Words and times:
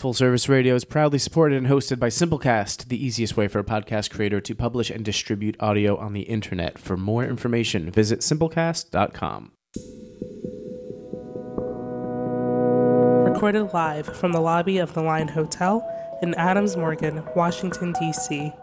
Full 0.00 0.14
Service 0.14 0.48
Radio 0.48 0.74
is 0.76 0.86
proudly 0.86 1.18
supported 1.18 1.58
and 1.58 1.66
hosted 1.66 1.98
by 1.98 2.08
Simplecast, 2.08 2.88
the 2.88 3.04
easiest 3.04 3.36
way 3.36 3.48
for 3.48 3.58
a 3.58 3.64
podcast 3.64 4.10
creator 4.10 4.40
to 4.40 4.54
publish 4.54 4.88
and 4.88 5.04
distribute 5.04 5.56
audio 5.60 5.94
on 5.98 6.14
the 6.14 6.22
internet. 6.22 6.78
For 6.78 6.96
more 6.96 7.22
information, 7.22 7.90
visit 7.90 8.20
simplecast.com. 8.20 9.52
Recorded 13.30 13.74
live 13.74 14.06
from 14.16 14.32
the 14.32 14.40
lobby 14.40 14.78
of 14.78 14.94
the 14.94 15.02
Line 15.02 15.28
Hotel 15.28 15.86
in 16.22 16.32
Adams 16.32 16.78
Morgan, 16.78 17.22
Washington, 17.36 17.92
D.C. 17.92 18.54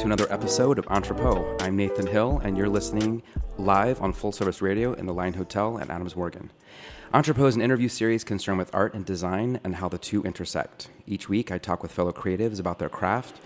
to 0.00 0.06
another 0.06 0.32
episode 0.32 0.78
of 0.78 0.86
Entrepot. 0.88 1.60
I'm 1.60 1.76
Nathan 1.76 2.06
Hill, 2.06 2.40
and 2.42 2.56
you're 2.56 2.70
listening 2.70 3.22
live 3.58 4.00
on 4.00 4.14
Full 4.14 4.32
Service 4.32 4.62
Radio 4.62 4.94
in 4.94 5.04
the 5.04 5.12
Line 5.12 5.34
Hotel 5.34 5.78
at 5.78 5.90
Adams 5.90 6.16
Morgan. 6.16 6.50
Entrepot 7.12 7.48
is 7.48 7.54
an 7.54 7.60
interview 7.60 7.90
series 7.90 8.24
concerned 8.24 8.56
with 8.56 8.74
art 8.74 8.94
and 8.94 9.04
design 9.04 9.60
and 9.62 9.74
how 9.74 9.90
the 9.90 9.98
two 9.98 10.22
intersect. 10.22 10.88
Each 11.06 11.28
week, 11.28 11.52
I 11.52 11.58
talk 11.58 11.82
with 11.82 11.92
fellow 11.92 12.12
creatives 12.12 12.58
about 12.58 12.78
their 12.78 12.88
craft, 12.88 13.42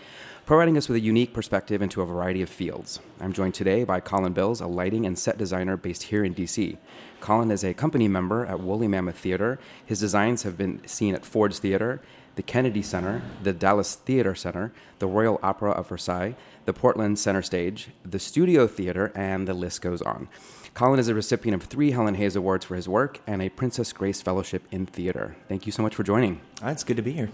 providing 0.47 0.77
us 0.77 0.89
with 0.89 0.95
a 0.95 1.01
unique 1.01 1.35
perspective 1.35 1.83
into 1.83 2.03
a 2.03 2.07
variety 2.07 2.41
of 2.41 2.49
fields. 2.49 3.01
I'm 3.21 3.33
joined 3.33 3.55
today 3.55 3.83
by 3.83 3.99
Colin 3.99 4.33
Bills, 4.33 4.61
a 4.61 4.69
lighting 4.69 5.05
and 5.05 5.19
set 5.19 5.37
designer 5.37 5.77
based 5.77 6.05
here 6.05 6.23
in 6.23 6.37
DC. 6.37 6.77
Colin 7.19 7.51
is 7.51 7.65
a 7.65 7.75
company 7.75 8.07
member 8.07 8.47
at 8.47 8.61
Woolly 8.61 8.87
Mammoth 8.87 9.19
Theater. 9.19 9.59
His 9.85 9.99
designs 9.99 10.45
have 10.45 10.57
been 10.57 10.87
seen 10.87 11.17
at 11.17 11.27
Ford's 11.27 11.59
Theater, 11.59 12.01
the 12.37 12.43
Kennedy 12.43 12.83
Center, 12.83 13.23
the 13.43 13.53
Dallas 13.53 13.95
Theater 13.95 14.35
Center, 14.35 14.73
the 14.99 15.07
Royal 15.07 15.39
Opera 15.43 15.71
of 15.73 15.89
Versailles, 15.89 16.35
the 16.65 16.73
Portland 16.73 17.19
Center 17.19 17.43
Stage, 17.43 17.89
the 18.05 18.19
Studio 18.19 18.67
Theater, 18.67 19.13
and 19.15 19.47
the 19.47 19.55
list 19.55 19.83
goes 19.83 20.03
on. 20.03 20.29
Colin 20.75 20.99
is 20.99 21.07
a 21.07 21.15
recipient 21.15 21.63
of 21.63 21.69
three 21.69 21.93
Helen 21.93 22.17
Hayes 22.17 22.35
Awards 22.35 22.65
for 22.65 22.75
his 22.75 22.89
work 22.89 23.21
and 23.29 23.41
a 23.41 23.49
Princess 23.49 23.93
Grace 23.93 24.21
Fellowship 24.21 24.65
in 24.73 24.87
Theater. 24.87 25.37
Thank 25.49 25.67
you 25.67 25.73
so 25.73 25.85
much 25.85 25.95
for 25.95 26.03
joining. 26.03 26.41
Ah, 26.63 26.71
it's 26.71 26.83
good 26.83 26.97
to 26.97 27.03
be 27.03 27.13
here. 27.13 27.31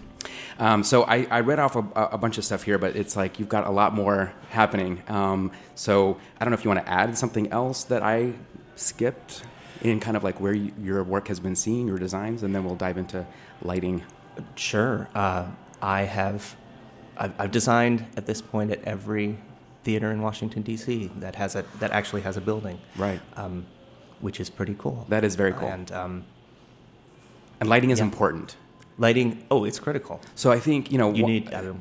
Um, 0.59 0.83
so 0.83 1.03
I, 1.03 1.25
I, 1.31 1.39
read 1.39 1.57
off 1.57 1.75
a, 1.75 1.79
a, 1.79 2.19
bunch 2.19 2.37
of 2.37 2.45
stuff 2.45 2.61
here, 2.61 2.77
but 2.77 2.95
it's 2.95 3.15
like 3.15 3.39
you've 3.39 3.49
got 3.49 3.65
a 3.65 3.71
lot 3.71 3.95
more 3.95 4.31
happening. 4.49 5.01
Um, 5.07 5.51
so 5.73 6.19
I 6.39 6.45
don't 6.45 6.51
know 6.51 6.57
if 6.57 6.63
you 6.63 6.69
want 6.69 6.85
to 6.85 6.91
add 6.91 7.17
something 7.17 7.51
else 7.51 7.83
that 7.85 8.03
I 8.03 8.33
skipped 8.75 9.43
in 9.81 9.99
kind 9.99 10.15
of 10.15 10.23
like 10.23 10.39
where 10.39 10.53
you, 10.53 10.71
your 10.79 11.03
work 11.03 11.27
has 11.27 11.39
been 11.39 11.55
seen, 11.55 11.87
your 11.87 11.97
designs, 11.97 12.43
and 12.43 12.53
then 12.53 12.63
we'll 12.63 12.75
dive 12.75 12.99
into 12.99 13.25
lighting. 13.63 14.03
Sure. 14.55 15.09
Uh, 15.15 15.47
I 15.81 16.03
have. 16.03 16.55
I've, 17.21 17.33
I've, 17.39 17.51
designed 17.51 18.05
at 18.17 18.25
this 18.25 18.41
point 18.41 18.71
at 18.71 18.83
every 18.83 19.37
theater 19.83 20.11
in 20.11 20.21
Washington 20.21 20.63
D.C. 20.63 21.11
that 21.17 21.35
has 21.35 21.55
a 21.55 21.63
that 21.79 21.91
actually 21.91 22.21
has 22.21 22.35
a 22.35 22.41
building. 22.41 22.79
Right. 22.97 23.21
Um, 23.35 23.65
which 24.21 24.39
is 24.39 24.49
pretty 24.49 24.75
cool. 24.77 25.05
That 25.09 25.23
is 25.23 25.35
very 25.35 25.53
cool. 25.53 25.67
And 25.67 25.91
um, 25.91 26.25
and 27.59 27.69
lighting 27.69 27.91
is 27.91 27.99
yeah. 27.99 28.05
important. 28.05 28.55
Lighting. 28.97 29.45
Oh, 29.51 29.65
it's 29.65 29.79
critical. 29.79 30.19
So 30.35 30.51
I 30.51 30.59
think 30.59 30.91
you 30.91 30.97
know 30.97 31.13
you 31.13 31.25
need. 31.25 31.53
Uh, 31.53 31.73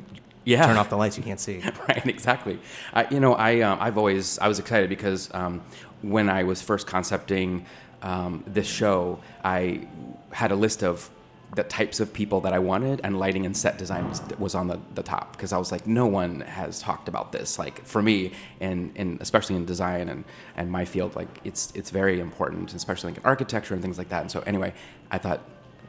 yeah. 0.45 0.67
Turn 0.67 0.77
off 0.77 0.89
the 0.91 0.97
lights. 0.97 1.17
You 1.17 1.23
can't 1.23 1.41
see. 1.41 1.63
right. 1.89 2.07
Exactly. 2.07 2.59
I, 2.93 3.07
you 3.11 3.21
know, 3.21 3.35
I 3.35 3.61
um, 3.61 3.79
I've 3.81 3.99
always 3.99 4.39
I 4.39 4.49
was 4.49 4.59
excited 4.59 4.89
because 4.89 5.33
um, 5.35 5.63
when 6.03 6.29
I 6.29 6.45
was 6.45 6.63
first 6.63 6.87
concepting 6.87 7.67
um, 8.03 8.43
this 8.47 8.67
show, 8.67 9.21
I 9.45 9.87
had 10.33 10.51
a 10.51 10.57
list 10.57 10.83
of 10.83 11.11
the 11.55 11.65
types 11.65 11.99
of 11.99 12.13
people 12.13 12.41
that 12.43 12.53
I 12.53 12.59
wanted, 12.59 13.01
and 13.03 13.19
lighting 13.19 13.45
and 13.45 13.57
set 13.57 13.77
design 13.77 14.09
was, 14.09 14.23
was 14.39 14.55
on 14.55 14.69
the, 14.69 14.79
the 14.95 15.03
top 15.03 15.33
because 15.33 15.53
I 15.53 15.59
was 15.59 15.73
like, 15.73 15.87
no 15.87 16.07
one 16.07 16.43
has 16.43 16.81
talked 16.81 17.09
about 17.09 17.33
this. 17.33 17.59
Like 17.59 17.85
for 17.85 18.03
me, 18.03 18.33
and, 18.61 18.93
and 18.97 19.21
especially 19.21 19.57
in 19.57 19.65
design 19.65 20.09
and, 20.09 20.25
and 20.57 20.71
my 20.71 20.85
field, 20.85 21.17
like 21.17 21.29
it's 21.45 21.73
it's 21.75 21.91
very 21.91 22.21
important, 22.21 22.73
especially 22.75 23.11
like 23.11 23.19
in 23.19 23.25
architecture 23.25 23.75
and 23.75 23.83
things 23.83 23.99
like 23.99 24.09
that. 24.11 24.23
And 24.23 24.31
so 24.31 24.41
anyway, 24.47 24.73
I 25.11 25.19
thought 25.19 25.41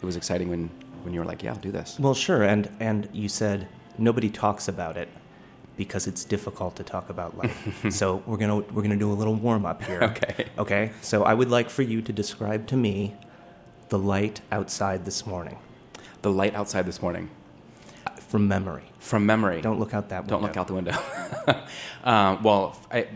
it 0.01 0.05
was 0.05 0.15
exciting 0.15 0.49
when 0.49 0.69
when 1.03 1.13
you 1.13 1.19
were 1.19 1.25
like, 1.25 1.43
yeah, 1.43 1.51
I'll 1.51 1.59
do 1.59 1.71
this. 1.71 1.97
Well, 1.99 2.13
sure, 2.15 2.43
and 2.43 2.69
and 2.79 3.07
you 3.13 3.29
said 3.29 3.67
nobody 3.97 4.29
talks 4.29 4.67
about 4.67 4.97
it 4.97 5.09
because 5.77 6.07
it's 6.07 6.23
difficult 6.23 6.75
to 6.75 6.83
talk 6.83 7.09
about 7.09 7.37
light. 7.37 7.53
so 7.89 8.23
we're 8.25 8.37
gonna 8.37 8.59
we're 8.59 8.81
gonna 8.81 8.95
do 8.95 9.11
a 9.11 9.13
little 9.13 9.35
warm 9.35 9.65
up 9.65 9.83
here. 9.83 10.01
Okay. 10.03 10.45
Okay. 10.57 10.91
So 11.01 11.23
I 11.23 11.33
would 11.33 11.49
like 11.49 11.69
for 11.69 11.81
you 11.81 12.01
to 12.01 12.13
describe 12.13 12.67
to 12.67 12.77
me 12.77 13.15
the 13.91 13.99
light 13.99 14.39
outside 14.51 15.03
this 15.03 15.27
morning. 15.27 15.57
The 16.21 16.31
light 16.31 16.55
outside 16.55 16.85
this 16.85 17.01
morning. 17.01 17.29
From 18.29 18.47
memory. 18.47 18.83
From 18.99 19.25
memory. 19.25 19.61
Don't 19.61 19.79
look 19.79 19.93
out 19.93 20.07
that 20.09 20.21
window. 20.21 20.35
Don't 20.35 20.41
look 20.43 20.55
out 20.55 20.67
the 20.67 20.73
window. 20.73 20.97
um, 22.05 22.41
well, 22.47 22.79
I, 22.89 23.07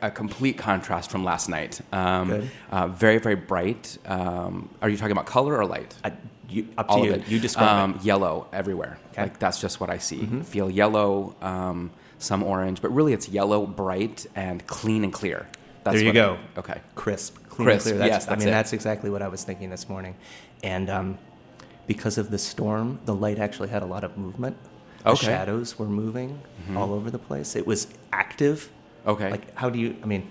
a 0.00 0.10
complete 0.10 0.56
contrast 0.56 1.10
from 1.10 1.24
last 1.24 1.48
night. 1.50 1.80
Um. 1.92 2.48
Uh, 2.70 2.88
very, 2.88 3.18
very 3.18 3.34
bright. 3.34 3.98
Um, 4.06 4.70
are 4.80 4.88
you 4.88 4.96
talking 4.96 5.12
about 5.12 5.26
color 5.26 5.58
or 5.58 5.66
light? 5.66 5.94
I, 6.02 6.14
you, 6.48 6.68
up 6.78 6.88
to 6.88 6.92
All 6.94 7.04
you. 7.04 7.22
You 7.28 7.38
describe 7.38 7.68
um, 7.68 7.94
it. 7.96 8.04
Yellow 8.04 8.46
everywhere. 8.50 8.98
Okay. 9.12 9.24
Like 9.24 9.38
that's 9.38 9.60
just 9.60 9.78
what 9.78 9.90
I 9.90 9.98
see. 9.98 10.20
Mm-hmm. 10.20 10.40
Feel 10.40 10.70
yellow, 10.70 11.36
um, 11.42 11.90
some 12.18 12.42
orange, 12.42 12.80
but 12.80 12.94
really 12.94 13.12
it's 13.12 13.28
yellow, 13.28 13.66
bright, 13.66 14.24
and 14.34 14.66
clean 14.66 15.04
and 15.04 15.12
clear. 15.12 15.46
That's 15.84 15.96
there 15.96 16.06
you 16.06 16.14
go. 16.14 16.38
I, 16.56 16.58
okay. 16.60 16.80
Crisp, 16.94 17.36
clean 17.58 17.66
Crisp, 17.66 17.86
and 17.86 17.96
clear. 17.96 17.98
That's, 17.98 18.10
yes, 18.10 18.26
that's 18.26 18.36
I 18.36 18.38
mean, 18.38 18.48
it. 18.48 18.52
that's 18.52 18.72
exactly 18.72 19.10
what 19.10 19.22
I 19.22 19.28
was 19.28 19.44
thinking 19.44 19.70
this 19.70 19.88
morning. 19.88 20.16
And 20.62 20.88
um, 20.88 21.18
because 21.86 22.18
of 22.18 22.30
the 22.30 22.38
storm, 22.38 23.00
the 23.04 23.14
light 23.14 23.38
actually 23.38 23.68
had 23.68 23.82
a 23.82 23.86
lot 23.86 24.04
of 24.04 24.16
movement. 24.16 24.56
The 25.02 25.10
okay. 25.10 25.26
shadows 25.26 25.78
were 25.78 25.86
moving 25.86 26.40
mm-hmm. 26.62 26.76
all 26.76 26.92
over 26.92 27.10
the 27.10 27.18
place. 27.18 27.56
It 27.56 27.66
was 27.66 27.88
active. 28.12 28.70
Okay. 29.06 29.30
Like, 29.30 29.54
how 29.56 29.70
do 29.70 29.78
you, 29.78 29.96
I 30.02 30.06
mean, 30.06 30.28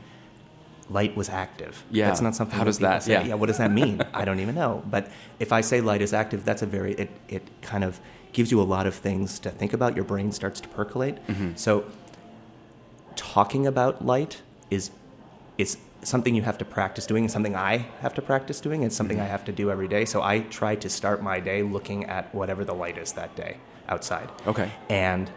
light 0.90 1.16
was 1.16 1.30
active. 1.30 1.84
Yeah. 1.92 2.08
That's 2.08 2.22
not 2.22 2.36
something 2.36 2.58
How 2.58 2.64
does 2.64 2.80
that, 2.80 3.04
say. 3.04 3.12
yeah. 3.14 3.24
yeah, 3.24 3.34
what 3.34 3.48
does 3.48 3.58
that 3.58 3.72
mean? 3.72 4.02
I 4.14 4.24
don't 4.24 4.40
even 4.40 4.56
know. 4.56 4.84
But 4.90 5.12
if 5.40 5.52
I 5.52 5.62
say 5.62 5.82
light 5.82 6.02
is 6.02 6.14
active, 6.14 6.46
that's 6.46 6.62
a 6.62 6.66
very, 6.66 6.94
it, 6.94 7.10
it 7.28 7.44
kind 7.62 7.84
of 7.84 8.00
gives 8.32 8.52
you 8.52 8.62
a 8.62 8.64
lot 8.64 8.88
of 8.88 8.96
things 8.96 9.40
to 9.40 9.50
think 9.50 9.74
about. 9.74 9.96
Your 9.96 10.06
brain 10.06 10.32
starts 10.32 10.62
to 10.62 10.70
percolate. 10.70 11.16
Mm-hmm. 11.28 11.56
So 11.56 11.86
talking 13.16 13.68
about 13.68 14.06
light 14.06 14.42
is 14.70 14.92
is 15.58 15.78
something 16.04 16.36
you 16.36 16.42
have 16.44 16.58
to 16.60 16.66
practice 16.66 17.06
doing 17.06 17.24
and 17.24 17.32
something 17.32 17.56
I 17.56 17.78
have 18.02 18.14
to 18.16 18.22
practice 18.22 18.60
doing. 18.60 18.84
It's 18.84 18.96
something 18.96 19.18
mm-hmm. 19.18 19.26
I 19.26 19.30
have 19.30 19.46
to 19.46 19.52
do 19.52 19.72
every 19.72 19.88
day. 19.88 20.06
So 20.06 20.22
I 20.22 20.40
try 20.42 20.76
to 20.76 20.90
start 20.90 21.22
my 21.22 21.40
day 21.40 21.64
looking 21.64 22.06
at 22.06 22.34
whatever 22.34 22.64
the 22.64 22.74
light 22.74 22.98
is 22.98 23.14
that 23.14 23.36
day 23.36 23.58
outside. 23.90 24.30
Okay. 24.46 24.72
And 24.90 25.30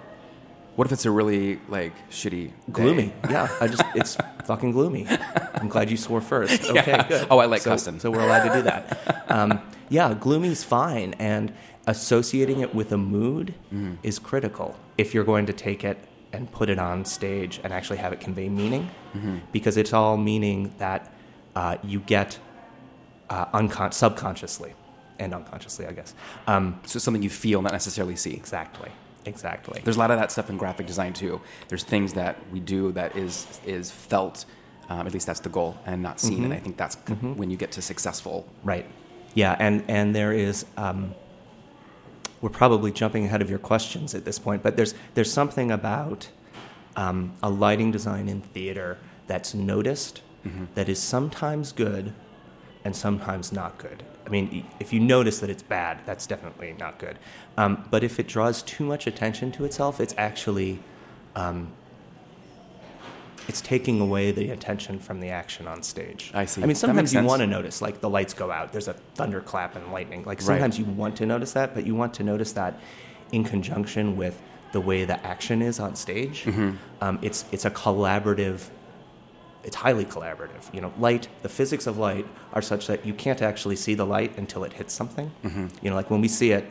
what 0.77 0.87
if 0.87 0.93
it's 0.93 1.05
a 1.05 1.11
really 1.11 1.61
like 1.69 1.93
shitty, 2.11 2.53
gloomy? 2.73 3.09
Day? 3.09 3.15
Yeah, 3.31 3.49
I 3.61 3.67
just 3.67 3.83
it's 3.95 4.17
fucking 4.45 4.73
gloomy. 4.73 5.07
I'm 5.55 5.69
glad 5.69 5.91
you 5.91 5.97
swore 5.97 6.21
first. 6.21 6.65
Okay, 6.71 6.93
yeah. 6.93 7.09
good. 7.09 7.27
Oh, 7.31 7.39
I 7.39 7.47
like 7.47 7.63
so, 7.63 7.71
custom. 7.71 7.99
So 7.99 8.11
we're 8.11 8.23
allowed 8.23 8.49
to 8.49 8.55
do 8.55 8.63
that. 8.63 9.17
Um, 9.31 9.61
yeah, 9.89 10.13
gloomy's 10.13 10.65
fine, 10.65 11.15
and 11.21 11.53
associating 11.87 12.59
it 12.59 12.75
with 12.75 12.91
a 12.91 12.99
mood 12.99 13.55
mm-hmm. 13.73 13.95
is 14.03 14.19
critical 14.19 14.75
if 14.99 15.15
you're 15.15 15.23
going 15.25 15.47
to 15.47 15.53
take 15.53 15.85
it 15.85 15.99
and 16.33 16.51
put 16.51 16.71
it 16.71 16.79
on 16.79 17.05
stage 17.05 17.61
and 17.65 17.73
actually 17.73 17.99
have 17.99 18.13
it 18.13 18.21
convey 18.21 18.49
meaning, 18.49 18.91
mm-hmm. 19.15 19.39
because 19.53 19.77
it's 19.77 19.93
all 19.93 20.17
meaning 20.17 20.73
that 20.79 21.13
uh, 21.57 21.77
you 21.83 22.01
get 22.01 22.39
uh, 23.29 23.47
uncon- 23.47 23.93
subconsciously 23.93 24.75
and 25.19 25.35
unconsciously, 25.35 25.87
I 25.87 25.93
guess. 25.93 26.15
Um, 26.47 26.81
so 26.87 26.99
something 26.99 27.23
you 27.23 27.31
feel, 27.31 27.63
not 27.63 27.73
necessarily 27.73 28.17
see. 28.17 28.35
Exactly. 28.35 28.91
Exactly. 29.27 29.81
There's 29.85 29.97
a 29.97 29.99
lot 29.99 30.11
of 30.11 30.19
that 30.19 30.33
stuff 30.33 30.49
in 30.49 30.57
graphic 30.57 30.87
design 30.87 31.13
too. 31.13 31.41
There's 31.69 31.85
things 31.85 32.15
that 32.15 32.39
we 32.51 32.61
do 32.61 32.93
that 32.93 33.17
is 33.17 33.61
is 33.67 33.91
felt. 33.91 34.47
Um, 34.89 35.07
at 35.07 35.13
least 35.13 35.27
that's 35.27 35.41
the 35.41 35.51
goal, 35.51 35.77
and 35.87 36.03
not 36.03 36.19
seen. 36.19 36.37
Mm-hmm. 36.37 36.45
And 36.47 36.55
I 36.55 36.59
think 36.59 36.77
that's 36.77 36.97
mm-hmm. 36.97 37.37
when 37.37 37.51
you 37.51 37.57
get 37.57 37.71
to 37.73 37.83
successful. 37.83 38.49
Right. 38.65 38.87
Yeah, 39.35 39.57
and 39.59 39.85
and 39.89 40.15
there 40.15 40.33
is. 40.33 40.65
Um, 40.77 41.15
we're 42.41 42.51
probably 42.51 42.91
jumping 42.91 43.25
ahead 43.25 43.43
of 43.43 43.51
your 43.51 43.59
questions 43.59 44.15
at 44.15 44.25
this 44.25 44.39
point, 44.39 44.63
but 44.63 44.77
there's 44.77 44.95
there's 45.15 45.33
something 45.33 45.71
about 45.71 46.29
um, 46.97 47.33
a 47.43 47.51
lighting 47.51 47.91
design 47.91 48.29
in 48.29 48.41
theater 48.41 48.99
that's 49.27 49.55
noticed, 49.55 50.23
mm-hmm. 50.45 50.65
that 50.75 50.89
is 50.89 50.99
sometimes 50.99 51.73
good, 51.73 52.13
and 52.85 52.97
sometimes 52.97 53.53
not 53.53 53.79
good. 53.79 54.03
I 54.27 54.29
mean, 54.29 54.67
if 54.79 54.93
you 54.93 55.01
notice 55.01 55.41
that 55.41 55.51
it's 55.51 55.63
bad, 55.63 56.01
that's 56.07 56.27
definitely 56.27 56.75
not 56.79 56.99
good. 56.99 57.19
Um, 57.57 57.85
but 57.91 58.05
if 58.05 58.21
it 58.21 58.29
draws 58.29 58.63
too 58.63 58.85
much 58.85 59.07
attention 59.07 59.51
to 59.53 59.65
itself, 59.65 60.01
it's 60.01 60.15
actually 60.17 60.81
um, 61.35 61.73
it's 63.49 63.61
taking 63.61 64.01
away 64.01 64.31
the 64.31 64.51
attention 64.51 64.99
from 64.99 65.21
the 65.21 65.31
action 65.31 65.67
on 65.67 65.83
stage. 65.83 66.31
I 66.35 66.45
see. 66.45 66.63
I 66.63 66.67
mean, 66.67 66.77
sometimes 66.77 67.13
you 67.13 67.19
sense. 67.19 67.29
want 67.29 67.41
to 67.41 67.47
notice, 67.47 67.83
like 67.83 68.01
the 68.01 68.11
lights 68.11 68.35
go 68.35 68.51
out, 68.51 68.73
there's 68.73 68.89
a 68.89 68.95
thunderclap 69.15 69.77
and 69.77 69.93
lightning. 69.93 70.25
Like 70.25 70.41
sometimes 70.41 70.79
right. 70.79 70.87
you 70.87 70.93
want 70.93 71.17
to 71.17 71.27
notice 71.27 71.53
that, 71.53 71.75
but 71.75 71.87
you 71.87 71.95
want 71.95 72.15
to 72.15 72.23
notice 72.23 72.53
that 72.53 72.79
in 73.33 73.45
conjunction 73.45 74.17
with 74.17 74.41
the 74.73 74.81
way 74.81 75.05
the 75.05 75.25
action 75.27 75.63
is 75.63 75.81
on 75.81 75.97
stage. 75.97 76.45
Mm-hmm. 76.45 76.77
Um, 77.01 77.19
it's 77.23 77.45
it's 77.53 77.65
a 77.65 77.71
collaborative 77.71 78.71
it's 79.65 79.77
highly 79.77 80.05
collaborative. 80.05 80.73
You 80.73 80.81
know, 80.81 80.93
light, 80.99 81.29
the 81.43 81.49
physics 81.49 81.87
of 81.87 81.99
light 81.99 82.27
are 82.53 82.63
such 82.63 82.87
that 82.87 83.05
you 83.05 83.15
can't 83.15 83.43
actually 83.43 83.77
see 83.77 83.95
the 83.95 84.07
light 84.07 84.37
until 84.39 84.65
it 84.65 84.73
hits 84.73 84.95
something. 84.95 85.31
You 85.83 85.91
know, 85.91 85.97
like 85.97 86.11
when 86.11 86.21
we 86.21 86.29
see 86.29 86.53
it 86.53 86.71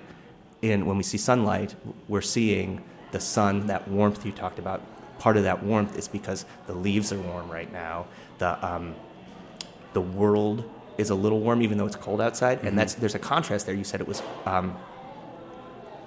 in 0.61 0.85
when 0.85 0.97
we 0.97 1.03
see 1.03 1.17
sunlight, 1.17 1.75
we're 2.07 2.21
seeing 2.21 2.83
the 3.11 3.19
sun, 3.19 3.67
that 3.67 3.87
warmth 3.87 4.25
you 4.25 4.31
talked 4.31 4.59
about. 4.59 4.81
Part 5.19 5.37
of 5.37 5.43
that 5.43 5.61
warmth 5.63 5.97
is 5.97 6.07
because 6.07 6.45
the 6.67 6.73
leaves 6.73 7.11
are 7.13 7.19
warm 7.19 7.49
right 7.51 7.71
now. 7.71 8.05
The 8.39 8.65
um, 8.65 8.95
the 9.93 10.01
world 10.01 10.63
is 10.97 11.09
a 11.09 11.15
little 11.15 11.39
warm, 11.39 11.61
even 11.61 11.77
though 11.77 11.85
it's 11.85 11.95
cold 11.95 12.21
outside, 12.21 12.63
and 12.63 12.77
that's 12.77 12.93
there's 12.95 13.15
a 13.15 13.19
contrast 13.19 13.65
there. 13.65 13.75
You 13.75 13.83
said 13.83 13.99
it 14.01 14.07
was. 14.07 14.21
Um, 14.45 14.75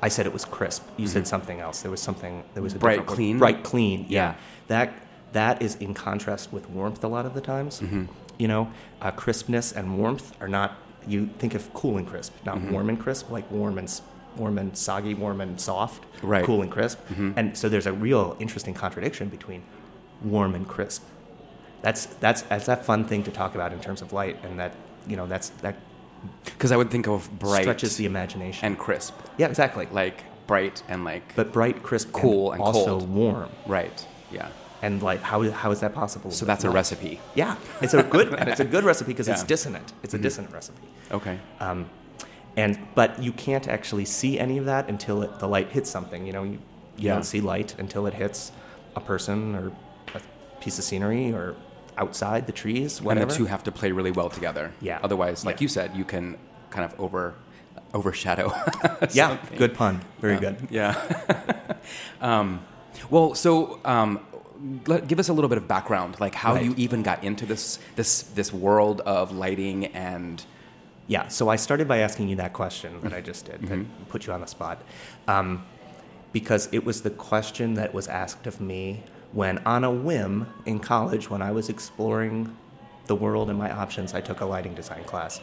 I 0.05 0.09
said 0.09 0.27
it 0.27 0.33
was 0.33 0.45
crisp. 0.45 0.83
You 0.97 1.07
said 1.07 1.29
something 1.29 1.61
else. 1.61 1.83
There 1.83 1.91
was 1.91 2.01
something. 2.01 2.43
There 2.55 2.63
was 2.63 2.75
a 2.75 2.79
Bright, 2.79 3.07
clean? 3.07 3.39
Bright, 3.39 3.63
clean. 3.63 4.07
Yeah. 4.09 4.31
Yeah. 4.31 4.35
That 4.69 4.93
that 5.33 5.63
is 5.63 5.77
in 5.77 5.95
contrast 5.95 6.53
with 6.53 6.69
warmth 6.71 7.05
a 7.05 7.09
lot 7.09 7.25
of 7.27 7.35
the 7.35 7.41
times. 7.41 7.81
Mm-hmm. 7.81 8.05
You 8.39 8.49
know, 8.49 8.71
uh, 9.01 9.11
crispness 9.13 9.73
and 9.73 9.99
warmth 9.99 10.33
are 10.41 10.49
not. 10.49 10.77
You 11.07 11.29
think 11.39 11.55
of 11.55 11.73
cool 11.75 11.99
and 11.99 12.07
crisp, 12.07 12.33
not 12.47 12.57
Mm-hmm. 12.57 12.73
warm 12.73 12.89
and 12.89 12.99
crisp, 13.01 13.31
like 13.31 13.51
warm 13.51 13.77
and 13.79 13.89
warm 14.37 14.59
and 14.59 14.77
soggy, 14.77 15.15
warm 15.15 15.41
and 15.41 15.61
soft. 15.61 16.05
Right. 16.23 16.45
Cool 16.45 16.63
and 16.63 16.71
crisp. 16.71 16.99
Mhm. 17.09 17.35
And 17.37 17.57
so 17.57 17.69
there's 17.69 17.87
a 17.87 17.93
real 17.93 18.37
interesting 18.39 18.75
contradiction 18.75 19.29
between 19.29 19.63
warm 20.23 20.55
and 20.55 20.67
crisp. 20.67 21.03
That's 21.83 22.07
that's 22.21 22.43
that's 22.43 22.67
that 22.67 22.85
fun 22.85 23.05
thing 23.05 23.23
to 23.25 23.31
talk 23.31 23.55
about 23.55 23.73
in 23.73 23.81
terms 23.81 24.03
of 24.03 24.13
light, 24.13 24.37
and 24.45 24.59
that 24.61 24.73
you 25.07 25.17
know 25.17 25.27
that's 25.27 25.49
that 25.63 25.75
Because 26.45 26.71
I 26.71 26.77
would 26.77 26.91
think 26.91 27.09
of 27.09 27.29
bright 27.39 27.63
stretches 27.63 27.97
the 27.97 28.07
imagination. 28.07 28.65
and 28.67 28.79
crisp, 28.79 29.15
yeah, 29.39 29.49
exactly. 29.49 29.87
like 29.91 30.23
bright 30.47 30.83
and 30.89 31.05
like 31.05 31.35
but 31.35 31.53
bright, 31.53 31.83
crisp, 31.83 32.13
Cool 32.13 32.53
and 32.53 32.61
also 32.63 32.99
cold. 32.99 33.09
warm. 33.09 33.49
right. 33.67 34.07
Yeah. 34.31 34.49
And 34.81 35.03
like, 35.03 35.23
how 35.23 35.49
how 35.51 35.71
is 35.73 35.81
that 35.81 35.93
possible? 35.95 36.31
So 36.31 36.45
that's 36.47 36.65
a 36.65 36.71
recipe. 36.71 37.21
Yeah, 37.35 37.57
it's 37.81 37.95
a 37.95 38.03
good 38.05 38.33
and 38.35 38.49
it's 38.49 38.61
a 38.61 38.65
good 38.65 38.85
recipe 38.91 39.13
because 39.13 39.27
it's 39.29 39.43
dissonant. 39.45 39.93
It's 40.05 40.15
a 40.15 40.19
Mhm. 40.19 40.23
dissonant 40.23 40.53
recipe. 40.55 40.87
Okay. 41.11 41.39
Um, 41.61 41.87
and 42.57 42.79
but 42.95 43.23
you 43.23 43.33
can't 43.33 43.67
actually 43.69 44.05
see 44.05 44.39
any 44.39 44.59
of 44.59 44.65
that 44.67 44.89
until 44.89 45.23
it, 45.23 45.39
the 45.39 45.49
light 45.49 45.71
hits 45.71 45.91
something. 45.91 46.27
You 46.27 46.33
know, 46.33 46.43
you, 46.45 46.53
you 46.53 46.59
Yeah. 47.09 47.15
don't 47.15 47.25
see 47.25 47.41
light 47.41 47.75
until 47.79 48.07
it 48.07 48.15
hits 48.15 48.53
a 48.97 49.01
person 49.01 49.55
or 49.55 49.73
a 50.15 50.21
piece 50.61 50.79
of 50.79 50.85
scenery 50.85 51.33
or 51.33 51.55
outside 51.99 52.47
the 52.47 52.53
trees. 52.53 53.01
Whatever. 53.03 53.23
And 53.23 53.31
the 53.31 53.35
two 53.35 53.45
have 53.47 53.63
to 53.65 53.73
play 53.73 53.93
really 53.93 54.11
well 54.11 54.29
together. 54.31 54.73
Yeah. 54.81 54.99
Otherwise, 55.03 55.45
like 55.45 55.57
Yeah. 55.57 55.63
you 55.65 55.69
said, 55.69 55.97
you 55.97 56.05
can 56.05 56.37
kind 56.71 56.85
of 56.85 56.99
over 57.01 57.35
overshadow. 57.95 58.53
yeah, 59.13 59.37
good 59.59 59.75
pun. 59.75 60.01
Very 60.21 60.39
good. 60.39 60.57
Yeah. 60.71 60.95
um, 62.21 62.65
well, 63.11 63.35
so 63.35 63.81
um, 63.85 64.21
let, 64.87 65.07
give 65.09 65.19
us 65.19 65.29
a 65.29 65.33
little 65.33 65.49
bit 65.49 65.59
of 65.59 65.67
background, 65.69 66.19
like 66.21 66.35
how 66.35 66.55
Right. 66.55 66.65
you 66.65 66.75
even 66.77 67.03
got 67.03 67.25
into 67.25 67.45
this 67.47 67.79
this 67.97 68.23
this 68.23 68.53
world 68.53 69.01
of 69.03 69.33
lighting 69.33 69.87
and 69.87 70.45
Yeah, 71.07 71.29
so 71.29 71.49
I 71.49 71.57
started 71.57 71.89
by 71.89 71.99
asking 71.99 72.29
you 72.29 72.37
that 72.37 72.53
question 72.53 73.01
that 73.03 73.13
I 73.13 73.21
just 73.21 73.47
did, 73.47 73.61
that 73.63 73.71
Mm-hmm. 73.71 74.05
put 74.05 74.27
you 74.27 74.33
on 74.33 74.41
the 74.41 74.47
spot. 74.47 74.83
Um, 75.29 75.65
because 76.33 76.69
it 76.73 76.85
was 76.85 77.03
the 77.03 77.11
question 77.11 77.75
that 77.75 77.93
was 77.93 78.09
asked 78.09 78.47
of 78.47 78.61
me 78.61 79.03
when, 79.33 79.59
on 79.59 79.85
a 79.85 79.91
whim 79.91 80.47
in 80.65 80.79
college, 80.79 81.29
when 81.29 81.43
I 81.43 81.51
was 81.51 81.69
exploring 81.69 82.57
the 83.07 83.15
world 83.15 83.51
and 83.51 83.59
my 83.59 83.71
options, 83.71 84.15
I 84.15 84.21
took 84.21 84.41
a 84.41 84.45
lighting 84.47 84.75
design 84.75 85.05
class. 85.05 85.41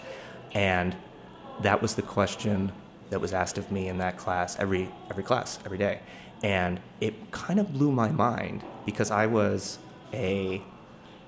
And 0.54 0.96
that 1.62 1.82
was 1.82 1.96
the 1.96 2.02
question 2.02 2.72
that 3.10 3.20
was 3.20 3.34
asked 3.34 3.58
of 3.58 3.72
me 3.72 3.88
in 3.88 3.98
that 4.00 4.18
class, 4.18 4.58
every, 4.60 4.90
every 5.10 5.24
class, 5.24 5.60
every 5.66 5.78
day. 5.78 6.00
And 6.42 6.80
it 7.02 7.32
kind 7.32 7.60
of 7.60 7.74
blew 7.74 7.92
my 7.92 8.10
mind 8.10 8.64
because 8.86 9.12
I 9.12 9.26
was 9.26 9.78
a 10.14 10.62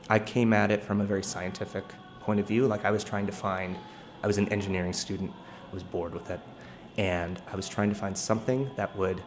I 0.09 0.19
came 0.19 0.51
at 0.51 0.71
it 0.71 0.83
from 0.83 0.99
a 0.99 1.05
very 1.05 1.23
scientific 1.23 1.83
point 2.21 2.39
of 2.39 2.47
view. 2.47 2.67
Like 2.67 2.83
I 2.83 2.91
was 2.91 3.03
trying 3.03 3.27
to 3.27 3.31
find, 3.31 3.77
I 4.23 4.27
was 4.27 4.37
an 4.37 4.47
engineering 4.49 4.93
student, 4.93 5.31
I 5.69 5.73
was 5.73 5.83
bored 5.83 6.13
with 6.13 6.29
it, 6.29 6.39
and 6.97 7.41
I 7.51 7.55
was 7.55 7.67
trying 7.67 7.89
to 7.89 7.95
find 7.95 8.17
something 8.17 8.69
that 8.75 8.95
would 8.95 9.21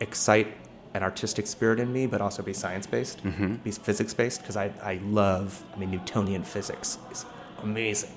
excite 0.00 0.48
an 0.94 1.02
artistic 1.02 1.46
spirit 1.46 1.80
in 1.80 1.92
me, 1.92 2.06
but 2.06 2.20
also 2.20 2.42
be 2.42 2.52
science 2.52 2.86
based, 2.86 3.22
be 3.64 3.70
physics 3.70 4.12
based, 4.12 4.40
because 4.42 4.56
I, 4.56 4.70
I 4.82 5.00
love, 5.04 5.64
I 5.74 5.78
mean, 5.78 5.90
Newtonian 5.90 6.42
physics 6.42 6.98
is 7.10 7.24
amazing. 7.62 8.10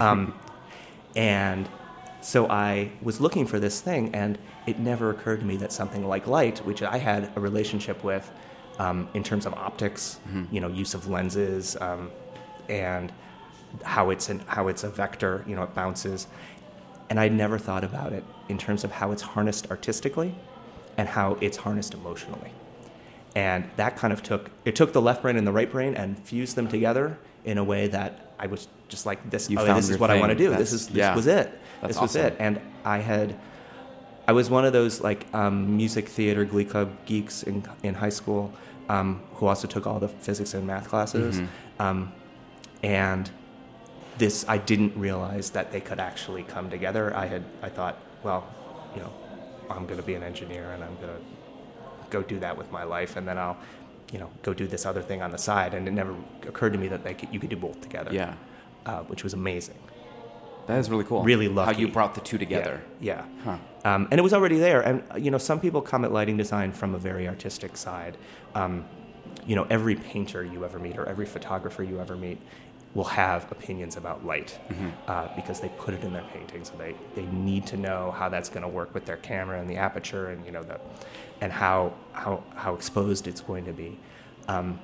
um, 0.00 0.34
and 1.16 1.68
so 2.20 2.48
I 2.50 2.92
was 3.02 3.20
looking 3.20 3.46
for 3.46 3.58
this 3.58 3.80
thing, 3.80 4.14
and 4.14 4.38
it 4.66 4.78
never 4.78 5.10
occurred 5.10 5.40
to 5.40 5.46
me 5.46 5.56
that 5.56 5.72
something 5.72 6.06
like 6.06 6.26
light, 6.26 6.58
which 6.64 6.82
I 6.82 6.98
had 6.98 7.32
a 7.34 7.40
relationship 7.40 8.04
with 8.04 8.30
um, 8.78 9.08
in 9.14 9.22
terms 9.24 9.46
of 9.46 9.54
optics, 9.54 10.20
you 10.52 10.60
know, 10.60 10.68
use 10.68 10.94
of 10.94 11.08
lenses, 11.08 11.76
um, 11.80 12.10
and 12.68 13.12
how 13.84 14.10
it's 14.10 14.28
an, 14.28 14.40
how 14.46 14.68
it's 14.68 14.84
a 14.84 14.88
vector, 14.90 15.44
you 15.46 15.54
know, 15.56 15.62
it 15.62 15.74
bounces, 15.74 16.26
and 17.08 17.18
I 17.20 17.28
never 17.28 17.58
thought 17.58 17.84
about 17.84 18.12
it 18.12 18.24
in 18.48 18.58
terms 18.58 18.84
of 18.84 18.92
how 18.92 19.12
it's 19.12 19.22
harnessed 19.22 19.70
artistically, 19.70 20.34
and 20.96 21.08
how 21.08 21.36
it's 21.40 21.56
harnessed 21.58 21.94
emotionally, 21.94 22.52
and 23.34 23.64
that 23.76 23.96
kind 23.96 24.12
of 24.12 24.22
took 24.22 24.50
it 24.64 24.74
took 24.76 24.92
the 24.92 25.00
left 25.02 25.22
brain 25.22 25.36
and 25.36 25.46
the 25.46 25.52
right 25.52 25.70
brain 25.70 25.94
and 25.94 26.18
fused 26.18 26.56
them 26.56 26.68
together 26.68 27.18
in 27.44 27.58
a 27.58 27.64
way 27.64 27.86
that 27.88 28.32
I 28.38 28.46
was 28.46 28.68
just 28.88 29.06
like 29.06 29.30
this. 29.30 29.48
You 29.48 29.58
oh, 29.58 29.74
this 29.74 29.88
is 29.88 29.98
what 29.98 30.10
I 30.10 30.18
want 30.20 30.30
to 30.30 30.36
do. 30.38 30.50
That's- 30.50 30.70
this 30.70 30.80
is 30.80 30.88
this 30.88 30.96
yeah. 30.96 31.14
was 31.14 31.26
it. 31.26 31.50
That's 31.80 31.94
this 31.94 32.00
was 32.02 32.16
it. 32.16 32.36
And 32.38 32.60
I 32.84 32.98
had, 32.98 33.38
I 34.28 34.32
was 34.32 34.50
one 34.50 34.64
of 34.66 34.72
those 34.74 35.00
like 35.00 35.26
um, 35.34 35.76
music 35.76 36.08
theater 36.08 36.44
glee 36.44 36.64
club 36.64 36.90
geeks 37.06 37.42
in 37.42 37.64
in 37.82 37.94
high 37.94 38.10
school, 38.10 38.52
um, 38.88 39.22
who 39.34 39.46
also 39.46 39.66
took 39.68 39.86
all 39.86 39.98
the 40.00 40.08
physics 40.08 40.52
and 40.54 40.66
math 40.66 40.88
classes, 40.88 41.40
Mm-hmm. 41.40 41.82
um, 41.82 42.12
and 42.82 43.30
this 44.20 44.44
I 44.48 44.58
didn't 44.58 44.96
realize 44.96 45.50
that 45.50 45.72
they 45.72 45.80
could 45.80 45.98
actually 45.98 46.44
come 46.44 46.70
together. 46.70 47.04
I 47.16 47.26
had 47.26 47.42
I 47.62 47.68
thought, 47.68 47.96
well, 48.22 48.46
you 48.94 49.00
know, 49.02 49.12
I'm 49.68 49.84
going 49.86 50.00
to 50.00 50.06
be 50.06 50.14
an 50.14 50.22
engineer 50.22 50.70
and 50.72 50.84
I'm 50.84 50.94
going 51.02 51.14
to 51.16 51.22
go 52.10 52.22
do 52.22 52.38
that 52.40 52.56
with 52.56 52.70
my 52.72 52.84
life, 52.84 53.16
and 53.16 53.26
then 53.28 53.38
I'll, 53.38 53.56
you 54.12 54.18
know, 54.18 54.30
go 54.42 54.52
do 54.52 54.66
this 54.66 54.84
other 54.86 55.02
thing 55.02 55.22
on 55.22 55.30
the 55.30 55.38
side. 55.38 55.74
And 55.74 55.86
it 55.88 55.92
never 55.92 56.14
occurred 56.42 56.72
to 56.72 56.78
me 56.78 56.88
that 56.88 57.02
they 57.04 57.14
could, 57.14 57.32
you 57.32 57.38
could 57.40 57.50
do 57.50 57.56
both 57.56 57.80
together. 57.80 58.12
yeah, 58.12 58.34
uh, 58.86 59.02
which 59.10 59.22
was 59.24 59.32
amazing. 59.34 59.78
that 60.66 60.78
is 60.78 60.90
really 60.90 61.04
cool. 61.04 61.22
Really 61.22 61.48
lucky 61.48 61.72
how 61.72 61.78
you 61.80 61.88
brought 61.88 62.14
the 62.14 62.20
two 62.20 62.38
together. 62.38 62.82
Yeah. 63.00 63.24
Huh. 63.44 63.58
Um, 63.84 64.08
and 64.10 64.18
it 64.18 64.22
was 64.22 64.32
already 64.34 64.58
there. 64.58 64.80
And, 64.82 65.02
uh, 65.12 65.16
you 65.16 65.30
know, 65.30 65.38
some 65.38 65.60
people 65.60 65.80
come 65.80 66.04
at 66.04 66.12
lighting 66.12 66.36
design 66.36 66.72
from 66.72 66.94
a 66.94 66.98
very 66.98 67.26
artistic 67.28 67.76
side. 67.76 68.16
Um, 68.54 68.84
you 69.46 69.54
know, 69.56 69.66
every 69.70 69.94
painter 69.94 70.44
you 70.44 70.64
ever 70.64 70.78
meet 70.78 70.98
or 70.98 71.06
every 71.06 71.26
photographer 71.26 71.82
you 71.82 72.00
ever 72.00 72.16
meet 72.16 72.38
will 72.94 73.04
have 73.04 73.50
opinions 73.52 73.96
about 73.96 74.24
light 74.26 74.58
uh, 75.06 75.28
because 75.36 75.60
they 75.60 75.68
put 75.78 75.94
it 75.94 76.02
in 76.02 76.12
their 76.12 76.24
paintings. 76.32 76.70
So 76.70 76.76
they, 76.76 76.94
they 77.14 77.26
need 77.26 77.66
to 77.66 77.76
know 77.76 78.10
how 78.10 78.28
that's 78.28 78.48
going 78.48 78.62
to 78.62 78.68
work 78.68 78.92
with 78.94 79.04
their 79.04 79.18
camera 79.18 79.60
and 79.60 79.70
the 79.70 79.76
aperture 79.76 80.30
and, 80.30 80.44
you 80.44 80.50
know, 80.50 80.62
the, 80.62 80.80
and 81.40 81.52
how, 81.52 81.94
how, 82.12 82.42
how 82.56 82.74
exposed 82.74 83.28
it's 83.28 83.40
going 83.40 83.64
to 83.64 83.72
be. 83.72 83.98
Um, 84.48 84.80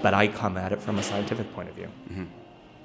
but 0.00 0.14
I 0.14 0.28
come 0.28 0.56
at 0.56 0.72
it 0.72 0.80
from 0.80 0.98
a 0.98 1.02
scientific 1.02 1.52
point 1.54 1.68
of 1.68 1.74
view 1.74 1.88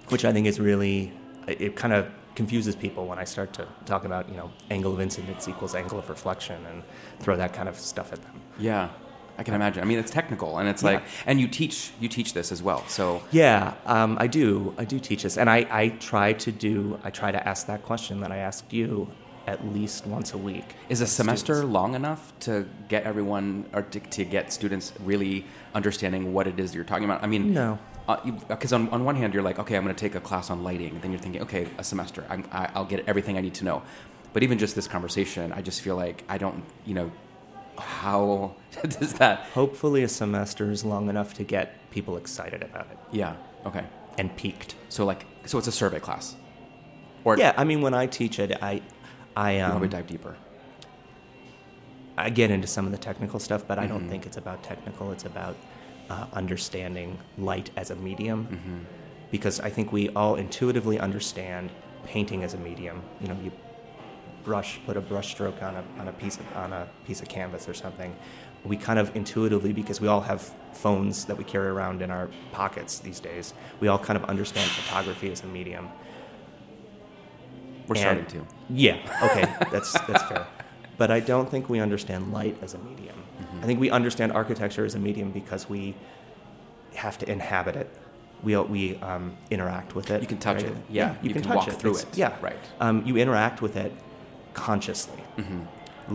which 0.09 0.25
I 0.25 0.31
think 0.33 0.47
is 0.47 0.59
really 0.59 1.11
it, 1.47 1.61
it 1.61 1.75
kind 1.75 1.93
of 1.93 2.07
confuses 2.35 2.75
people 2.75 3.07
when 3.07 3.17
I 3.17 3.23
start 3.23 3.53
to 3.53 3.67
talk 3.85 4.05
about 4.05 4.29
you 4.29 4.37
know 4.37 4.51
angle 4.69 4.93
of 4.93 5.01
incidence 5.01 5.47
equals 5.47 5.75
angle 5.75 5.99
of 5.99 6.09
reflection 6.09 6.65
and 6.67 6.83
throw 7.19 7.35
that 7.37 7.53
kind 7.53 7.67
of 7.69 7.77
stuff 7.79 8.13
at 8.13 8.21
them. 8.21 8.41
Yeah, 8.59 8.89
I 9.37 9.43
can 9.43 9.53
imagine. 9.53 9.83
I 9.83 9.85
mean, 9.85 9.99
it's 9.99 10.11
technical, 10.11 10.57
and 10.57 10.67
it's 10.67 10.81
Yeah. 10.83 10.89
like, 10.91 11.03
and 11.25 11.39
you 11.39 11.47
teach 11.47 11.91
you 11.99 12.07
teach 12.09 12.33
this 12.33 12.51
as 12.51 12.61
well. 12.63 12.83
So 12.87 13.21
Yeah, 13.31 13.73
um, 13.85 14.17
I 14.19 14.27
do. 14.27 14.73
I 14.77 14.85
do 14.85 14.99
teach 14.99 15.23
this, 15.23 15.37
and 15.37 15.49
I, 15.49 15.65
I 15.69 15.89
try 15.89 16.33
to 16.33 16.51
do. 16.51 16.99
I 17.03 17.09
try 17.11 17.31
to 17.31 17.47
ask 17.47 17.67
that 17.67 17.83
question 17.83 18.21
that 18.21 18.31
I 18.31 18.37
asked 18.37 18.73
you 18.73 19.07
at 19.45 19.65
least 19.73 20.05
once 20.05 20.33
a 20.33 20.37
week. 20.37 20.75
Is 20.89 20.99
a 21.01 21.07
semester 21.07 21.53
students. 21.55 21.73
long 21.73 21.95
enough 21.95 22.33
to 22.41 22.67
get 22.89 23.03
everyone 23.03 23.65
or 23.73 23.83
to, 23.83 23.99
to 23.99 24.25
get 24.25 24.51
students 24.51 24.91
really 25.05 25.45
understanding 25.73 26.33
what 26.33 26.47
it 26.47 26.59
is 26.59 26.75
you're 26.75 26.83
talking 26.83 27.05
about? 27.05 27.23
I 27.23 27.27
mean, 27.27 27.53
No. 27.53 27.79
Because 28.47 28.71
on, 28.71 28.87
on 28.89 29.03
one 29.03 29.15
hand, 29.17 29.33
you're 29.33 29.43
like, 29.43 29.59
okay, 29.59 29.75
I'm 29.75 29.83
going 29.83 29.93
to 29.95 29.99
take 29.99 30.15
a 30.15 30.21
class 30.21 30.49
on 30.49 30.63
lighting. 30.63 30.91
And 30.93 31.01
then 31.01 31.11
you're 31.11 31.19
thinking, 31.19 31.41
okay, 31.41 31.67
a 31.77 31.83
semester. 31.83 32.23
I'm, 32.29 32.45
I, 32.53 32.69
I'll 32.73 32.85
get 32.85 33.03
everything 33.05 33.37
I 33.37 33.41
need 33.41 33.53
to 33.55 33.65
know. 33.65 33.83
But 34.31 34.43
even 34.43 34.57
just 34.57 34.75
this 34.75 34.87
conversation, 34.87 35.51
I 35.51 35.61
just 35.61 35.81
feel 35.81 35.97
like 35.97 36.23
I 36.29 36.37
don't, 36.37 36.63
you 36.85 36.93
know, 36.93 37.11
how 37.77 38.55
does 38.83 39.13
that? 39.15 39.39
Hopefully, 39.53 40.03
a 40.03 40.07
semester 40.09 40.71
is 40.71 40.83
long 40.85 41.09
enough 41.09 41.33
to 41.35 41.43
get 41.43 41.89
people 41.91 42.17
excited 42.17 42.61
about 42.63 42.87
it 42.91 42.97
Yeah. 43.11 43.35
Okay. 43.65 43.83
and 44.17 44.35
piqued. 44.35 44.75
So 44.89 45.05
like, 45.05 45.25
so 45.45 45.57
it's 45.57 45.67
a 45.67 45.71
survey 45.71 45.99
class. 45.99 46.35
Or 47.23 47.37
Yeah, 47.37 47.53
I 47.57 47.63
mean, 47.63 47.81
when 47.81 47.93
I 47.93 48.05
teach 48.05 48.39
it, 48.39 48.57
I, 48.61 48.81
I 49.35 49.59
um, 49.59 49.81
to 49.81 49.87
dive 49.87 50.07
deeper? 50.07 50.35
I 52.17 52.29
get 52.29 52.49
into 52.51 52.67
some 52.67 52.85
of 52.85 52.91
the 52.91 52.97
technical 52.97 53.39
stuff, 53.39 53.65
but 53.67 53.77
I 53.77 53.85
don't 53.85 54.05
Mhm. 54.05 54.09
think 54.09 54.25
it's 54.25 54.37
about 54.37 54.63
technical. 54.63 55.11
It's 55.11 55.25
about 55.25 55.55
uh, 56.09 56.25
understanding 56.33 57.17
light 57.37 57.69
as 57.75 57.91
a 57.91 57.95
medium, 57.95 58.47
Mm-hmm. 58.47 58.77
because 59.29 59.59
I 59.59 59.69
think 59.69 59.91
we 59.91 60.07
all 60.09 60.35
intuitively 60.35 60.99
understand 60.99 61.69
painting 62.05 62.43
as 62.43 62.53
a 62.53 62.57
medium. 62.57 63.01
You 63.19 63.27
know, 63.27 63.37
you 63.43 63.51
brush, 64.43 64.79
put 64.85 64.97
a 64.97 65.01
brush 65.01 65.29
stroke 65.31 65.61
on 65.61 65.75
a, 65.75 65.83
on 65.99 66.07
a 66.07 66.13
piece 66.13 66.37
of 66.37 66.57
on 66.57 66.73
a 66.73 66.87
piece 67.05 67.21
of 67.21 67.27
canvas 67.29 67.67
or 67.67 67.73
something, 67.73 68.15
we 68.63 68.77
kind 68.77 68.99
of 68.99 69.15
intuitively, 69.15 69.73
because 69.73 70.01
we 70.01 70.07
all 70.07 70.21
have 70.21 70.41
phones 70.73 71.25
that 71.25 71.37
we 71.37 71.43
carry 71.43 71.67
around 71.67 72.01
in 72.01 72.11
our 72.11 72.29
pockets 72.51 72.99
these 72.99 73.19
days, 73.19 73.53
we 73.79 73.87
all 73.87 73.99
kind 73.99 74.17
of 74.17 74.25
understand 74.29 74.69
photography 74.71 75.31
as 75.31 75.43
a 75.43 75.47
medium. 75.47 75.89
We're 77.87 77.95
And- 77.95 77.99
starting 77.99 78.25
to. 78.25 78.47
Yeah. 78.69 78.97
Okay. 79.23 79.45
That's 79.71 79.93
that's 80.07 80.23
fair. 80.23 80.47
But 80.97 81.11
I 81.11 81.19
don't 81.19 81.49
think 81.49 81.69
we 81.69 81.79
understand 81.79 82.33
light 82.33 82.57
as 82.61 82.73
a 82.73 82.79
medium. 82.79 83.15
Mm-hmm. 83.15 83.63
I 83.63 83.65
think 83.67 83.79
we 83.79 83.91
understand 83.91 84.31
architecture 84.31 84.83
as 84.83 84.95
a 84.95 84.99
medium 84.99 85.31
because 85.31 85.69
we 85.69 85.95
have 86.95 87.17
to 87.19 87.31
inhabit 87.31 87.75
it. 87.75 87.89
We 88.43 88.57
we 88.57 88.95
um, 88.97 89.37
interact 89.51 89.95
with 89.95 90.09
it. 90.11 90.21
You 90.21 90.27
can 90.27 90.37
touch 90.39 90.63
right? 90.63 90.71
it. 90.71 90.77
Yeah, 90.89 91.13
you, 91.21 91.29
you 91.29 91.33
can, 91.33 91.43
can 91.43 91.55
walk 91.55 91.67
it. 91.67 91.75
through 91.75 91.91
It's- 91.91 92.11
it. 92.11 92.17
Yeah. 92.17 92.35
Right. 92.41 92.57
Um, 92.79 93.05
you 93.05 93.17
interact 93.17 93.61
with 93.61 93.77
it 93.77 93.93
consciously. 94.65 95.21
Mm-hmm. 95.37 95.61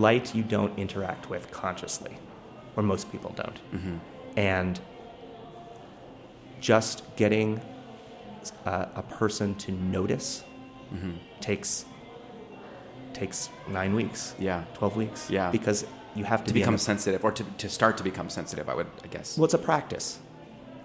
Light 0.06 0.34
you 0.34 0.42
don't 0.42 0.74
interact 0.78 1.30
with 1.30 1.50
consciously, 1.50 2.14
or 2.76 2.82
most 2.82 3.04
people 3.12 3.30
don't. 3.42 3.58
Mm-hmm. 3.74 3.96
And 4.36 4.80
just 6.60 7.02
getting 7.16 7.60
uh, 8.66 8.86
a 9.02 9.02
person 9.02 9.54
to 9.64 9.72
notice 9.72 10.44
Mm-hmm. 10.94 11.12
takes 11.40 11.86
takes 13.14 13.48
nine 13.66 13.94
weeks, 13.94 14.34
Yeah. 14.38 14.64
twelve 14.74 14.94
weeks. 14.94 15.30
Yeah. 15.30 15.50
because 15.50 15.86
you 16.14 16.24
have 16.24 16.40
to, 16.44 16.48
To 16.48 16.52
be 16.54 16.60
become 16.60 16.74
a- 16.74 16.78
sensitive, 16.90 17.24
or 17.24 17.32
to, 17.32 17.44
to 17.62 17.68
start 17.70 17.96
to 17.96 18.04
become 18.04 18.28
sensitive, 18.28 18.68
I 18.68 18.74
would, 18.74 18.88
I 19.02 19.06
guess. 19.06 19.38
well, 19.38 19.46
it's 19.46 19.54
a 19.54 19.58
practice, 19.72 20.18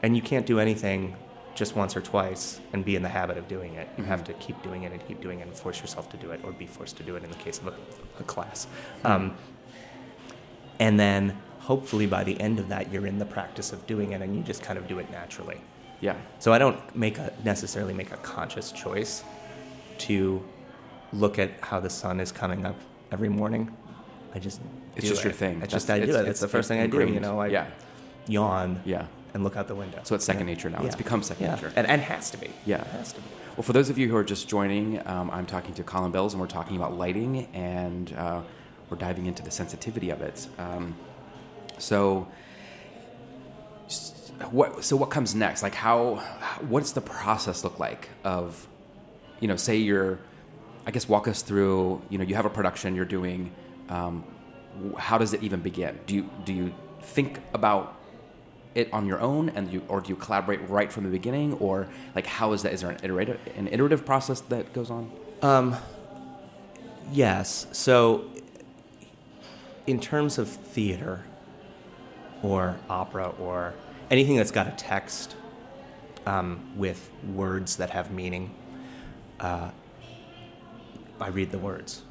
and 0.02 0.16
you 0.16 0.22
can't 0.22 0.46
do 0.46 0.60
anything 0.62 1.18
just 1.58 1.76
once 1.76 1.98
or 1.98 2.02
twice 2.02 2.62
and 2.74 2.86
be 2.86 2.96
in 2.96 3.02
the 3.02 3.10
habit 3.10 3.36
of 3.36 3.48
doing 3.48 3.74
it. 3.74 3.88
You 3.98 4.04
have 4.04 4.22
Mm-hmm. 4.24 4.40
to 4.40 4.46
keep 4.46 4.62
doing 4.62 4.84
it 4.84 4.92
and 4.92 5.00
keep 5.08 5.20
doing 5.22 5.40
it 5.40 5.48
and 5.48 5.56
force 5.58 5.82
yourself 5.82 6.08
to 6.12 6.18
do 6.18 6.30
it, 6.32 6.40
or 6.44 6.52
be 6.52 6.68
forced 6.68 6.96
to 6.98 7.04
do 7.04 7.16
it 7.16 7.24
in 7.24 7.30
the 7.32 7.36
case 7.38 7.58
of 7.60 7.68
a, 7.68 7.74
a 8.20 8.24
class. 8.24 8.68
Um, 9.04 9.36
and 10.80 11.00
then 11.00 11.36
hopefully 11.60 12.06
by 12.06 12.24
the 12.24 12.40
end 12.40 12.60
of 12.60 12.70
that, 12.70 12.92
you're 12.94 13.08
in 13.08 13.18
the 13.18 13.26
practice 13.26 13.74
of 13.74 13.86
doing 13.88 14.12
it, 14.14 14.22
and 14.22 14.36
you 14.36 14.44
just 14.44 14.62
kind 14.62 14.78
of 14.78 14.88
do 14.88 15.00
it 15.00 15.10
naturally. 15.12 15.60
yeah. 16.00 16.16
So 16.40 16.54
I 16.54 16.60
don't 16.60 16.80
make 16.96 17.18
a 17.18 17.34
necessarily 17.44 17.94
make 17.94 18.12
a 18.12 18.18
conscious 18.18 18.72
choice 18.72 19.24
to 20.00 20.46
look 21.12 21.40
at 21.40 21.50
how 21.62 21.80
the 21.80 21.90
sun 21.90 22.20
is 22.20 22.32
coming 22.32 22.66
up 22.66 22.76
every 23.12 23.30
morning. 23.30 23.76
I 24.36 24.40
just 24.40 24.62
It's 24.96 25.08
just 25.10 25.24
your 25.24 25.34
thing. 25.34 25.62
It's 25.64 25.72
That's- 25.74 25.86
just 25.86 25.90
I 25.90 25.98
do 25.98 26.04
it's- 26.04 26.16
it. 26.16 26.22
It's 26.22 26.30
it's 26.30 26.40
the 26.42 26.48
first 26.48 26.68
thing 26.68 26.80
I 26.82 26.88
do. 26.88 27.00
You 27.00 27.20
know, 27.20 27.40
I 27.40 27.48
Yeah. 27.48 27.66
yawn 28.28 28.82
Yeah. 28.86 29.08
And 29.34 29.44
look 29.44 29.56
out 29.56 29.68
the 29.68 29.76
window. 29.76 30.00
So 30.04 30.16
it's 30.16 30.26
second 30.26 30.48
Yeah. 30.48 30.54
nature 30.56 30.70
now. 30.70 30.84
It's 30.84 30.96
become 30.96 31.22
second 31.22 31.46
yeah. 31.46 31.56
nature. 31.56 31.74
and 31.76 31.86
and 31.88 32.02
has 32.02 32.30
to 32.32 32.38
be. 32.38 32.50
Yeah. 32.66 32.82
it 32.82 32.88
has 32.88 33.12
to 33.14 33.20
be. 33.22 33.28
Well, 33.56 33.64
for 33.64 33.74
those 33.74 33.90
of 33.90 33.98
you 33.98 34.08
who 34.08 34.16
are 34.16 34.24
just 34.24 34.48
joining, 34.48 35.06
um, 35.08 35.30
I'm 35.32 35.46
talking 35.46 35.74
to 35.76 35.84
Colin 35.84 36.12
Bills, 36.12 36.34
and 36.34 36.40
we're 36.42 36.48
talking 36.48 36.76
about 36.78 36.96
lighting, 36.98 37.48
and 37.54 38.14
uh, 38.14 38.42
we're 38.90 38.98
diving 38.98 39.26
into 39.26 39.42
the 39.44 39.52
sensitivity 39.52 40.10
of 40.12 40.22
it. 40.22 40.48
Um, 40.60 40.96
so, 41.80 42.28
what? 44.52 44.84
So, 44.84 44.96
what 44.96 45.10
comes 45.10 45.34
next? 45.36 45.64
Like, 45.64 45.76
how? 45.76 46.16
What 46.70 46.82
does 46.82 46.94
the 46.94 47.02
process 47.02 47.64
look 47.64 47.80
like 47.80 48.10
of, 48.24 48.68
you 49.40 49.48
know, 49.48 49.56
say 49.56 49.78
you're, 49.78 50.20
I 50.86 50.92
guess, 50.92 51.10
walk 51.10 51.28
us 51.28 51.42
through. 51.42 52.02
You 52.10 52.18
know, 52.20 52.24
you 52.24 52.36
have 52.36 52.46
a 52.46 52.50
production 52.50 52.96
you're 52.96 53.06
doing. 53.06 53.52
Um, 53.90 54.24
how 54.98 55.18
does 55.18 55.34
it 55.34 55.42
even 55.44 55.62
begin? 55.62 56.00
Do 56.06 56.16
you 56.16 56.30
do 56.46 56.54
you 56.54 56.74
think 57.02 57.40
about 57.54 57.97
it 58.78 58.88
on 58.94 59.04
your 59.12 59.20
own 59.20 59.50
and 59.56 59.64
you 59.74 59.80
or 59.88 60.00
do 60.02 60.10
you 60.10 60.16
collaborate 60.16 60.62
right 60.70 60.92
from 60.94 61.04
the 61.04 61.10
beginning 61.20 61.50
or 61.66 61.88
like 62.16 62.28
how 62.28 62.54
is 62.56 62.62
that 62.64 62.72
is 62.74 62.82
there 62.82 62.92
an 62.92 63.00
iterative 63.04 63.40
an 63.56 63.68
iterative 63.76 64.06
process 64.06 64.40
that 64.54 64.72
goes 64.78 64.90
on 64.98 65.04
Um, 65.42 65.76
yes. 67.12 67.68
So, 67.72 68.26
in 69.86 70.00
terms 70.00 70.38
of 70.38 70.48
theater 70.50 71.24
or 72.44 72.78
opera 72.90 73.28
or 73.40 73.74
anything 74.12 74.36
that's 74.38 74.52
got 74.52 74.68
a 74.68 74.72
text 74.72 75.36
um, 76.26 76.50
with 76.76 77.10
words 77.34 77.78
that 77.78 77.90
have 77.92 78.12
meaning, 78.12 78.54
uh, 79.40 79.70
I 81.20 81.28
read 81.30 81.52
the 81.52 81.58
words. 81.60 82.04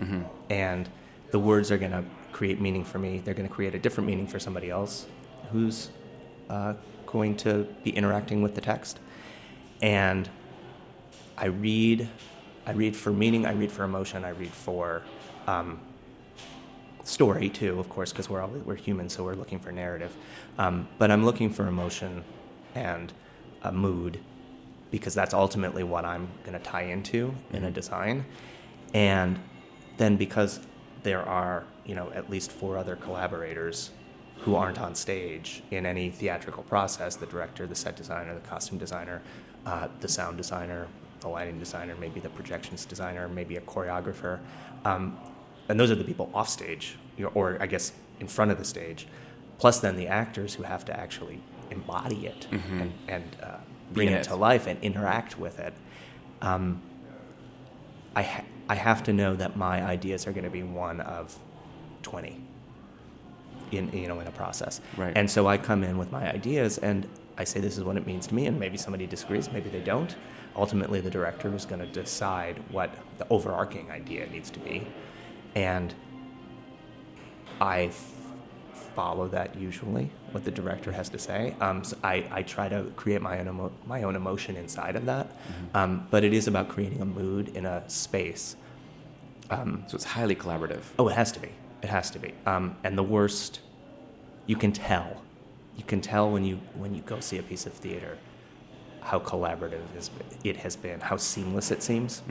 And 0.51 0.89
the 1.31 1.39
words 1.39 1.71
are 1.71 1.79
going 1.79 1.93
to 1.93 2.05
create 2.33 2.61
meaning 2.61 2.85
for 2.85 2.99
me. 2.99 3.19
They're 3.19 3.35
going 3.35 3.49
to 3.49 3.55
create 3.55 3.75
a 3.75 3.79
different 3.79 4.07
meaning 4.09 4.27
for 4.27 4.39
somebody 4.39 4.71
else 4.71 5.07
who's 5.53 5.91
uh, 6.49 6.75
going 7.07 7.37
to 7.37 7.67
be 7.85 7.91
interacting 7.91 8.43
with 8.43 8.55
the 8.55 8.61
text. 8.61 8.99
And 9.83 10.29
I 11.37 11.47
read, 11.47 12.09
I 12.67 12.73
read 12.73 12.97
for 12.97 13.13
meaning, 13.13 13.47
I 13.47 13.53
read 13.53 13.71
for 13.71 13.85
emotion, 13.85 14.25
I 14.25 14.31
read 14.31 14.53
for 14.53 15.03
um, 15.47 15.81
story 17.05 17.49
too, 17.49 17.79
of 17.79 17.89
course, 17.89 18.13
because 18.13 18.29
we're 18.29 18.41
all 18.41 18.49
we're 18.49 18.75
human, 18.75 19.09
so 19.09 19.25
we're 19.25 19.35
looking 19.35 19.59
for 19.59 19.71
narrative. 19.71 20.17
Um, 20.59 20.89
but 20.99 21.11
I'm 21.11 21.25
looking 21.25 21.51
for 21.51 21.67
emotion 21.67 22.25
and 22.75 23.13
a 23.63 23.73
mood 23.73 24.19
because 24.91 25.15
that's 25.15 25.35
ultimately 25.35 25.83
what 25.83 26.05
I'm 26.05 26.29
going 26.45 26.59
to 26.59 26.65
tie 26.65 26.85
into 26.85 27.35
in 27.53 27.65
a 27.65 27.71
design. 27.71 28.25
And 28.95 29.39
then 29.97 30.17
because 30.17 30.61
there 31.03 31.23
are, 31.23 31.65
you 31.85 31.95
know, 31.95 32.11
at 32.15 32.31
least 32.31 32.51
four 32.51 32.79
other 32.79 32.97
collaborators 32.97 33.91
who 34.41 34.55
aren't 34.55 34.81
on 34.81 34.95
stage 34.95 35.63
in 35.71 35.87
any 35.87 36.11
theatrical 36.11 36.63
process 36.63 37.17
the 37.17 37.27
director, 37.27 37.67
the 37.67 37.75
set 37.75 37.97
designer, 37.97 38.35
the 38.35 38.49
costume 38.49 38.79
designer, 38.79 39.23
uh, 39.65 39.89
the 40.01 40.09
sound 40.09 40.37
designer, 40.37 40.87
the 41.21 41.29
lighting 41.29 41.59
designer, 41.59 41.95
maybe 41.99 42.21
the 42.21 42.29
projections 42.29 42.85
designer, 42.85 43.29
maybe 43.29 43.57
a 43.57 43.61
choreographer. 43.61 44.39
Um, 44.85 45.19
and 45.69 45.81
those 45.81 45.91
are 45.91 45.97
the 45.97 46.05
people 46.05 46.31
off 46.33 46.49
stage, 46.49 46.97
or 47.35 47.59
I 47.61 47.67
guess 47.67 47.93
in 48.21 48.29
front 48.29 48.51
of 48.51 48.59
the 48.59 48.65
stage, 48.65 49.09
plus 49.59 49.81
then 49.81 49.97
the 49.97 50.07
actors 50.07 50.55
who 50.55 50.63
have 50.63 50.85
to 50.85 50.99
actually 50.99 51.41
embody 51.71 52.27
it 52.27 52.47
and, 52.53 52.93
and 53.09 53.37
uh, 53.43 53.57
bring 53.93 54.09
it, 54.09 54.13
it. 54.13 54.23
to 54.25 54.37
life 54.37 54.67
and 54.67 54.81
interact 54.83 55.39
with 55.39 55.59
it. 55.59 55.75
Um, 56.43 56.81
I, 58.15 58.23
ha- 58.23 58.45
I 58.69 58.75
have 58.77 59.03
to 59.05 59.13
know 59.13 59.35
that 59.35 59.57
my 59.57 59.83
ideas 59.83 60.27
are 60.27 60.33
going 60.33 60.45
to 60.45 60.51
be 60.51 60.63
one 60.63 61.01
of 61.01 61.37
20 62.03 62.46
in, 63.73 63.91
you 63.93 64.09
know, 64.09 64.21
in 64.21 64.27
a 64.27 64.33
process. 64.33 64.81
Right. 64.97 65.13
And 65.17 65.31
so 65.31 65.47
I 65.47 65.59
come 65.59 65.83
in 65.85 65.99
with 65.99 66.11
my 66.13 66.33
ideas 66.33 66.79
and 66.79 67.07
I 67.39 67.45
say 67.45 67.61
this 67.61 67.77
is 67.77 67.85
what 67.85 67.97
it 67.97 68.07
means 68.07 68.27
to 68.29 68.35
me 68.35 68.47
and 68.47 68.59
maybe 68.59 68.77
somebody 68.77 69.07
disagrees, 69.07 69.51
maybe 69.53 69.69
they 69.71 69.81
don't. 69.81 70.15
Ultimately, 70.55 71.01
the 71.03 71.11
director 71.11 71.55
is 71.55 71.67
going 71.67 71.81
to 71.81 71.87
decide 71.87 72.59
what 72.71 72.91
the 73.19 73.27
overarching 73.29 73.91
idea 73.91 74.27
needs 74.31 74.51
to 74.51 74.59
be. 74.59 74.87
And 75.55 75.93
I 77.61 77.83
f- 77.85 78.13
follow 78.95 79.29
that 79.29 79.55
usually, 79.57 80.11
what 80.31 80.45
the 80.45 80.51
director 80.51 80.93
has 80.93 81.11
to 81.11 81.19
say. 81.19 81.55
Um, 81.61 81.85
so 81.85 81.99
I, 82.03 82.27
I 82.31 82.43
try 82.43 82.71
to 82.71 82.85
create 82.97 83.21
my 83.21 83.39
own, 83.39 83.49
emo- 83.49 83.73
my 83.87 84.03
own 84.05 84.17
emotion 84.17 84.57
inside 84.57 84.97
of 84.97 85.05
that. 85.07 85.31
Um, 85.75 86.07
but 86.11 86.25
it 86.25 86.33
is 86.33 86.49
about 86.49 86.69
creating 86.69 87.03
a 87.03 87.07
mood 87.07 87.49
in 87.55 87.67
a 87.67 87.89
space. 87.91 88.57
Um, 89.51 89.85
so 89.89 89.95
it's 89.95 90.05
highly 90.05 90.35
collaborative 90.35 90.83
Oh, 90.99 91.09
it 91.09 91.15
has 91.15 91.31
to 91.33 91.41
be. 91.41 91.51
It 91.83 91.89
has 91.89 92.11
to 92.13 92.19
be. 92.19 92.33
Um, 92.47 92.77
and 92.85 92.97
the 92.97 93.03
worst, 93.03 93.61
you 94.47 94.57
can 94.57 94.73
tell. 94.73 95.23
You 95.77 95.85
can 95.85 96.01
tell 96.01 96.31
when 96.31 96.45
you 96.45 96.59
when 96.75 96.95
you 96.95 97.03
go 97.03 97.21
see 97.21 97.39
a 97.39 97.43
piece 97.43 97.67
of 97.67 97.73
theater 97.75 98.19
how 99.03 99.21
collaborative 99.21 99.83
it 100.43 100.57
has 100.57 100.75
been, 100.77 101.01
how 101.01 101.17
seamless 101.17 101.71
it 101.71 101.83
seems. 101.83 102.23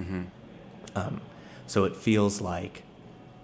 Um, 0.95 1.21
so 1.67 1.85
it 1.85 1.95
feels 1.95 2.41
like 2.41 2.83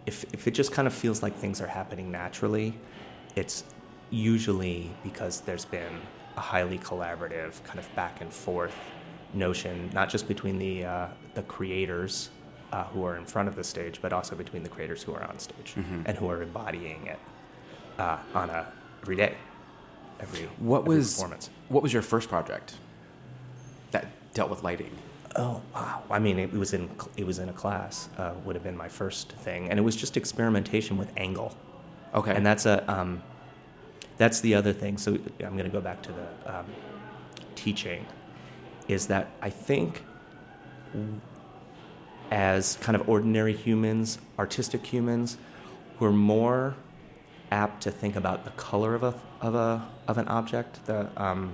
if 0.06 0.26
if 0.34 0.48
it 0.48 0.52
just 0.52 0.72
kind 0.72 0.88
of 0.88 0.94
feels 0.94 1.22
like 1.24 1.36
things 1.36 1.62
are 1.62 1.68
happening 1.68 2.12
naturally, 2.12 2.74
it's 3.36 3.64
usually 4.10 4.92
because 5.04 5.42
there's 5.42 5.66
been 5.66 6.02
a 6.36 6.42
highly 6.42 6.78
collaborative 6.80 7.64
kind 7.64 7.80
of 7.80 7.94
back 7.96 8.22
and 8.22 8.34
forth 8.34 8.76
notion, 9.34 9.90
not 9.94 10.10
just 10.10 10.28
between 10.28 10.58
the 10.58 10.86
uh, 10.86 11.08
the 11.36 11.44
creators 11.44 12.30
uh, 12.72 12.86
who 12.86 13.04
are 13.04 13.18
in 13.18 13.26
front 13.26 13.48
of 13.48 13.56
the 13.56 13.64
stage, 13.64 14.00
but 14.02 14.14
also 14.14 14.36
between 14.36 14.64
the 14.64 14.70
creators 14.70 15.04
who 15.04 15.14
are 15.14 15.24
on 15.24 15.40
stage 15.40 15.74
and 16.06 16.18
who 16.18 16.30
are 16.30 16.42
embodying 16.42 17.08
it 17.08 17.20
uh, 18.00 18.18
on 18.34 18.50
a 18.50 18.68
every 19.02 19.16
day, 19.16 19.36
every 20.20 20.42
what 20.60 20.82
every 20.82 20.98
was 20.98 21.14
performance. 21.16 21.50
what 21.70 21.84
was 21.84 21.92
your 21.94 22.02
first 22.02 22.30
project 22.30 22.76
that 23.92 24.06
dealt 24.34 24.50
with 24.50 24.64
lighting 24.64 24.92
Oh 25.36 25.62
wow! 25.74 26.04
I 26.10 26.20
mean, 26.20 26.40
it 26.40 26.52
was 26.52 26.74
in 26.74 26.90
it 27.16 27.26
was 27.26 27.40
in 27.40 27.50
a 27.50 27.54
class. 27.54 28.10
Uh, 28.18 28.34
would 28.44 28.56
have 28.56 28.64
been 28.64 28.76
my 28.76 28.90
first 28.90 29.32
thing, 29.32 29.70
and 29.70 29.80
it 29.80 29.82
was 29.82 29.96
just 29.96 30.18
experimentation 30.18 30.98
with 30.98 31.12
angle. 31.16 31.56
okay 32.14 32.36
And 32.36 32.46
that's 32.46 32.66
a 32.66 32.90
um, 32.92 33.24
that's 34.18 34.42
the 34.42 34.56
other 34.56 34.74
thing. 34.74 34.98
So 34.98 35.14
I'm 35.40 35.54
going 35.58 35.64
to 35.64 35.70
go 35.70 35.82
back 35.82 36.02
to 36.04 36.12
the 36.12 36.60
um, 36.60 36.66
teaching. 37.56 38.06
Is 38.88 39.08
that 39.08 39.30
I 39.42 39.50
think 39.50 40.04
as 42.32 42.78
kind 42.78 42.96
of 42.96 43.08
ordinary 43.10 43.54
humans, 43.54 44.18
artistic 44.40 44.86
humans, 44.86 45.38
we're 46.00 46.12
more 46.12 46.76
apt 47.52 47.84
to 47.84 47.92
think 47.92 48.16
about 48.16 48.46
the 48.46 48.52
color 48.52 48.96
of 48.96 49.04
a 49.04 49.14
of 49.42 49.54
a 49.56 49.86
of 50.08 50.18
an 50.18 50.28
object. 50.30 50.84
The 50.86 51.08
um, 51.22 51.54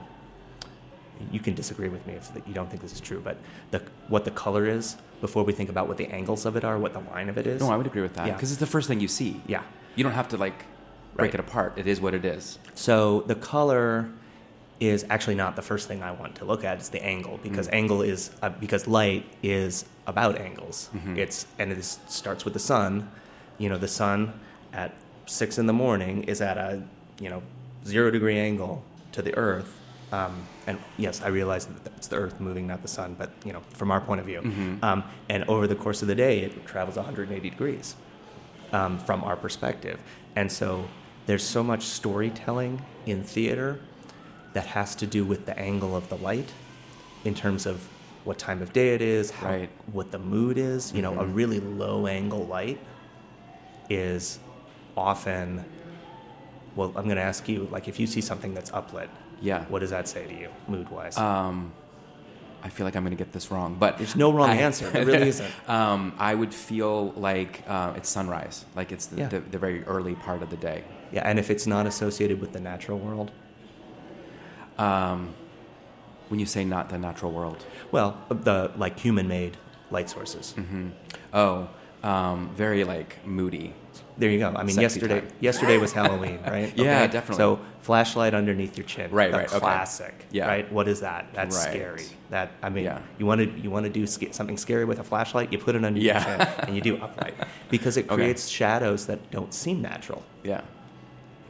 you 1.31 1.39
can 1.39 1.55
disagree 1.55 1.89
with 1.89 2.05
me 2.05 2.13
if 2.13 2.29
you 2.45 2.53
don't 2.53 2.69
think 2.69 2.81
this 2.83 2.93
is 2.93 3.01
true, 3.01 3.19
but 3.23 3.37
the, 3.71 3.81
what 4.07 4.23
the 4.23 4.29
color 4.29 4.67
is 4.67 4.97
before 5.19 5.41
we 5.43 5.51
think 5.51 5.67
about 5.67 5.87
what 5.87 5.97
the 5.97 6.05
angles 6.09 6.45
of 6.45 6.55
it 6.55 6.63
are, 6.63 6.77
what 6.77 6.93
the 6.93 6.99
line 6.99 7.27
of 7.27 7.39
it 7.39 7.47
is. 7.47 7.59
No, 7.59 7.71
I 7.71 7.75
would 7.75 7.87
agree 7.87 8.03
with 8.03 8.13
that 8.13 8.27
Yeah. 8.27 8.33
because 8.33 8.51
it's 8.51 8.59
the 8.59 8.67
first 8.67 8.87
thing 8.87 8.99
you 8.99 9.07
see. 9.07 9.41
Yeah. 9.47 9.63
You 9.95 10.03
don't 10.03 10.13
have 10.13 10.27
to 10.29 10.37
like 10.37 10.65
break 11.15 11.33
Right. 11.33 11.33
it 11.33 11.39
apart. 11.39 11.73
It 11.75 11.87
is 11.87 11.99
what 11.99 12.13
it 12.13 12.23
is. 12.23 12.59
So 12.75 13.21
the 13.21 13.33
color 13.33 14.11
is 14.79 15.05
actually 15.09 15.35
not 15.35 15.55
the 15.55 15.61
first 15.61 15.87
thing 15.87 16.03
I 16.03 16.11
want 16.11 16.35
to 16.35 16.45
look 16.45 16.63
at. 16.63 16.77
It's 16.77 16.89
the 16.89 17.03
angle 17.03 17.39
because 17.41 17.67
angle 17.69 18.01
is 18.01 18.31
uh, 18.41 18.49
because 18.49 18.87
light 18.87 19.25
is 19.41 19.85
about 20.05 20.37
angles. 20.39 20.89
It's 21.17 21.47
and 21.59 21.71
it 21.71 21.77
is, 21.77 21.99
starts 22.07 22.45
with 22.45 22.53
the 22.53 22.59
sun. 22.59 23.09
You 23.57 23.69
know, 23.69 23.77
the 23.77 23.87
sun 23.87 24.33
at 24.73 24.93
six 25.25 25.57
in 25.57 25.65
the 25.65 25.73
morning 25.73 26.23
is 26.25 26.41
at 26.41 26.57
a 26.57 26.83
you 27.19 27.29
know 27.29 27.41
zero 27.85 28.11
degree 28.11 28.37
angle 28.37 28.83
to 29.13 29.21
the 29.21 29.35
Earth. 29.35 29.73
Um, 30.11 30.45
and 30.67 30.77
yes, 30.97 31.21
I 31.21 31.27
realize 31.27 31.65
that 31.65 31.91
it's 31.97 32.07
the 32.07 32.15
Earth 32.17 32.39
moving, 32.39 32.67
not 32.67 32.81
the 32.81 32.87
sun. 32.87 33.15
But 33.17 33.31
you 33.43 33.53
know, 33.53 33.61
from 33.73 33.91
our 33.91 33.99
point 33.99 34.19
of 34.21 34.25
view, 34.27 34.41
um, 34.83 35.03
and 35.27 35.43
over 35.49 35.65
the 35.67 35.75
course 35.75 36.01
of 36.01 36.07
the 36.07 36.15
day, 36.15 36.39
it 36.41 36.65
travels 36.65 36.95
180 36.97 37.49
degrees 37.49 37.95
um, 38.71 38.99
from 38.99 39.23
our 39.23 39.35
perspective. 39.35 39.99
And 40.35 40.51
so 40.51 40.87
there's 41.25 41.43
so 41.43 41.63
much 41.63 41.83
storytelling 41.83 42.81
in 43.05 43.23
theater 43.23 43.79
that 44.57 44.65
has 44.65 44.95
to 44.95 45.05
do 45.05 45.23
with 45.23 45.45
the 45.45 45.55
angle 45.59 45.95
of 45.95 46.09
the 46.09 46.17
light 46.17 46.49
in 47.25 47.35
terms 47.35 47.67
of 47.67 47.87
what 48.23 48.39
time 48.39 48.59
of 48.63 48.73
day 48.73 48.95
it 48.95 49.03
is, 49.03 49.29
how, 49.29 49.49
Right. 49.49 49.69
what 49.97 50.09
the 50.11 50.17
mood 50.17 50.57
is. 50.57 50.91
You 50.93 51.03
know, 51.03 51.13
a 51.19 51.25
really 51.25 51.59
low 51.59 52.07
angle 52.07 52.43
light 52.47 52.79
is 53.87 54.39
often, 54.97 55.63
well, 56.75 56.91
I'm 56.95 57.03
going 57.05 57.17
to 57.17 57.21
ask 57.33 57.47
you, 57.47 57.67
like, 57.71 57.87
if 57.87 57.99
you 57.99 58.07
see 58.07 58.19
something 58.21 58.55
that's 58.55 58.71
uplit, 58.71 59.09
Yeah. 59.41 59.65
what 59.69 59.79
does 59.79 59.91
that 59.91 60.07
say 60.07 60.25
to 60.25 60.33
you, 60.33 60.49
mood 60.67 60.89
wise? 60.89 61.15
Um, 61.19 61.71
I 62.63 62.69
feel 62.69 62.85
like 62.87 62.95
I'm 62.95 63.03
going 63.03 63.15
to 63.15 63.23
get 63.23 63.31
this 63.31 63.51
wrong, 63.51 63.75
but 63.79 63.99
There's 63.99 64.15
no 64.15 64.33
wrong 64.33 64.49
I- 64.49 64.55
answer. 64.69 64.89
There 64.89 65.05
really 65.05 65.27
isn't. 65.29 65.69
Um, 65.69 66.13
I 66.17 66.33
would 66.33 66.51
feel 66.51 67.11
like 67.11 67.63
uh, 67.67 67.93
it's 67.95 68.09
sunrise, 68.09 68.65
like 68.75 68.91
it's 68.91 69.05
the, 69.05 69.17
Yeah. 69.17 69.27
the, 69.27 69.39
the 69.41 69.59
very 69.59 69.83
early 69.83 70.15
part 70.15 70.41
of 70.41 70.49
the 70.49 70.57
day. 70.57 70.83
yeah, 71.11 71.21
and 71.29 71.37
if 71.37 71.51
it's 71.51 71.67
not 71.67 71.85
associated 71.85 72.41
with 72.41 72.51
the 72.53 72.59
natural 72.59 72.97
world, 72.97 73.29
Um, 74.77 75.33
when 76.29 76.39
you 76.39 76.45
say 76.45 76.65
not 76.65 76.89
the 76.89 76.97
natural 76.97 77.31
world, 77.31 77.65
well, 77.91 78.17
the 78.29 78.71
like 78.75 78.99
human 78.99 79.27
made 79.27 79.57
light 79.91 80.09
sources. 80.09 80.53
oh, 81.33 81.69
um, 82.03 82.49
very 82.55 82.83
like 82.83 83.25
moody. 83.25 83.73
There 84.17 84.29
you 84.31 84.39
go. 84.39 84.49
I 84.49 84.63
mean, 84.63 84.69
Sexy 84.75 84.81
yesterday 84.81 85.19
time. 85.21 85.29
yesterday 85.39 85.77
was 85.77 85.93
Halloween, 86.01 86.39
right? 86.45 86.75
Yeah, 86.75 87.05
definitely. 87.07 87.37
So 87.37 87.59
flashlight 87.81 88.33
underneath 88.33 88.75
your 88.75 88.85
chin, 88.85 89.11
Right, 89.11 89.31
right, 89.31 89.47
okay. 89.47 89.59
Classic, 89.59 90.25
Yeah. 90.31 90.47
right? 90.47 90.71
What 90.71 90.87
is 90.87 91.01
that? 91.01 91.27
That's 91.33 91.55
Right. 91.55 91.69
scary. 91.73 92.03
That 92.31 92.51
I 92.63 92.69
mean, 92.69 92.85
Yeah. 92.85 92.99
you 93.19 93.25
want 93.27 93.41
to 93.41 93.59
you 93.59 93.69
want 93.71 93.85
to 93.85 93.91
do 93.91 94.05
sca- 94.07 94.33
something 94.33 94.57
scary 94.57 94.85
with 94.85 94.99
a 94.99 95.03
flashlight, 95.03 95.51
you 95.53 95.59
put 95.59 95.75
it 95.75 95.85
under 95.85 95.99
Yeah. 95.99 96.27
your 96.27 96.37
chin 96.45 96.53
and 96.67 96.75
you 96.75 96.81
do 96.81 96.97
upright 97.01 97.35
because 97.69 97.95
it 97.95 98.05
Okay. 98.05 98.15
creates 98.15 98.47
shadows 98.47 99.05
that 99.05 99.19
don't 99.31 99.53
seem 99.53 99.81
natural, 99.81 100.23
Yeah. 100.43 100.61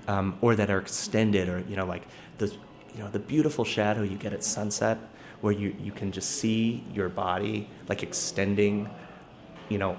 um, 0.07 0.38
or 0.41 0.53
that 0.55 0.69
are 0.69 0.79
extended, 0.79 1.48
or 1.50 1.63
you 1.69 1.75
know, 1.77 1.86
like 1.86 2.03
the 2.38 2.53
you 2.98 3.04
know 3.04 3.10
the 3.10 3.20
beautiful 3.20 3.63
shadow 3.63 4.01
you 4.01 4.18
get 4.18 4.34
at 4.34 4.44
sunset, 4.44 4.98
where 5.42 5.54
you 5.54 5.75
you 5.80 5.92
can 5.92 6.12
just 6.12 6.32
see 6.32 6.84
your 6.94 7.10
body 7.10 7.70
like 7.88 8.01
extending, 8.01 8.89
you 9.70 9.77
know, 9.77 9.98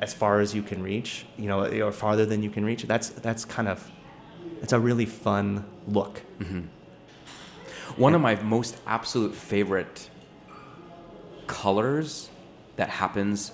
as 0.00 0.12
far 0.12 0.40
as 0.40 0.54
you 0.54 0.62
can 0.62 0.82
reach, 0.82 1.24
you 1.38 1.46
know, 1.46 1.64
or 1.64 1.90
farther 1.90 2.26
than 2.26 2.42
you 2.42 2.50
can 2.50 2.64
reach. 2.64 2.82
That's 2.82 3.08
that's 3.08 3.46
kind 3.46 3.68
of 3.68 3.90
it's 4.60 4.74
a 4.74 4.78
really 4.78 5.06
fun 5.06 5.64
look. 5.88 6.22
One 7.96 8.14
of 8.14 8.20
my 8.20 8.34
most 8.42 8.76
absolute 8.86 9.34
favorite 9.34 10.10
colors 11.46 12.28
that 12.76 12.90
happens 12.90 13.52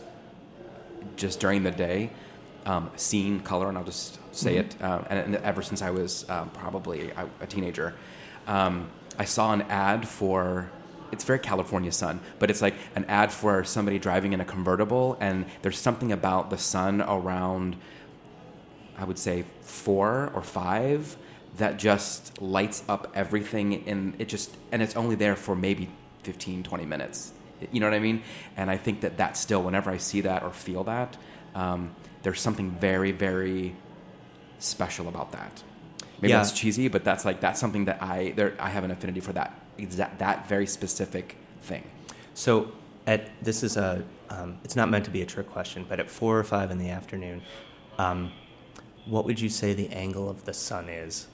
just 1.16 1.40
during 1.40 1.62
the 1.62 1.70
day, 1.70 2.10
um, 2.66 2.90
scene 2.96 3.40
color, 3.40 3.68
and 3.68 3.78
I'll 3.78 3.84
just 3.84 4.18
say 4.34 4.56
it. 4.56 4.82
Um, 4.82 5.04
and, 5.10 5.18
and 5.18 5.36
ever 5.44 5.62
since 5.62 5.82
I 5.82 5.90
was 5.90 6.28
um, 6.30 6.50
probably 6.50 7.10
a, 7.10 7.28
a 7.40 7.46
teenager, 7.46 7.94
um, 8.50 8.90
I 9.18 9.24
saw 9.24 9.52
an 9.52 9.62
ad 9.62 10.06
for. 10.06 10.70
It's 11.12 11.24
very 11.24 11.40
California 11.40 11.90
sun, 11.90 12.20
but 12.38 12.50
it's 12.50 12.62
like 12.62 12.74
an 12.94 13.04
ad 13.06 13.32
for 13.32 13.64
somebody 13.64 13.98
driving 13.98 14.32
in 14.32 14.40
a 14.40 14.44
convertible, 14.44 15.16
and 15.20 15.44
there's 15.62 15.78
something 15.78 16.12
about 16.12 16.50
the 16.50 16.58
sun 16.58 17.02
around 17.02 17.76
I 19.00 19.04
would 19.04 19.18
say 19.18 19.44
four 19.62 20.30
or 20.34 20.42
five 20.42 21.16
that 21.56 21.78
just 21.78 22.40
lights 22.40 22.84
up 22.88 23.10
everything 23.14 23.88
and 23.88 24.14
it 24.20 24.28
just 24.28 24.54
and 24.70 24.82
it's 24.82 24.94
only 24.94 25.14
there 25.14 25.34
for 25.34 25.56
maybe 25.56 25.88
15 26.22 26.62
20 26.62 26.84
minutes 26.84 27.32
you 27.72 27.80
know 27.80 27.86
what 27.86 27.94
i 27.94 27.98
mean 27.98 28.22
and 28.56 28.70
i 28.70 28.76
think 28.76 29.00
that 29.00 29.16
that 29.16 29.36
still 29.36 29.62
whenever 29.62 29.90
i 29.90 29.96
see 29.96 30.20
that 30.20 30.42
or 30.42 30.50
feel 30.50 30.84
that 30.84 31.16
um, 31.54 31.94
there's 32.22 32.40
something 32.40 32.70
very 32.70 33.10
very 33.10 33.74
special 34.58 35.08
about 35.08 35.32
that 35.32 35.62
maybe 36.20 36.30
Yeah. 36.30 36.38
that's 36.38 36.52
cheesy 36.52 36.88
but 36.88 37.02
that's 37.04 37.24
like 37.24 37.40
that's 37.40 37.58
something 37.60 37.84
that 37.86 38.02
i 38.02 38.32
there 38.36 38.54
i 38.58 38.68
have 38.68 38.84
an 38.84 38.90
affinity 38.90 39.20
for 39.20 39.32
that 39.32 39.50
exact 39.78 40.18
that 40.18 40.48
very 40.48 40.66
specific 40.66 41.36
thing 41.62 41.84
So 42.34 42.72
at 43.06 43.20
this 43.42 43.62
is 43.62 43.76
a 43.76 44.02
um, 44.30 44.58
it's 44.64 44.76
not 44.76 44.88
meant 44.88 45.04
to 45.06 45.10
be 45.10 45.22
a 45.22 45.26
trick 45.26 45.48
question, 45.50 45.84
but 45.88 45.98
at 45.98 46.08
four 46.08 46.38
or 46.38 46.44
five 46.44 46.70
in 46.70 46.78
the 46.78 46.90
afternoon, 46.90 47.42
um, 47.98 48.30
what 49.04 49.24
would 49.24 49.40
you 49.40 49.48
say 49.48 49.74
the 49.74 49.88
angle 49.88 50.30
of 50.30 50.44
the 50.44 50.52
sun 50.54 50.88
is 50.88 51.26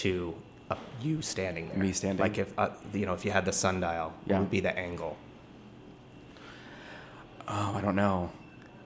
to 0.00 0.34
uh, 0.70 0.76
you 1.02 1.20
standing 1.20 1.68
there? 1.68 1.76
Me 1.76 1.92
standing? 1.92 2.22
Like 2.26 2.38
if 2.38 2.50
uh, 2.58 2.70
you 2.94 3.04
know 3.04 3.12
if 3.12 3.24
you 3.26 3.30
had 3.30 3.44
the 3.44 3.52
sundial, 3.52 4.08
Yeah. 4.26 4.32
what 4.34 4.40
would 4.42 4.50
be 4.50 4.60
the 4.60 4.74
angle? 4.88 5.16
oh 7.48 7.74
i 7.76 7.80
don't 7.80 7.96
know 7.96 8.30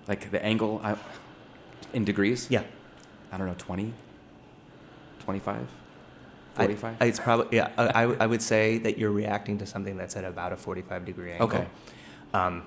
like 0.09 0.31
the 0.31 0.43
angle 0.45 0.81
I, 0.83 0.97
in 1.93 2.05
degrees 2.05 2.49
Yeah, 2.51 2.65
I 3.33 3.37
don't 3.39 3.47
know, 3.47 3.55
20, 3.59 3.93
25, 5.27 5.69
I- 6.57 6.57
45? 6.65 6.97
I, 7.01 7.05
it's 7.05 7.19
probably 7.21 7.57
yeah. 7.59 7.71
I, 7.77 8.05
I 8.05 8.27
would 8.27 8.41
say 8.41 8.79
that 8.79 8.97
you're 8.97 9.11
reacting 9.11 9.59
to 9.59 9.67
something 9.67 9.97
that's 9.97 10.17
at 10.17 10.25
about 10.25 10.53
a 10.53 10.57
45 10.57 11.05
degree 11.05 11.33
angle. 11.33 11.49
Okay. 11.49 11.67
Um, 12.33 12.63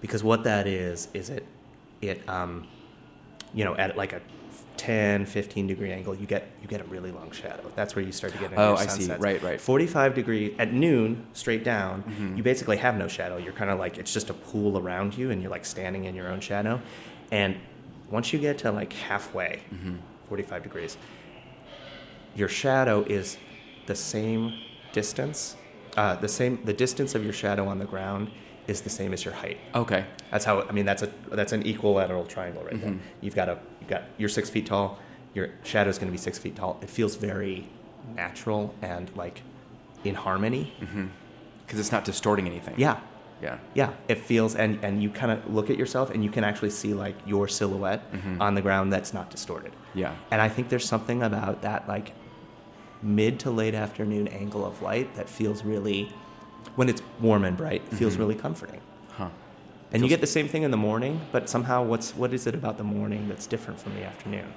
because 0.00 0.24
what 0.24 0.44
that 0.44 0.66
is 0.66 1.08
is 1.12 1.28
it 1.28 1.44
it 2.00 2.26
um, 2.28 2.66
you 3.52 3.64
know 3.64 3.74
at 3.76 3.96
like 3.96 4.12
a 4.12 4.20
10 4.76 5.26
15 5.26 5.66
degree 5.66 5.92
angle 5.92 6.14
you 6.14 6.26
get 6.26 6.50
you 6.62 6.66
get 6.68 6.80
a 6.80 6.84
really 6.84 7.10
long 7.12 7.30
shadow 7.30 7.62
that's 7.76 7.94
where 7.94 8.04
you 8.04 8.10
start 8.10 8.32
to 8.32 8.38
get 8.38 8.50
into 8.52 8.60
Oh, 8.62 8.74
I 8.74 8.86
see. 8.86 9.12
Right, 9.12 9.40
right. 9.42 9.60
45 9.60 10.14
degree 10.14 10.56
at 10.58 10.72
noon 10.72 11.24
straight 11.34 11.62
down 11.62 12.02
Mm-hmm. 12.04 12.36
you 12.38 12.42
basically 12.42 12.78
have 12.78 12.96
no 12.96 13.06
shadow 13.06 13.36
you're 13.36 13.52
kind 13.52 13.70
of 13.70 13.78
like 13.78 13.98
it's 13.98 14.12
just 14.12 14.30
a 14.30 14.34
pool 14.34 14.78
around 14.78 15.16
you 15.16 15.30
and 15.30 15.42
you're 15.42 15.50
like 15.50 15.64
standing 15.66 16.04
in 16.04 16.14
your 16.14 16.28
own 16.28 16.40
shadow 16.40 16.80
and 17.30 17.56
once 18.10 18.32
you 18.32 18.38
get 18.38 18.58
to 18.58 18.72
like 18.72 18.92
halfway 18.92 19.60
Mm-hmm. 19.74 19.96
45 20.28 20.62
degrees 20.62 20.96
your 22.34 22.48
shadow 22.48 23.02
is 23.02 23.36
the 23.86 23.94
same 23.94 24.52
distance 24.92 25.56
uh, 25.96 26.14
the 26.16 26.28
same 26.28 26.58
the 26.64 26.72
distance 26.72 27.14
of 27.14 27.22
your 27.24 27.32
shadow 27.32 27.66
on 27.68 27.78
the 27.78 27.84
ground 27.84 28.30
is 28.66 28.80
the 28.80 28.90
same 28.90 29.12
as 29.12 29.24
your 29.24 29.34
height 29.34 29.58
Okay. 29.74 30.04
that's 30.30 30.44
how 30.44 30.62
I 30.62 30.72
mean 30.72 30.84
that's 30.86 31.02
a 31.02 31.10
that's 31.30 31.52
an 31.52 31.66
equilateral 31.66 32.24
triangle 32.26 32.62
right 32.64 32.80
there. 32.80 32.90
Mm-hmm. 32.92 33.06
You've 33.20 33.34
got 33.34 33.48
a 33.48 33.58
you 33.80 33.86
got 33.88 34.02
you're 34.18 34.28
six 34.28 34.48
feet 34.48 34.66
tall. 34.66 34.98
Your 35.34 35.50
shadow's 35.64 35.98
going 35.98 36.08
to 36.08 36.12
be 36.12 36.18
six 36.18 36.38
feet 36.38 36.56
tall. 36.56 36.78
It 36.82 36.88
feels 36.90 37.16
very 37.16 37.66
natural 38.14 38.74
and 38.82 39.10
like 39.16 39.42
in 40.04 40.14
harmony. 40.14 40.72
Because 41.66 41.80
it's 41.80 41.92
not 41.92 42.04
distorting 42.04 42.46
anything. 42.46 42.74
Yeah, 42.78 43.00
Yeah. 43.42 43.58
yeah. 43.74 43.92
It 44.08 44.18
feels 44.18 44.54
and 44.54 44.78
and 44.84 45.02
you 45.02 45.10
kind 45.10 45.32
of 45.32 45.52
look 45.52 45.68
at 45.70 45.76
yourself 45.76 46.10
and 46.10 46.22
you 46.22 46.30
can 46.30 46.44
actually 46.44 46.70
see 46.70 46.94
like 46.94 47.16
your 47.26 47.48
silhouette 47.48 48.02
on 48.40 48.54
the 48.54 48.62
ground 48.62 48.92
that's 48.92 49.12
not 49.12 49.30
distorted. 49.30 49.72
Mm-hmm. 49.72 49.98
Yeah. 49.98 50.14
And 50.30 50.40
I 50.40 50.48
think 50.48 50.68
there's 50.68 50.86
something 50.86 51.22
about 51.22 51.62
that 51.62 51.88
like 51.88 52.12
mid 53.02 53.40
to 53.40 53.50
late 53.50 53.74
afternoon 53.74 54.28
angle 54.28 54.64
of 54.64 54.80
light 54.82 55.14
that 55.16 55.28
feels 55.28 55.64
really 55.64 56.12
when 56.76 56.88
it's 56.88 57.02
warm 57.20 57.44
and 57.44 57.56
bright 57.56 57.86
feels 57.88 58.16
really 58.16 58.34
comforting. 58.34 58.80
Huh. 59.10 59.28
And 59.92 60.02
you 60.02 60.08
get 60.08 60.20
the 60.20 60.26
same 60.26 60.48
thing 60.48 60.62
in 60.62 60.70
the 60.70 60.76
morning, 60.76 61.20
but 61.32 61.48
somehow 61.48 61.82
what's 61.82 62.14
what 62.16 62.32
is 62.32 62.46
it 62.46 62.54
about 62.54 62.78
the 62.78 62.84
morning 62.84 63.28
that's 63.28 63.46
different 63.46 63.78
from 63.80 63.94
the 63.94 64.04
afternoon? 64.04 64.52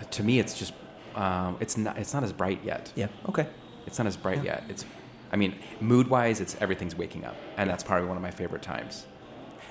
Uh, 0.00 0.04
To 0.04 0.22
me, 0.22 0.38
it's 0.38 0.58
just, 0.58 0.72
um, 1.14 1.56
it's 1.60 1.76
not, 1.76 1.98
it's 1.98 2.14
not 2.14 2.22
as 2.24 2.32
bright 2.32 2.60
yet. 2.64 2.92
Yeah. 2.94 3.08
Okay. 3.28 3.46
It's 3.86 3.98
not 3.98 4.06
as 4.06 4.16
bright 4.16 4.42
yet. 4.42 4.64
It's, 4.68 4.86
I 5.32 5.36
mean, 5.36 5.56
mood 5.80 6.08
wise, 6.08 6.40
it's 6.40 6.56
everything's 6.60 6.96
waking 6.96 7.24
up, 7.24 7.36
and 7.56 7.68
that's 7.68 7.82
probably 7.84 8.06
one 8.08 8.16
of 8.16 8.22
my 8.22 8.30
favorite 8.30 8.62
times. 8.62 9.06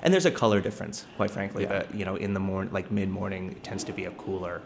And 0.02 0.12
there's 0.12 0.26
a 0.26 0.30
color 0.30 0.60
difference, 0.60 1.06
quite 1.16 1.30
frankly. 1.30 1.62
Yeah. 1.64 1.70
That 1.70 1.94
you 1.94 2.04
know, 2.04 2.16
in 2.16 2.34
the 2.34 2.40
morning, 2.40 2.72
like 2.72 2.90
mid 2.90 3.08
morning, 3.08 3.52
it 3.52 3.64
tends 3.64 3.82
to 3.84 3.92
be 3.92 4.04
a 4.04 4.10
cooler, 4.12 4.60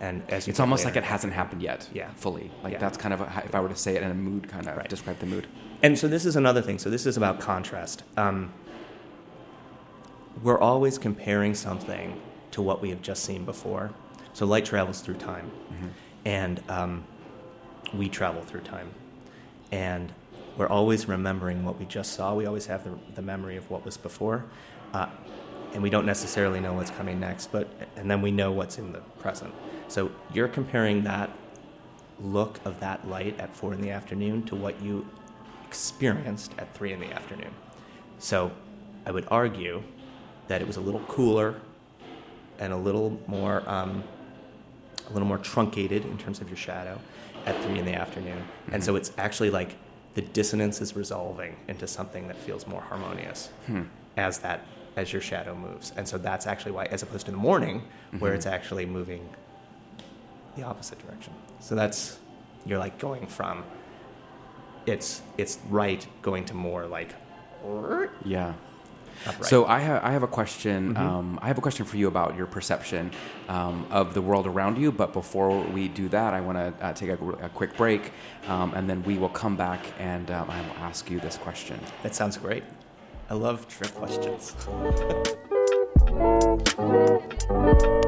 and 0.00 0.22
as 0.28 0.46
It's 0.48 0.60
almost 0.60 0.84
later 0.84 0.94
like 0.96 1.04
it 1.04 1.06
hasn't 1.08 1.32
happened 1.32 1.62
yet. 1.62 1.88
Yeah. 1.92 2.10
Fully. 2.14 2.50
Like 2.62 2.74
Yeah. 2.74 2.78
that's 2.78 2.96
kind 2.96 3.12
of 3.12 3.20
a, 3.20 3.42
if 3.44 3.54
I 3.54 3.60
were 3.60 3.68
to 3.68 3.76
say 3.76 3.96
it 3.96 4.02
in 4.02 4.10
a 4.10 4.14
mood, 4.14 4.48
kind 4.48 4.66
of 4.66 4.76
Right. 4.76 4.88
describe 4.88 5.18
the 5.18 5.26
mood. 5.26 5.46
And 5.82 5.98
so 5.98 6.06
this 6.08 6.24
is 6.24 6.36
another 6.36 6.62
thing. 6.62 6.78
So 6.78 6.88
this 6.90 7.06
is 7.06 7.16
about 7.16 7.40
contrast. 7.40 8.02
Um, 8.16 8.52
we're 10.42 10.58
always 10.58 10.98
comparing 10.98 11.54
something 11.54 12.20
to 12.52 12.62
what 12.62 12.80
we 12.80 12.90
have 12.90 13.02
just 13.02 13.24
seen 13.24 13.44
before. 13.44 13.90
So 14.32 14.46
light 14.46 14.64
travels 14.64 15.00
through 15.00 15.16
time, 15.16 15.50
and 16.24 16.62
um, 16.68 17.04
we 17.92 18.08
travel 18.08 18.42
through 18.42 18.60
time. 18.60 18.90
And 19.72 20.12
we're 20.56 20.68
always 20.68 21.08
remembering 21.08 21.64
what 21.64 21.78
we 21.78 21.86
just 21.86 22.12
saw. 22.12 22.34
We 22.34 22.46
always 22.46 22.66
have 22.66 22.84
the, 22.84 22.92
the 23.14 23.22
memory 23.22 23.56
of 23.56 23.68
what 23.70 23.84
was 23.84 23.96
before. 23.96 24.44
Uh, 24.92 25.08
and 25.74 25.82
we 25.82 25.90
don't 25.90 26.06
necessarily 26.06 26.60
know 26.60 26.72
what's 26.72 26.90
coming 26.90 27.20
next, 27.20 27.52
but 27.52 27.68
and 27.96 28.10
then 28.10 28.22
we 28.22 28.30
know 28.30 28.52
what's 28.52 28.78
in 28.78 28.92
the 28.92 29.00
present. 29.18 29.52
So 29.88 30.10
you're 30.32 30.48
comparing 30.48 31.04
that 31.04 31.30
look 32.20 32.60
of 32.64 32.80
that 32.80 33.08
light 33.08 33.38
at 33.40 33.54
four 33.54 33.72
in 33.74 33.80
the 33.80 33.90
afternoon 33.90 34.42
to 34.44 34.56
what 34.56 34.80
you 34.82 35.06
experienced 35.66 36.52
at 36.58 36.72
three 36.74 36.92
in 36.92 37.00
the 37.00 37.12
afternoon. 37.12 37.50
So 38.18 38.50
I 39.06 39.10
would 39.10 39.26
argue 39.30 39.82
that 40.48 40.60
it 40.60 40.66
was 40.66 40.76
a 40.76 40.80
little 40.80 41.00
cooler 41.00 41.60
and 42.58 42.72
a 42.72 42.76
little 42.76 43.20
more 43.26 43.62
um, 43.68 44.02
a 45.08 45.12
little 45.12 45.28
more 45.28 45.38
truncated 45.38 46.04
in 46.04 46.18
terms 46.18 46.40
of 46.40 46.48
your 46.48 46.56
shadow 46.56 46.98
at 47.46 47.60
three 47.62 47.78
in 47.78 47.86
the 47.86 47.94
afternoon. 47.94 48.38
Mm-hmm. 48.38 48.74
And 48.74 48.84
so 48.84 48.96
it's 48.96 49.12
actually 49.16 49.50
like 49.50 49.76
the 50.14 50.22
dissonance 50.22 50.80
is 50.80 50.96
resolving 50.96 51.56
into 51.68 51.86
something 51.86 52.28
that 52.28 52.36
feels 52.36 52.66
more 52.66 52.80
harmonious 52.80 53.50
hmm. 53.66 53.82
as 54.16 54.38
that 54.40 54.66
as 54.96 55.12
your 55.12 55.22
shadow 55.22 55.54
moves. 55.54 55.92
And 55.96 56.08
so 56.08 56.18
that's 56.18 56.46
actually 56.46 56.72
why, 56.72 56.86
as 56.86 57.02
opposed 57.02 57.26
to 57.26 57.30
the 57.30 57.38
morning, 57.38 57.80
mm-hmm. 57.80 58.18
where 58.18 58.34
it's 58.34 58.46
actually 58.46 58.84
moving 58.84 59.28
the 60.56 60.62
opposite 60.62 60.98
direction. 60.98 61.32
So 61.60 61.74
that's 61.74 62.18
you're 62.66 62.78
like 62.78 62.98
going 62.98 63.26
from 63.26 63.64
it's 64.86 65.22
it's 65.36 65.58
right 65.68 66.06
going 66.22 66.44
to 66.46 66.54
more 66.54 66.86
like 66.86 67.14
yeah. 68.24 68.54
Upright. 69.26 69.46
So 69.46 69.66
I 69.66 69.80
have 69.80 70.04
I 70.04 70.12
have 70.12 70.22
a 70.22 70.28
question. 70.28 70.94
Mm-hmm. 70.94 71.02
Um, 71.02 71.38
I 71.42 71.48
have 71.48 71.58
a 71.58 71.60
question 71.60 71.84
for 71.84 71.96
you 71.96 72.06
about 72.06 72.36
your 72.36 72.46
perception 72.46 73.10
um, 73.48 73.84
of 73.90 74.14
the 74.14 74.22
world 74.22 74.46
around 74.46 74.78
you. 74.78 74.92
But 74.92 75.12
before 75.12 75.60
we 75.60 75.88
do 75.88 76.08
that, 76.10 76.34
I 76.34 76.40
want 76.40 76.58
to 76.58 76.72
uh, 76.84 76.92
take 76.92 77.10
a, 77.10 77.28
a, 77.42 77.48
quick 77.48 77.76
break, 77.76 78.12
um, 78.46 78.72
and 78.74 78.88
then 78.88 79.02
we 79.02 79.18
will 79.18 79.28
come 79.28 79.56
back 79.56 79.80
and 79.98 80.30
um, 80.30 80.48
I 80.48 80.60
will 80.60 80.76
ask 80.78 81.10
you 81.10 81.18
this 81.18 81.36
question. 81.36 81.80
That 82.04 82.14
sounds 82.14 82.36
great. 82.36 82.62
I 83.28 83.34
love 83.34 83.66
trick 83.66 83.92
questions. 83.94 84.54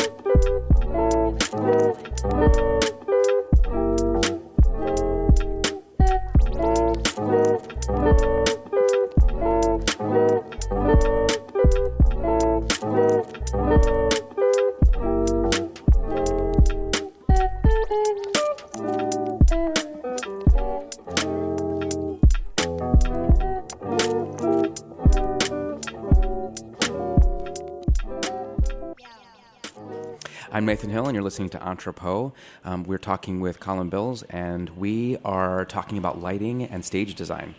I'm 30.52 30.66
Nathan 30.66 30.90
Hill, 30.90 31.06
and 31.06 31.14
you're 31.14 31.22
listening 31.22 31.50
to 31.50 31.60
Entrepot. 31.60 32.32
Um, 32.64 32.82
we're 32.82 32.98
talking 32.98 33.38
with 33.38 33.60
Colin 33.60 33.88
Bills, 33.88 34.24
and 34.24 34.68
we 34.70 35.16
are 35.24 35.64
talking 35.64 35.96
about 35.96 36.20
lighting 36.20 36.64
and 36.64 36.84
stage 36.84 37.14
design. 37.14 37.54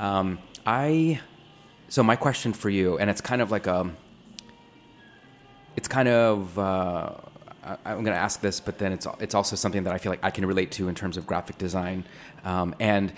Um, 0.00 0.40
I 0.66 1.20
so 1.88 2.02
my 2.02 2.16
question 2.16 2.52
for 2.52 2.70
you, 2.70 2.98
and 2.98 3.08
it's 3.08 3.20
kind 3.20 3.40
of 3.40 3.52
like 3.52 3.68
a, 3.68 3.88
it's 5.76 5.86
kind 5.86 6.08
of. 6.08 6.58
Uh, 6.58 7.12
I, 7.62 7.76
I'm 7.84 8.02
going 8.02 8.06
to 8.06 8.20
ask 8.20 8.40
this, 8.40 8.58
but 8.58 8.78
then 8.78 8.92
it's 8.92 9.06
it's 9.20 9.36
also 9.36 9.54
something 9.54 9.84
that 9.84 9.92
I 9.92 9.98
feel 9.98 10.10
like 10.10 10.24
I 10.24 10.32
can 10.32 10.44
relate 10.44 10.72
to 10.72 10.88
in 10.88 10.96
terms 10.96 11.16
of 11.16 11.28
graphic 11.28 11.56
design, 11.56 12.04
um, 12.44 12.74
and 12.80 13.12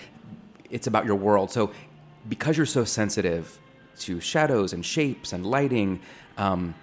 it's 0.69 0.85
about 0.85 1.07
your 1.07 1.15
world. 1.15 1.49
So, 1.49 1.71
because 2.29 2.55
you're 2.55 2.67
so 2.67 2.83
sensitive 2.83 3.59
to 4.01 4.19
shadows 4.19 4.73
and 4.73 4.85
shapes 4.85 5.33
and 5.33 5.43
lighting, 5.43 6.01
um, 6.37 6.75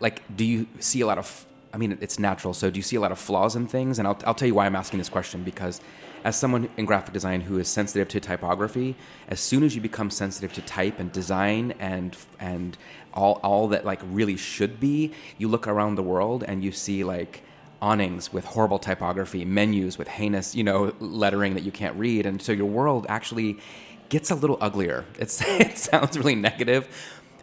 like, 0.00 0.22
do 0.36 0.44
you 0.44 0.66
see 0.80 1.00
a 1.00 1.06
lot 1.06 1.18
of? 1.18 1.46
I 1.72 1.76
mean, 1.76 1.98
it's 2.00 2.18
natural. 2.18 2.54
So, 2.54 2.70
do 2.70 2.78
you 2.78 2.82
see 2.82 2.96
a 2.96 3.00
lot 3.00 3.12
of 3.12 3.18
flaws 3.18 3.54
in 3.54 3.66
things? 3.66 3.98
And 3.98 4.08
I'll 4.08 4.18
I'll 4.24 4.34
tell 4.34 4.48
you 4.48 4.54
why 4.54 4.66
I'm 4.66 4.76
asking 4.76 4.98
this 4.98 5.08
question 5.08 5.42
because, 5.42 5.80
as 6.24 6.36
someone 6.36 6.68
in 6.76 6.84
graphic 6.84 7.12
design 7.12 7.42
who 7.42 7.58
is 7.58 7.68
sensitive 7.68 8.08
to 8.08 8.20
typography, 8.20 8.96
as 9.28 9.40
soon 9.40 9.62
as 9.62 9.74
you 9.74 9.80
become 9.80 10.10
sensitive 10.10 10.52
to 10.54 10.62
type 10.62 10.98
and 10.98 11.12
design 11.12 11.74
and 11.78 12.16
and 12.40 12.78
all 13.14 13.40
all 13.42 13.68
that 13.68 13.84
like 13.84 14.00
really 14.04 14.36
should 14.36 14.80
be, 14.80 15.12
you 15.36 15.48
look 15.48 15.66
around 15.66 15.96
the 15.96 16.02
world 16.02 16.44
and 16.46 16.64
you 16.64 16.72
see 16.72 17.04
like 17.04 17.42
awnings 17.80 18.32
with 18.32 18.44
horrible 18.44 18.78
typography, 18.78 19.44
menus 19.44 19.98
with 19.98 20.08
heinous, 20.08 20.54
you 20.54 20.64
know, 20.64 20.92
lettering 21.00 21.54
that 21.54 21.62
you 21.62 21.70
can't 21.70 21.96
read, 21.96 22.26
and 22.26 22.40
so 22.40 22.52
your 22.52 22.66
world 22.66 23.06
actually 23.08 23.58
gets 24.08 24.30
a 24.30 24.34
little 24.34 24.58
uglier. 24.60 25.04
It's 25.18 25.40
it 25.46 25.78
sounds 25.78 26.16
really 26.16 26.34
negative, 26.34 26.88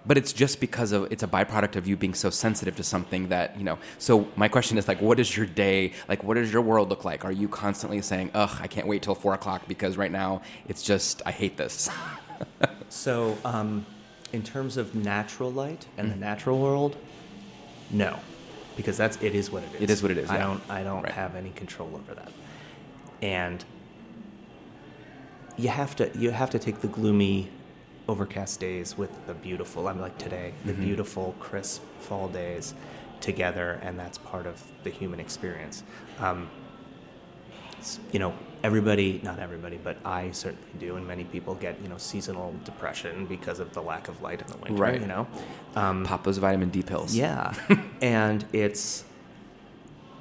but 0.08 0.18
it's 0.18 0.34
just 0.34 0.60
because 0.60 0.92
of 0.92 1.12
it's 1.12 1.24
a 1.24 1.28
byproduct 1.28 1.76
of 1.76 1.88
you 1.88 1.98
being 1.98 2.14
so 2.14 2.30
sensitive 2.30 2.76
to 2.76 2.84
something 2.84 3.30
that 3.30 3.58
you 3.58 3.64
know 3.64 3.78
so 3.98 4.28
my 4.36 4.48
question 4.48 4.78
is 4.78 4.88
like 4.88 5.02
what 5.02 5.20
is 5.20 5.36
your 5.36 5.46
day 5.46 5.92
like 6.08 6.24
what 6.24 6.36
does 6.36 6.52
your 6.52 6.62
world 6.62 6.90
look 6.90 7.06
like 7.06 7.26
are 7.26 7.32
you 7.32 7.48
constantly 7.48 8.02
saying 8.02 8.30
ugh 8.34 8.58
i 8.62 8.68
can't 8.68 8.88
wait 8.88 9.02
till 9.02 9.16
four 9.16 9.34
o'clock 9.34 9.68
because 9.68 9.98
right 9.98 10.12
now 10.12 10.42
it's 10.68 10.84
just 10.84 11.22
i 11.26 11.32
hate 11.32 11.58
this 11.58 11.90
so 12.90 13.38
um, 13.46 13.86
in 14.34 14.44
terms 14.44 14.78
of 14.78 14.96
natural 14.96 15.52
light 15.52 15.86
and 15.98 16.08
mm-hmm. 16.10 16.20
the 16.20 16.26
natural 16.26 16.60
world 16.60 16.98
no 17.92 18.20
because 18.76 18.98
that's 18.98 19.18
it 19.22 19.34
is 19.34 19.52
what 19.52 19.64
it 19.64 19.76
is 19.76 19.82
it 19.82 19.90
is 19.90 20.02
what 20.02 20.12
it 20.12 20.18
is 20.18 20.30
i 20.30 20.36
yeah. 20.36 20.44
don't 20.44 20.62
i 20.70 20.84
don't 20.84 21.04
right. 21.04 21.12
have 21.12 21.36
any 21.36 21.52
control 21.52 21.90
over 21.96 22.14
that 22.14 22.32
and 23.22 23.64
you 25.58 25.70
have 25.70 25.96
to 25.96 26.12
you 26.18 26.32
have 26.32 26.50
to 26.50 26.60
take 26.60 26.82
the 26.82 26.88
gloomy 26.88 27.50
overcast 28.08 28.60
days 28.60 28.98
with 28.98 29.26
the 29.28 29.34
beautiful, 29.34 29.88
I 29.88 29.94
mean, 29.94 30.02
like 30.02 30.18
today, 30.18 30.54
the 30.66 30.74
mm-hmm. 30.74 30.84
beautiful, 30.84 31.36
crisp 31.40 31.84
fall 32.00 32.28
days 32.28 32.74
together, 33.22 33.80
and 33.82 33.98
that's 34.00 34.18
part 34.18 34.46
of 34.46 34.62
the 34.84 34.90
human 34.90 35.20
experience. 35.20 35.84
Um, 36.20 36.50
you 38.12 38.20
know, 38.20 38.34
everybody, 38.64 39.20
not 39.24 39.40
everybody, 39.40 39.78
but 39.78 39.98
I 40.04 40.32
certainly 40.32 40.68
do, 40.80 40.96
and 40.96 41.08
many 41.08 41.24
people 41.24 41.56
get, 41.56 41.80
you 41.82 41.88
know, 41.88 41.98
seasonal 41.98 42.56
depression 42.64 43.26
because 43.26 43.60
of 43.60 43.74
the 43.74 43.82
lack 43.82 44.08
of 44.08 44.22
light 44.22 44.42
in 44.42 44.48
the 44.48 44.58
winter, 44.58 44.74
right. 44.74 45.00
you 45.00 45.08
know? 45.08 45.28
Um, 45.76 46.04
Pop 46.04 46.24
those 46.24 46.38
vitamin 46.38 46.70
D 46.70 46.82
pills. 46.82 47.16
Yeah. 47.16 47.54
and 48.02 48.46
it's, 48.54 49.06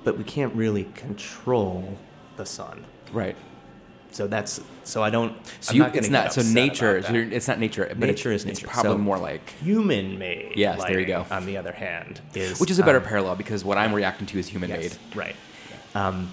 but 0.03 0.19
we 0.19 0.25
can't 0.25 0.55
really 0.55 0.85
control 0.95 1.99
the 2.37 2.45
sun. 2.45 2.85
Right. 3.13 3.37
So 4.15 4.29
that's 4.29 4.61
so 4.85 5.03
I 5.03 5.11
don't. 5.11 5.35
So 5.59 5.73
I'm 5.73 5.77
you, 5.77 5.83
not 5.83 5.97
it's 5.97 6.09
not 6.09 6.33
so 6.33 6.43
nature. 6.43 6.97
it's 6.97 7.49
not 7.49 7.59
nature. 7.59 7.87
But 7.89 7.99
nature 7.99 8.31
it's, 8.31 8.43
is 8.43 8.47
nature. 8.47 8.67
It's 8.67 8.73
probably 8.73 8.93
so 8.93 8.99
more 8.99 9.19
like 9.19 9.51
human 9.61 10.21
made. 10.21 10.53
Yes, 10.55 10.85
there 10.85 11.01
you 11.01 11.07
go. 11.07 11.27
On 11.33 11.47
the 11.47 11.57
other 11.57 11.73
hand, 11.73 12.21
is 12.33 12.61
which 12.61 12.71
is 12.71 12.79
a 12.79 12.85
better 12.85 12.99
um, 12.99 13.05
parallel 13.05 13.35
because 13.35 13.65
what 13.65 13.77
I'm 13.77 13.93
reacting 13.93 14.29
to 14.29 14.39
is 14.39 14.47
human 14.47 14.71
yes, 14.71 14.79
made. 14.79 15.17
Right. 15.17 15.37
Um, 15.97 16.33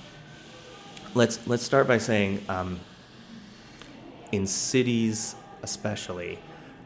let's 1.15 1.46
let's 1.48 1.63
start 1.63 1.88
by 1.88 1.98
saying 1.98 2.46
um, 2.48 2.80
in 4.32 4.46
cities 4.46 5.36
especially. 5.63 6.38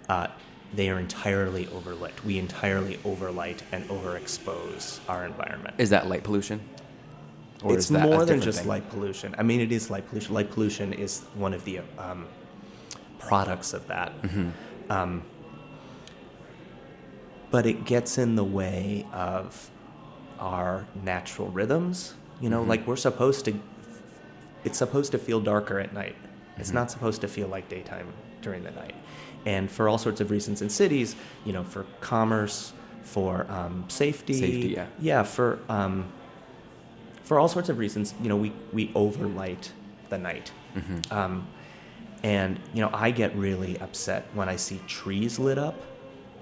Uh, 0.07 0.27
they 0.73 0.89
are 0.89 0.99
entirely 0.99 1.65
overlit. 1.67 2.23
We 2.23 2.37
entirely 2.37 2.99
overlight 3.05 3.63
and 3.71 3.87
overexpose 3.87 4.99
our 5.07 5.25
environment. 5.25 5.75
Is 5.77 5.89
that 5.91 6.07
light 6.07 6.23
pollution? 6.23 6.61
Or 7.63 7.73
it's 7.73 7.89
more 7.89 8.25
than 8.25 8.41
just 8.41 8.59
thing? 8.59 8.67
light 8.67 8.89
pollution. 8.89 9.33
I 9.37 9.43
mean, 9.43 9.61
it 9.61 9.71
is 9.71 9.89
light 9.89 10.07
pollution. 10.07 10.33
Light 10.33 10.51
pollution 10.51 10.93
is 10.93 11.21
one 11.35 11.53
of 11.53 11.63
the 11.65 11.79
um, 11.97 12.27
products 13.17 13.73
of 13.73 13.87
that. 13.87 14.21
Mm-hmm. 14.21 14.49
Um, 14.91 15.23
but 17.49 17.65
it 17.65 17.85
gets 17.85 18.17
in 18.17 18.35
the 18.35 18.43
way 18.43 19.05
of 19.13 19.69
our 20.39 20.85
natural 21.03 21.47
rhythms. 21.49 22.13
You 22.41 22.49
know, 22.49 22.59
mm-hmm. 22.59 22.69
like 22.69 22.87
we're 22.87 22.95
supposed 22.97 23.45
to, 23.45 23.57
it's 24.63 24.77
supposed 24.77 25.11
to 25.13 25.17
feel 25.17 25.39
darker 25.39 25.79
at 25.79 25.93
night. 25.93 26.15
It's 26.57 26.69
mm-hmm. 26.69 26.75
not 26.75 26.91
supposed 26.91 27.21
to 27.21 27.27
feel 27.27 27.47
like 27.47 27.69
daytime 27.69 28.11
during 28.41 28.63
the 28.63 28.71
night. 28.71 28.95
And 29.45 29.69
for 29.69 29.87
all 29.87 29.97
sorts 29.97 30.21
of 30.21 30.31
reasons 30.31 30.61
in 30.61 30.69
cities, 30.69 31.15
you 31.45 31.53
know, 31.53 31.63
for 31.63 31.85
commerce, 32.01 32.73
for 33.03 33.45
um, 33.49 33.85
safety, 33.87 34.33
safety, 34.33 34.67
yeah, 34.69 34.87
yeah, 34.99 35.23
for 35.23 35.59
um, 35.69 36.11
for 37.25 37.39
all 37.39 37.47
sorts 37.47 37.69
of 37.69 37.79
reasons, 37.79 38.13
you 38.21 38.29
know, 38.29 38.35
we, 38.35 38.53
we 38.71 38.91
overlight 38.93 39.71
the 40.09 40.17
night. 40.17 40.51
Mm-hmm. 40.75 41.13
Um, 41.13 41.47
and, 42.23 42.59
you 42.73 42.81
know, 42.81 42.91
I 42.93 43.11
get 43.11 43.35
really 43.35 43.77
upset 43.79 44.27
when 44.33 44.47
I 44.47 44.55
see 44.55 44.79
trees 44.87 45.39
lit 45.39 45.57
up. 45.57 45.75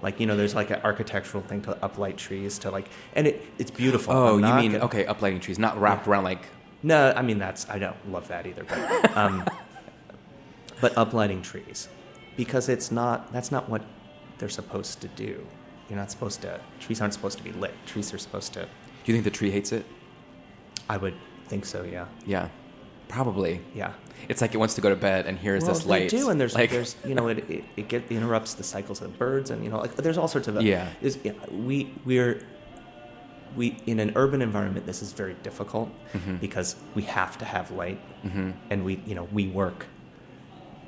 Like, 0.02 0.20
you 0.20 0.26
know, 0.26 0.36
there's 0.36 0.54
like 0.54 0.70
an 0.70 0.80
architectural 0.84 1.42
thing 1.42 1.62
to 1.62 1.72
uplight 1.76 2.16
trees 2.18 2.58
to 2.60 2.70
like, 2.70 2.88
and 3.14 3.26
it, 3.26 3.42
it's 3.58 3.70
beautiful. 3.70 4.12
Oh, 4.12 4.36
you 4.36 4.54
mean, 4.54 4.72
gonna, 4.72 4.84
okay, 4.84 5.04
uplighting 5.04 5.40
trees, 5.40 5.58
not 5.58 5.80
wrapped 5.80 6.06
yeah. 6.06 6.12
around 6.12 6.24
like. 6.24 6.46
No, 6.82 7.14
I 7.16 7.22
mean, 7.22 7.38
that's, 7.38 7.68
I 7.70 7.78
don't 7.78 8.12
love 8.12 8.28
that 8.28 8.46
either. 8.46 8.64
But, 8.64 9.16
um, 9.16 9.44
but 10.82 10.94
uplighting 10.96 11.42
trees 11.42 11.88
because 12.36 12.68
it's 12.68 12.90
not, 12.90 13.32
that's 13.32 13.50
not 13.50 13.70
what 13.70 13.82
they're 14.36 14.50
supposed 14.50 15.00
to 15.00 15.08
do. 15.08 15.46
You're 15.88 15.98
not 15.98 16.10
supposed 16.10 16.42
to, 16.42 16.60
trees 16.80 17.00
aren't 17.00 17.14
supposed 17.14 17.38
to 17.38 17.44
be 17.44 17.52
lit. 17.52 17.72
Trees 17.86 18.12
are 18.12 18.18
supposed 18.18 18.52
to. 18.54 18.60
Do 18.62 18.68
you 19.12 19.14
think 19.14 19.24
the 19.24 19.30
tree 19.30 19.50
hates 19.50 19.72
it? 19.72 19.86
I 20.88 20.96
would 20.96 21.14
think 21.46 21.64
so. 21.64 21.82
Yeah. 21.84 22.06
Yeah. 22.26 22.48
Probably. 23.08 23.60
Yeah. 23.74 23.92
It's 24.28 24.40
like 24.40 24.54
it 24.54 24.58
wants 24.58 24.74
to 24.74 24.80
go 24.80 24.88
to 24.88 24.96
bed, 24.96 25.26
and 25.26 25.38
here's 25.38 25.64
Well, 25.64 25.74
this 25.74 25.86
light. 25.86 26.10
They 26.10 26.16
do, 26.18 26.30
and 26.30 26.40
there's 26.40 26.54
like, 26.54 26.70
there's 26.70 26.96
you 27.06 27.14
know 27.14 27.28
it 27.28 27.38
it, 27.50 27.64
it 27.76 27.88
get, 27.88 28.10
interrupts 28.10 28.54
the 28.54 28.62
cycles 28.64 29.02
of 29.02 29.18
birds, 29.18 29.50
and 29.50 29.62
you 29.62 29.70
know 29.70 29.78
like 29.78 29.94
there's 29.96 30.18
all 30.18 30.28
sorts 30.28 30.48
of 30.48 30.60
Yeah. 30.62 30.88
Is 31.02 31.18
yeah, 31.22 31.32
we 31.52 31.92
we're 32.04 32.40
we 33.56 33.76
in 33.86 34.00
an 34.00 34.12
urban 34.16 34.40
environment 34.42 34.84
this 34.86 35.00
is 35.02 35.12
very 35.12 35.34
difficult 35.42 35.90
Mhm. 36.12 36.40
because 36.40 36.76
we 36.94 37.02
have 37.02 37.36
to 37.38 37.44
have 37.44 37.70
light, 37.70 38.00
Mhm. 38.24 38.54
and 38.70 38.84
we 38.84 39.00
you 39.06 39.14
know 39.14 39.28
we 39.32 39.48
work 39.48 39.86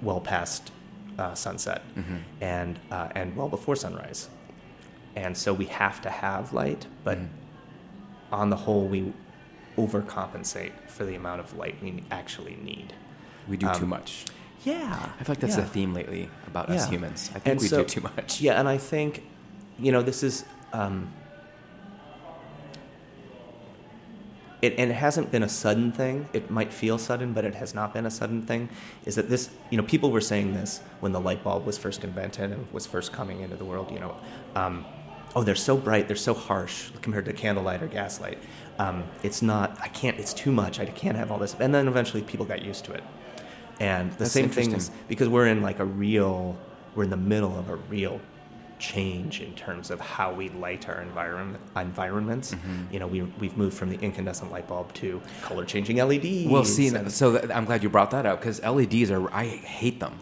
well 0.03 0.21
past 0.21 0.73
uh, 1.19 1.35
sunset 1.35 1.83
Mhm. 1.97 2.19
and 2.41 2.79
uh, 2.91 3.09
and 3.15 3.37
well 3.37 3.49
before 3.49 3.77
sunrise, 3.77 4.29
and 5.15 5.37
so 5.37 5.53
we 5.53 5.67
have 5.67 6.01
to 6.03 6.11
have 6.11 6.53
light, 6.55 6.87
but 7.05 7.19
Mhm. 7.19 7.29
on 8.33 8.51
the 8.51 8.57
whole 8.57 8.87
we 8.89 9.13
overcompensate 9.77 10.73
for 10.89 11.05
the 11.05 11.15
amount 11.15 11.41
of 11.41 11.57
light 11.57 11.77
we 11.83 12.03
actually 12.11 12.57
need. 12.63 12.95
we 13.49 13.57
do 13.57 13.67
too 13.75 13.85
um, 13.85 13.89
much. 13.89 14.25
Yeah, 14.65 15.11
I 15.21 15.23
feel 15.23 15.35
like 15.35 15.41
that's 15.41 15.57
yeah. 15.57 15.63
the 15.63 15.69
theme 15.69 15.95
lately 15.95 16.29
about 16.49 16.69
us 16.71 16.89
humans. 16.89 17.31
I 17.31 17.39
think 17.39 17.47
And 17.47 17.61
we 17.61 17.69
so- 17.69 17.83
do 17.83 17.89
too 17.89 18.01
much. 18.01 18.41
Yeah, 18.41 18.59
and 18.59 18.69
I 18.69 18.79
think, 18.79 19.23
you 19.79 19.93
know, 19.93 20.03
this 20.03 20.23
is, 20.25 20.45
um, 20.73 21.13
it, 24.63 24.75
and 24.79 24.91
it 24.91 24.95
hasn't 24.95 25.31
been 25.31 25.45
a 25.45 25.49
sudden 25.49 25.93
thing. 25.93 26.29
It 26.33 26.51
might 26.51 26.73
feel 26.73 26.99
sudden, 26.99 27.33
but 27.33 27.45
it 27.45 27.55
has 27.55 27.75
not 27.75 27.95
been 27.95 28.07
a 28.07 28.11
sudden 28.11 28.43
thing. 28.43 28.69
Is 29.05 29.15
that 29.15 29.29
this, 29.29 29.51
you 29.71 29.77
know, 29.77 29.85
people 29.85 30.11
were 30.11 30.21
saying 30.21 30.55
this 30.55 30.81
when 30.99 31.13
the 31.13 31.21
light 31.21 31.45
bulb 31.45 31.65
was 31.65 31.79
first 31.79 32.03
invented 32.03 32.51
and 32.51 32.73
was 32.73 32.87
first 32.87 33.13
coming 33.13 33.43
into 33.43 33.55
the 33.57 33.65
world, 33.65 33.93
you 33.93 34.01
know. 34.01 34.17
Um, 34.57 34.85
oh, 35.37 35.43
they're 35.45 35.55
so 35.55 35.77
bright, 35.77 36.09
they're 36.09 36.17
so 36.17 36.33
harsh 36.35 36.91
compared 37.03 37.27
to 37.27 37.33
candlelight 37.35 37.83
or 37.83 37.87
gaslight. 37.87 38.39
Um, 38.79 39.05
it's 39.23 39.43
not, 39.43 39.79
I 39.83 39.89
can't, 39.89 40.19
it's 40.19 40.33
too 40.33 40.51
much, 40.51 40.81
I 40.81 40.87
can't 40.87 41.17
have 41.17 41.31
all 41.31 41.39
this. 41.39 41.55
And 41.61 41.75
then 41.75 41.87
eventually 41.89 42.23
people 42.23 42.47
got 42.47 42.63
used 42.63 42.87
to 42.87 42.93
it. 42.95 43.05
And 43.79 44.11
the 44.13 44.19
That's 44.21 44.33
same 44.33 44.49
thing 44.49 44.73
is 44.73 44.91
because 45.09 45.29
we're 45.29 45.47
in 45.47 45.61
like 45.61 45.79
a 45.79 45.85
real, 45.85 46.57
we're 46.95 47.05
in 47.05 47.11
the 47.11 47.19
middle 47.19 47.57
of 47.59 47.69
a 47.69 47.77
real 47.77 48.19
change 48.79 49.41
in 49.43 49.53
terms 49.55 49.91
of 49.91 50.01
how 50.01 50.33
we 50.33 50.49
light 50.51 50.89
our 50.89 51.01
environment 51.03 51.63
environments. 51.77 52.55
Mhm. 52.55 52.93
You 52.93 52.99
know, 52.99 53.07
we 53.07 53.23
we've 53.23 53.57
moved 53.57 53.77
from 53.77 53.91
the 53.91 53.99
incandescent 54.01 54.51
light 54.51 54.67
bulb 54.69 54.93
to 54.95 55.21
color 55.43 55.65
changing 55.67 55.97
LEDs. 55.99 56.49
Well, 56.51 56.65
see, 56.65 56.89
and- 56.89 57.11
so 57.13 57.39
th- 57.39 57.51
I'm 57.55 57.65
glad 57.67 57.83
you 57.83 57.89
brought 57.91 58.11
that 58.13 58.25
up 58.27 58.41
because 58.41 58.61
LEDs 58.63 59.11
are, 59.11 59.31
I 59.33 59.45
hate 59.47 60.01
them. 60.01 60.19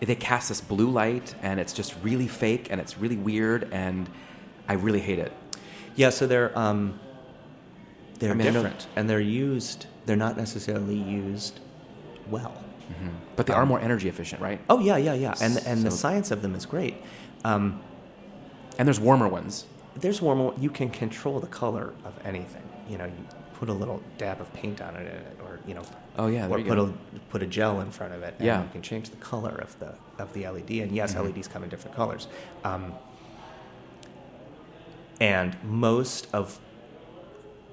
They 0.00 0.14
cast 0.14 0.48
this 0.48 0.60
blue 0.60 0.88
light 0.90 1.34
and 1.42 1.58
it's 1.58 1.72
just 1.72 1.94
really 2.02 2.28
fake 2.28 2.68
and 2.70 2.80
it's 2.80 2.98
really 2.98 3.16
weird 3.16 3.68
and 3.72 4.08
I 4.68 4.74
really 4.74 5.00
hate 5.00 5.18
it. 5.18 5.32
yeah, 5.96 6.10
so 6.10 6.26
they're 6.26 6.56
um, 6.58 6.98
they're 8.18 8.32
I 8.32 8.34
mean, 8.34 8.52
different 8.52 8.86
and 8.96 9.08
they're 9.08 9.20
used. 9.20 9.86
They're 10.06 10.16
not 10.16 10.36
necessarily 10.36 10.96
used 10.96 11.60
well. 12.30 12.52
But 13.36 13.46
they 13.46 13.52
are 13.52 13.66
more 13.66 13.78
energy 13.80 14.08
efficient, 14.08 14.40
right? 14.42 14.60
Oh 14.68 14.80
yeah, 14.80 14.96
yeah, 14.96 15.12
yeah, 15.14 15.34
and 15.40 15.58
and 15.66 15.82
the 15.84 15.90
science 15.90 16.30
of 16.30 16.42
them 16.42 16.54
is 16.54 16.66
great. 16.66 16.96
Um, 17.44 17.80
And 18.78 18.86
there's 18.88 18.98
warmer 19.00 19.28
ones. 19.28 19.66
there's 19.96 20.20
warm. 20.22 20.52
You 20.58 20.70
can 20.70 20.88
control 20.90 21.38
the 21.40 21.46
color 21.48 21.92
of 22.04 22.14
anything. 22.24 22.62
You 22.88 22.98
know, 22.98 23.04
you 23.04 23.24
put 23.54 23.68
a 23.68 23.72
little 23.72 24.00
dab 24.16 24.40
of 24.40 24.52
paint 24.54 24.80
on 24.80 24.96
it, 24.96 25.36
or 25.44 25.60
you 25.66 25.74
know, 25.74 25.82
Oh, 26.16 26.26
yeah, 26.28 26.46
or 26.48 26.58
put 26.58 26.66
go. 26.66 26.94
a 27.14 27.18
put 27.30 27.42
a 27.42 27.46
gel 27.46 27.80
in 27.80 27.90
front 27.90 28.14
of 28.14 28.22
it, 28.22 28.34
and 28.38 28.46
Yeah. 28.46 28.62
you 28.62 28.68
can 28.72 28.82
change 28.82 29.10
the 29.10 29.16
color 29.18 29.54
of 29.66 29.78
the 29.78 29.94
of 30.18 30.32
the 30.32 30.46
LED. 30.46 30.80
And 30.80 30.90
yes, 30.92 31.14
Mhm. 31.14 31.24
LEDs 31.26 31.46
come 31.48 31.62
in 31.64 31.68
different 31.70 31.94
colors. 31.94 32.26
Um, 32.64 32.94
and 35.20 35.56
most 35.64 36.28
of 36.32 36.58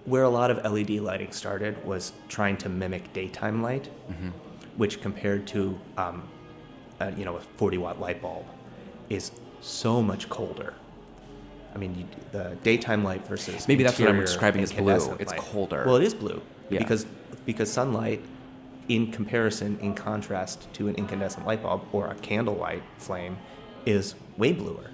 where 0.06 0.24
a 0.24 0.30
lot 0.30 0.52
of 0.52 0.58
LED 0.72 0.92
lighting 1.02 1.32
started 1.32 1.84
was 1.86 2.12
trying 2.30 2.58
to 2.58 2.70
mimic 2.70 3.12
daytime 3.14 3.62
light, 3.62 3.88
hmm 4.08 4.30
which 4.78 5.00
compared 5.00 5.48
to 5.48 5.80
um, 5.98 6.22
a, 7.00 7.10
you 7.14 7.24
know 7.24 7.38
a 7.38 7.40
40 7.40 7.78
watt 7.78 7.98
light 8.00 8.22
bulb 8.22 8.46
is 9.10 9.32
so 9.62 10.02
much 10.02 10.28
colder. 10.28 10.74
I 11.74 11.78
mean, 11.78 11.96
you, 11.98 12.06
the 12.34 12.58
daytime 12.62 13.02
light 13.04 13.26
versus 13.26 13.68
Maybe 13.70 13.84
that's 13.84 13.98
what 14.00 14.10
I'm 14.10 14.20
describing 14.20 14.64
as 14.64 14.74
blue. 14.74 15.16
It's 15.20 15.32
light. 15.32 15.40
colder. 15.40 15.84
Well, 15.86 15.96
it 15.96 16.04
is 16.04 16.14
blue 16.14 16.42
Yeah. 16.70 16.80
because 16.80 17.06
because 17.46 17.72
sunlight, 17.72 18.22
in 18.90 19.12
comparison, 19.14 19.78
in 19.82 19.94
contrast 19.96 20.68
to 20.74 20.88
an 20.90 20.96
incandescent 20.96 21.46
light 21.48 21.64
bulb 21.64 21.84
or 21.94 22.08
a 22.08 22.16
candlelight 22.16 22.84
flame, 22.98 23.38
is 23.86 24.16
way 24.38 24.52
bluer, 24.52 24.90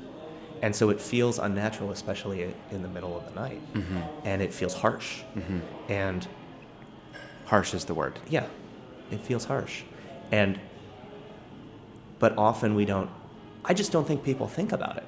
and 0.61 0.75
so 0.75 0.89
it 0.89 0.99
feels 1.01 1.39
unnatural, 1.39 1.91
especially 1.91 2.53
in 2.71 2.81
the 2.81 2.87
middle 2.87 3.17
of 3.17 3.23
the 3.33 3.39
night, 3.39 3.59
hmm 3.73 3.99
and 4.25 4.41
it 4.41 4.53
feels 4.53 4.73
harsh, 4.73 5.21
hmm 5.33 5.59
and 5.89 6.27
Harsh 7.45 7.73
is 7.73 7.83
the 7.85 7.93
word. 7.93 8.17
yeah, 8.29 8.45
it 9.11 9.19
feels 9.19 9.43
harsh. 9.45 9.83
And 10.31 10.57
but 12.19 12.37
often 12.37 12.75
we 12.75 12.85
don't 12.85 13.09
I 13.65 13.73
just 13.73 13.91
don't 13.91 14.07
think 14.07 14.23
people 14.23 14.47
think 14.47 14.71
about 14.71 14.97
it. 14.97 15.03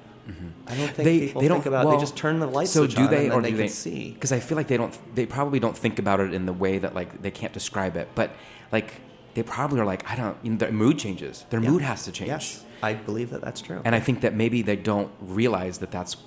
I 0.67 0.75
don't 0.75 0.87
think 0.87 0.95
They- 1.05 1.19
people 1.27 1.41
they 1.41 1.47
think 1.49 1.65
about 1.65 1.85
well, 1.85 1.95
they 1.95 1.99
just 2.01 2.15
turn 2.15 2.39
the 2.39 2.47
light 2.47 2.67
so 2.69 2.87
do 2.87 3.01
on 3.03 3.09
they 3.09 3.29
or 3.29 3.41
they 3.41 3.49
do 3.51 3.55
can 3.57 3.65
they 3.65 3.67
see. 3.67 4.11
because 4.13 4.31
i 4.31 4.39
feel 4.39 4.55
like 4.55 4.67
they 4.67 4.77
don't 4.77 4.97
they 5.15 5.25
probably 5.25 5.59
don't 5.59 5.77
think 5.77 5.99
about 5.99 6.21
it 6.21 6.33
in 6.33 6.45
the 6.45 6.53
way 6.53 6.77
that 6.79 6.93
like 6.95 7.21
they 7.21 7.29
can't 7.31 7.51
describe 7.51 7.97
it 7.97 8.07
but 8.15 8.31
like 8.71 9.01
they 9.33 9.43
probably 9.43 9.79
are 9.79 9.85
like 9.85 10.09
i 10.09 10.15
don't 10.15 10.37
you 10.43 10.51
know, 10.51 10.57
their 10.57 10.71
mood 10.71 10.97
changes 10.99 11.45
their 11.49 11.59
Yeah. 11.61 11.69
mood 11.71 11.81
has 11.81 12.03
to 12.05 12.11
change 12.11 12.27
Yes, 12.29 12.63
I 12.81 12.93
believe 12.93 13.29
that 13.31 13.41
that's 13.41 13.61
true. 13.61 13.81
and 13.85 13.93
i 13.95 13.99
think 13.99 14.21
that 14.21 14.33
maybe 14.33 14.61
they 14.61 14.75
don't 14.75 15.11
realize 15.21 15.79
that 15.79 15.91
that's 15.91 16.17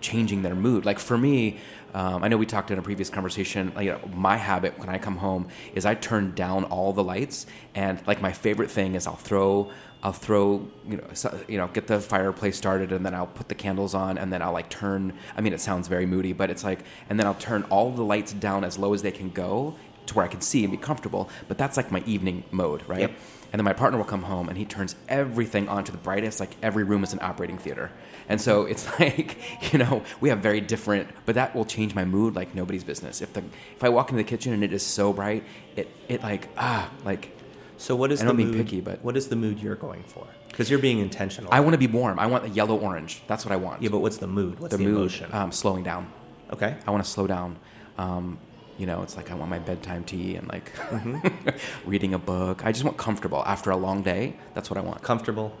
changing 0.00 0.42
their 0.42 0.54
mood 0.54 0.84
like 0.84 0.98
for 0.98 1.16
me 1.16 1.58
um, 1.94 2.22
i 2.22 2.28
know 2.28 2.36
we 2.36 2.44
talked 2.46 2.70
in 2.70 2.78
a 2.78 2.82
previous 2.82 3.08
conversation 3.08 3.72
like, 3.74 3.86
you 3.86 3.92
know, 3.92 4.00
my 4.14 4.36
habit 4.36 4.78
when 4.78 4.88
i 4.90 4.98
come 4.98 5.16
home 5.16 5.48
is 5.74 5.86
i 5.86 5.94
turn 5.94 6.34
down 6.34 6.64
all 6.64 6.92
the 6.92 7.02
lights 7.02 7.46
and 7.74 8.00
like 8.06 8.20
my 8.20 8.32
favorite 8.32 8.70
thing 8.70 8.94
is 8.94 9.06
i'll 9.06 9.16
throw 9.16 9.70
I'll 10.02 10.12
throw, 10.12 10.68
you 10.86 10.98
know, 10.98 11.04
so, 11.14 11.36
you 11.48 11.56
know, 11.58 11.66
get 11.68 11.88
the 11.88 11.98
fireplace 11.98 12.56
started, 12.56 12.92
and 12.92 13.04
then 13.04 13.12
I'll 13.12 13.26
put 13.26 13.48
the 13.48 13.56
candles 13.56 13.92
on, 13.92 14.18
and 14.18 14.32
then 14.32 14.40
I'll 14.40 14.52
like 14.52 14.68
turn. 14.68 15.14
I 15.36 15.40
mean, 15.40 15.52
it 15.52 15.60
sounds 15.60 15.88
very 15.88 16.06
moody, 16.06 16.32
but 16.32 16.48
it's 16.48 16.62
like, 16.62 16.80
and 17.08 17.18
then 17.18 17.26
I'll 17.26 17.34
turn 17.34 17.64
all 17.70 17.90
the 17.90 18.04
lights 18.04 18.32
down 18.32 18.62
as 18.62 18.78
low 18.78 18.94
as 18.94 19.02
they 19.02 19.10
can 19.10 19.30
go 19.30 19.74
to 20.06 20.14
where 20.14 20.24
I 20.24 20.28
can 20.28 20.40
see 20.40 20.64
and 20.64 20.70
be 20.70 20.76
comfortable. 20.76 21.28
But 21.48 21.58
that's 21.58 21.76
like 21.76 21.90
my 21.90 22.02
evening 22.06 22.44
mode, 22.50 22.82
right? 22.88 23.00
Yep. 23.00 23.12
And 23.52 23.60
then 23.60 23.64
my 23.64 23.72
partner 23.72 23.96
will 23.96 24.04
come 24.04 24.24
home 24.24 24.48
and 24.48 24.58
he 24.58 24.64
turns 24.64 24.96
everything 25.08 25.68
on 25.68 25.84
to 25.84 25.92
the 25.92 25.98
brightest, 25.98 26.40
like 26.40 26.50
every 26.62 26.84
room 26.84 27.04
is 27.04 27.12
an 27.12 27.20
operating 27.22 27.58
theater. 27.58 27.90
And 28.28 28.40
so 28.40 28.64
it's 28.64 28.86
like, 29.00 29.38
you 29.72 29.78
know, 29.78 30.02
we 30.20 30.28
have 30.30 30.40
very 30.40 30.60
different, 30.60 31.08
but 31.24 31.36
that 31.36 31.54
will 31.54 31.64
change 31.64 31.94
my 31.94 32.04
mood 32.04 32.34
like 32.34 32.54
nobody's 32.54 32.84
business. 32.84 33.22
If 33.22 33.32
the 33.32 33.44
if 33.76 33.84
I 33.84 33.88
walk 33.88 34.10
into 34.10 34.22
the 34.22 34.28
kitchen 34.28 34.52
and 34.52 34.64
it 34.64 34.72
is 34.72 34.82
so 34.82 35.12
bright, 35.12 35.44
it 35.76 35.88
it 36.08 36.22
like 36.22 36.48
ah 36.58 36.90
like 37.04 37.30
so 37.78 37.94
what 37.94 38.10
is 38.10 38.20
I 38.20 38.24
the 38.24 38.30
don't 38.30 38.36
mean 38.36 38.48
mood 38.48 38.56
picky, 38.66 38.80
but- 38.80 39.02
what 39.04 39.16
is 39.16 39.28
the 39.28 39.36
mood 39.36 39.60
you're 39.60 39.76
going 39.76 40.02
for? 40.02 40.26
Because 40.48 40.70
you're 40.70 40.78
being 40.78 40.98
intentional. 41.00 41.52
I 41.52 41.60
want 41.60 41.74
to 41.74 41.78
be 41.78 41.86
warm. 41.86 42.18
I 42.18 42.26
want 42.26 42.46
a 42.46 42.48
yellow 42.48 42.78
orange. 42.78 43.22
That's 43.26 43.44
what 43.44 43.52
I 43.52 43.56
want. 43.56 43.82
yeah, 43.82 43.90
but 43.90 43.98
what's 43.98 44.16
the 44.16 44.26
mood? 44.26 44.58
What's 44.58 44.72
the, 44.72 44.78
the, 44.78 44.84
mood 44.84 44.96
emotion? 44.96 45.30
um, 45.32 45.52
slowing 45.52 45.82
down. 45.84 46.10
okay. 46.50 46.76
I 46.86 46.90
want 46.90 47.04
to 47.04 47.10
slow 47.10 47.26
down. 47.26 47.58
Um, 47.98 48.38
you 48.78 48.86
know, 48.86 49.02
it's 49.02 49.16
like 49.16 49.30
I 49.30 49.34
want 49.34 49.50
my 49.50 49.58
bedtime 49.58 50.04
tea 50.04 50.36
and 50.36 50.46
like 50.48 50.70
reading 51.86 52.14
a 52.14 52.18
book. 52.18 52.64
I 52.64 52.72
just 52.72 52.84
want 52.84 52.96
comfortable 52.96 53.42
after 53.46 53.70
a 53.70 53.76
long 53.76 54.02
day. 54.02 54.36
That's 54.54 54.68
what 54.70 54.78
I 54.78 54.82
want. 54.82 55.02
Comfortable, 55.02 55.52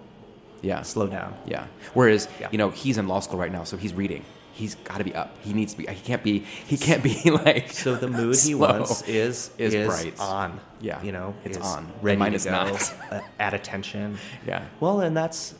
Yeah. 0.62 0.82
slow 0.82 1.06
down. 1.06 1.34
Yeah. 1.46 1.66
Whereas, 1.94 2.28
Yeah. 2.40 2.48
you 2.52 2.58
know, 2.58 2.70
he's 2.70 2.98
in 2.98 3.08
law 3.08 3.20
school 3.20 3.38
right 3.38 3.52
now, 3.52 3.64
so 3.64 3.76
he's 3.76 3.94
reading. 3.94 4.24
He's 4.52 4.74
got 4.76 4.98
to 4.98 5.04
be 5.04 5.14
up. 5.14 5.36
He 5.42 5.52
needs 5.52 5.72
to 5.74 5.78
be. 5.78 5.86
He 5.86 6.00
can't 6.00 6.22
be. 6.22 6.38
He 6.66 6.78
can't 6.78 7.02
be 7.02 7.30
like. 7.44 7.70
So 7.72 7.94
the 7.94 8.08
mood 8.08 8.36
he 8.38 8.54
wants 8.54 9.02
is 9.02 9.50
is 9.58 9.74
is 9.74 9.86
bright. 9.86 10.18
on. 10.18 10.60
Yeah, 10.80 11.02
you 11.02 11.12
know, 11.12 11.34
it's 11.44 11.58
on. 11.58 11.92
Ready 12.00 12.16
mine 12.18 12.30
to 12.32 12.36
is 12.36 12.44
go, 12.46 12.52
not. 12.52 12.94
uh, 13.10 13.20
at 13.38 13.52
attention. 13.52 14.18
Yeah. 14.46 14.64
Well, 14.80 15.00
and 15.02 15.14
that's 15.14 15.54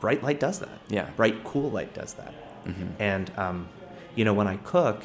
bright 0.00 0.22
light 0.24 0.40
does 0.40 0.58
that. 0.58 0.68
Yeah. 0.88 1.10
Bright, 1.16 1.44
cool 1.44 1.70
light 1.70 1.94
does 1.94 2.14
that. 2.14 2.34
Mhm. 2.66 2.88
And 2.98 3.30
um, 3.38 3.68
you 4.16 4.24
know, 4.24 4.34
when 4.34 4.48
I 4.48 4.56
cook, 4.56 5.04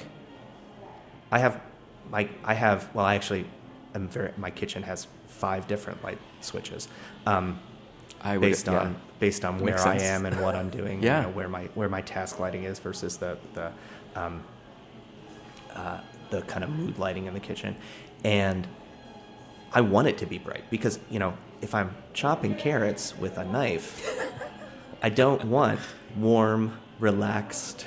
I 1.32 1.38
have 1.38 1.62
my 2.10 2.30
I 2.44 2.54
have 2.54 2.94
well, 2.94 3.06
I 3.06 3.16
actually 3.16 3.46
am 3.96 4.08
very. 4.08 4.32
My 4.38 4.52
kitchen 4.52 4.84
has 4.84 5.08
five 5.28 5.68
different 5.68 6.04
light 6.04 6.20
switches. 6.42 6.88
Um, 7.26 7.60
I 8.22 8.38
would, 8.38 8.42
based 8.42 8.68
yeah. 8.68 8.80
on 8.80 8.96
based 9.20 9.46
on 9.46 9.60
where 9.60 9.80
I 9.80 9.98
am 9.98 10.26
and 10.26 10.42
what 10.42 10.56
I'm 10.56 10.70
doing. 10.70 11.02
Yeah. 11.04 11.22
You 11.22 11.28
know, 11.28 11.34
where 11.34 11.50
my 11.50 11.66
where 11.76 11.90
my 11.90 12.02
task 12.02 12.40
lighting 12.40 12.64
is 12.64 12.80
versus 12.80 13.18
the 13.18 13.38
the 13.54 13.72
um, 14.16 14.44
uh, 15.74 16.00
the 16.30 16.42
kind 16.44 16.64
of 16.64 16.70
mood 16.70 16.98
lighting 16.98 17.26
in 17.26 17.34
the 17.34 17.40
kitchen, 17.40 17.76
and 18.24 18.68
I 19.72 19.82
want 19.82 20.08
it 20.08 20.18
to 20.20 20.26
be 20.26 20.38
bright 20.38 20.64
because 20.70 21.00
you 21.10 21.20
know 21.20 21.36
if 21.62 21.76
I'm 21.76 21.96
chopping 22.14 22.56
carrots 22.56 23.18
with 23.18 23.38
a 23.38 23.46
knife, 23.46 24.20
I 25.02 25.10
don't 25.10 25.46
want 25.46 25.80
warm, 26.18 26.78
relaxed 27.00 27.86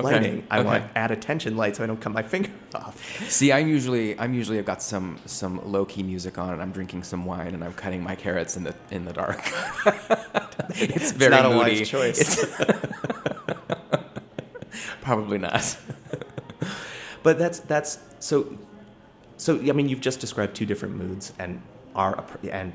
Okay, 0.00 0.12
lighting. 0.12 0.46
I 0.50 0.60
want 0.60 0.84
okay. 0.84 0.92
add 0.94 1.10
attention 1.10 1.56
light 1.56 1.76
so 1.76 1.84
I 1.84 1.86
don't 1.86 2.00
cut 2.00 2.12
my 2.12 2.22
finger 2.34 2.50
off. 2.74 2.96
See, 3.28 3.52
I'm 3.52 3.68
usually 3.68 4.18
I'm 4.18 4.32
usually 4.34 4.58
I've 4.58 4.64
got 4.64 4.80
some 4.82 5.18
some 5.26 5.60
low 5.70 5.84
key 5.84 6.02
music 6.02 6.38
on 6.38 6.52
and 6.52 6.62
I'm 6.62 6.70
drinking 6.72 7.02
some 7.04 7.24
wine 7.24 7.54
and 7.54 7.64
I'm 7.64 7.74
cutting 7.74 8.02
my 8.02 8.14
carrots 8.14 8.56
in 8.56 8.64
the 8.64 8.74
in 8.90 9.04
the 9.04 9.12
dark. 9.12 9.40
it's 10.70 11.12
very 11.12 11.30
not 11.30 11.46
a 11.46 11.50
moody. 11.50 11.78
wise 11.80 11.88
choice. 11.88 12.20
It's- 12.20 12.94
Probably 15.02 15.38
not. 15.38 15.76
But 17.22 17.38
that's 17.38 17.60
that's 17.60 17.98
so 18.20 18.56
so 19.36 19.58
I 19.58 19.72
mean, 19.72 19.88
you've 19.88 20.00
just 20.00 20.20
described 20.20 20.54
two 20.54 20.66
different 20.66 20.96
moods, 20.96 21.32
and 21.38 21.62
our 21.94 22.24
and 22.50 22.72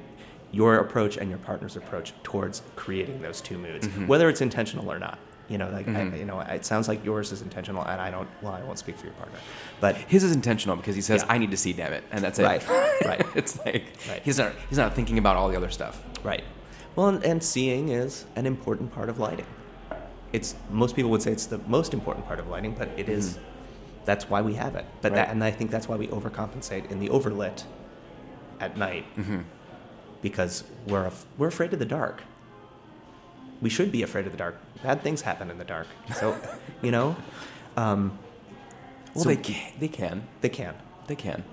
your 0.52 0.78
approach 0.78 1.18
and 1.18 1.30
your 1.30 1.40
partner's 1.40 1.76
approach 1.76 2.14
towards 2.24 2.62
creating 2.76 3.22
those 3.22 3.42
two 3.42 3.58
moods, 3.58 3.88
Mm-hmm. 3.88 4.08
whether 4.08 4.30
it's 4.30 4.42
intentional 4.42 4.92
or 4.92 5.00
not. 5.00 5.20
You 5.50 5.58
know, 5.58 5.70
like 5.70 5.88
I, 5.90 6.04
you 6.16 6.26
know, 6.26 6.40
it 6.40 6.64
sounds 6.66 6.88
like 6.88 7.04
yours 7.04 7.32
is 7.34 7.42
intentional, 7.42 7.84
and 7.84 8.00
I 8.00 8.10
don't. 8.10 8.30
Well, 8.42 8.54
I 8.54 8.64
won't 8.64 8.80
speak 8.80 8.98
for 8.98 9.06
your 9.06 9.14
partner, 9.16 9.38
but 9.82 9.96
His 9.98 10.24
is 10.24 10.34
intentional 10.34 10.78
because 10.78 10.96
he 10.96 11.02
says, 11.02 11.22
Yeah. 11.26 11.34
"I 11.34 11.38
need 11.38 11.52
to 11.52 11.58
see, 11.58 11.74
damn 11.74 11.92
it," 11.94 12.04
and 12.12 12.24
that's 12.24 12.40
it. 12.40 12.44
Right, 12.44 12.66
right. 13.06 13.26
it's 13.36 13.58
like 13.66 13.84
Right. 14.10 14.22
he's 14.24 14.38
not 14.38 14.54
he's 14.70 14.78
not 14.78 14.96
thinking 14.96 15.18
about 15.18 15.36
all 15.36 15.50
the 15.50 15.58
other 15.58 15.70
stuff. 15.70 16.02
Right. 16.24 16.44
Well, 16.96 17.08
and, 17.10 17.24
and 17.26 17.44
seeing 17.44 17.90
is 17.90 18.26
an 18.38 18.46
important 18.46 18.94
part 18.94 19.10
of 19.10 19.20
lighting. 19.20 19.46
It's 20.32 20.56
most 20.72 20.96
people 20.96 21.12
would 21.12 21.22
say 21.22 21.32
it's 21.32 21.46
the 21.48 21.60
most 21.68 21.94
important 21.94 22.26
part 22.26 22.40
of 22.40 22.48
lighting, 22.48 22.74
but 22.74 22.90
it 22.98 23.10
is- 23.10 23.38
That's 24.06 24.30
why 24.30 24.42
we 24.42 24.54
have 24.56 24.76
it. 24.76 24.86
But 25.02 25.10
Mm-hmm. 25.12 25.18
Right. 25.18 25.26
that, 25.28 25.32
and 25.32 25.44
I 25.44 25.52
think 25.52 25.72
that's 25.72 25.88
why 25.90 25.98
we 25.98 26.08
overcompensate 26.08 26.90
in 26.90 27.00
the 27.00 27.10
overlit 27.10 27.64
at 28.60 28.78
night, 28.78 29.06
Mm-hmm. 29.18 29.42
because 30.22 30.64
we're 30.88 31.06
af- 31.06 31.26
we're 31.38 31.48
afraid 31.48 31.74
of 31.74 31.80
the 31.80 31.86
dark. 31.86 32.24
We 33.64 33.70
should 33.70 33.92
be 33.92 34.04
afraid 34.04 34.26
of 34.26 34.34
the 34.34 34.38
dark. 34.38 34.58
Bad 34.84 35.02
things 35.02 35.22
happen 35.22 35.50
in 35.50 35.58
the 35.58 35.64
dark. 35.64 35.88
So, 36.20 36.38
you 36.82 36.92
know, 36.92 37.16
um, 37.78 38.20
Well, 39.16 39.24
So- 39.24 39.30
they 39.30 39.38
can, 39.38 39.72
they 39.80 39.88
can, 39.88 40.28
they 40.42 40.50
can. 40.50 40.74
they 41.08 41.16
can. 41.16 41.44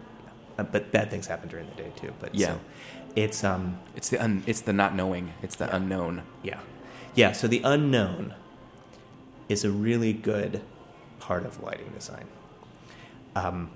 Uh, 0.58 0.64
but 0.64 0.90
bad 0.90 1.10
things 1.10 1.26
happen 1.26 1.48
during 1.48 1.68
the 1.70 1.76
day 1.76 1.92
too. 1.94 2.12
But 2.18 2.34
Yeah. 2.34 2.48
so 2.48 2.60
it's 3.14 3.44
um, 3.44 3.78
It's 3.94 4.08
the 4.08 4.18
un, 4.22 4.42
it's 4.46 4.60
the 4.62 4.72
not 4.72 4.94
knowing. 4.94 5.34
It's 5.42 5.56
the 5.56 5.74
unknown. 5.74 6.22
Yeah. 6.42 6.58
Yeah, 7.14 7.32
so 7.32 7.46
the 7.48 7.60
unknown 7.64 8.34
is 9.48 9.64
a 9.64 9.70
really 9.70 10.12
good 10.12 10.62
part 11.18 11.44
of 11.46 11.62
lighting 11.62 11.90
design. 11.94 12.26
Um, 13.36 13.70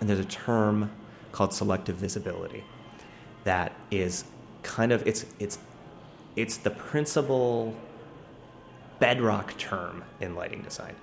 and 0.00 0.08
there's 0.08 0.18
a 0.18 0.24
term 0.24 0.90
called 1.30 1.54
selective 1.54 1.96
visibility 1.96 2.64
that 3.44 3.72
is 3.90 4.24
kind 4.62 4.92
of 4.92 5.06
it's 5.06 5.24
it's 5.38 5.58
it's 6.36 6.56
the 6.56 6.70
principal 6.70 7.74
bedrock 8.98 9.56
term 9.58 10.04
in 10.20 10.34
lighting 10.34 10.62
design. 10.62 10.94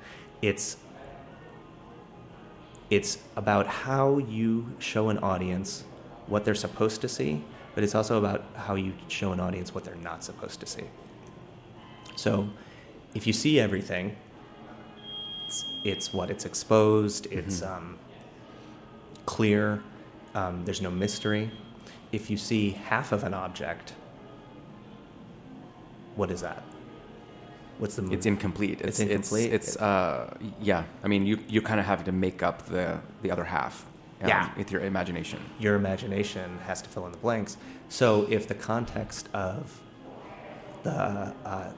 It's 0.42 0.78
it's 2.90 3.20
about 3.36 3.68
how 3.68 4.18
you 4.18 4.66
show 4.80 5.10
an 5.10 5.20
audience 5.20 5.84
what 6.26 6.44
they're 6.44 6.56
supposed 6.56 7.02
to 7.02 7.08
see, 7.08 7.44
but 7.76 7.84
it's 7.84 7.94
also 7.94 8.18
about 8.18 8.44
how 8.56 8.76
you 8.76 8.94
show 9.08 9.32
an 9.32 9.40
audience 9.40 9.76
what 9.76 9.84
they're 9.84 9.96
not 9.96 10.24
supposed 10.24 10.60
to 10.62 10.66
see. 10.66 10.84
So, 12.16 12.50
if 13.14 13.28
you 13.28 13.34
see 13.34 13.60
everything, 13.60 14.16
it's, 15.46 15.66
it's 15.84 16.14
what 16.14 16.30
it's 16.30 16.46
exposed. 16.46 17.28
It's 17.32 17.62
um, 17.62 17.98
clear. 19.26 19.82
Um, 20.34 20.66
there's 20.66 20.82
no 20.82 20.92
mystery. 20.92 21.52
If 22.12 22.30
you 22.30 22.38
see 22.38 22.72
half 22.72 23.12
of 23.12 23.24
an 23.24 23.34
object, 23.34 23.94
what 26.20 26.30
is 26.32 26.42
that? 26.42 26.62
What's 27.80 27.96
the 27.96 28.04
It's 28.16 28.26
incomplete. 28.26 28.78
It's 28.82 29.00
It's 29.00 29.00
incomplete. 29.00 29.54
It's, 29.58 29.68
it's 29.76 29.78
uh, 29.78 30.36
yeah. 30.62 30.84
I 31.06 31.08
mean, 31.08 31.26
you 31.30 31.36
you 31.54 31.62
kind 31.70 31.80
of 31.80 31.86
have 31.86 32.04
to 32.10 32.12
make 32.12 32.40
up 32.50 32.58
the 32.76 32.86
the 33.24 33.32
other 33.34 33.46
half. 33.46 33.76
um, 34.22 34.28
Yeah. 34.28 34.50
With 34.58 34.70
your 34.74 34.82
imagination. 34.92 35.40
your 35.66 35.76
imagination 35.84 36.48
has 36.68 36.82
to 36.82 36.90
fill 36.94 37.06
in 37.08 37.12
the 37.18 37.22
blanks. 37.28 37.52
So 38.00 38.08
if 38.38 38.44
the 38.52 38.56
context 38.72 39.24
of 39.34 39.62
the 40.84 41.00
uh, 41.46 41.72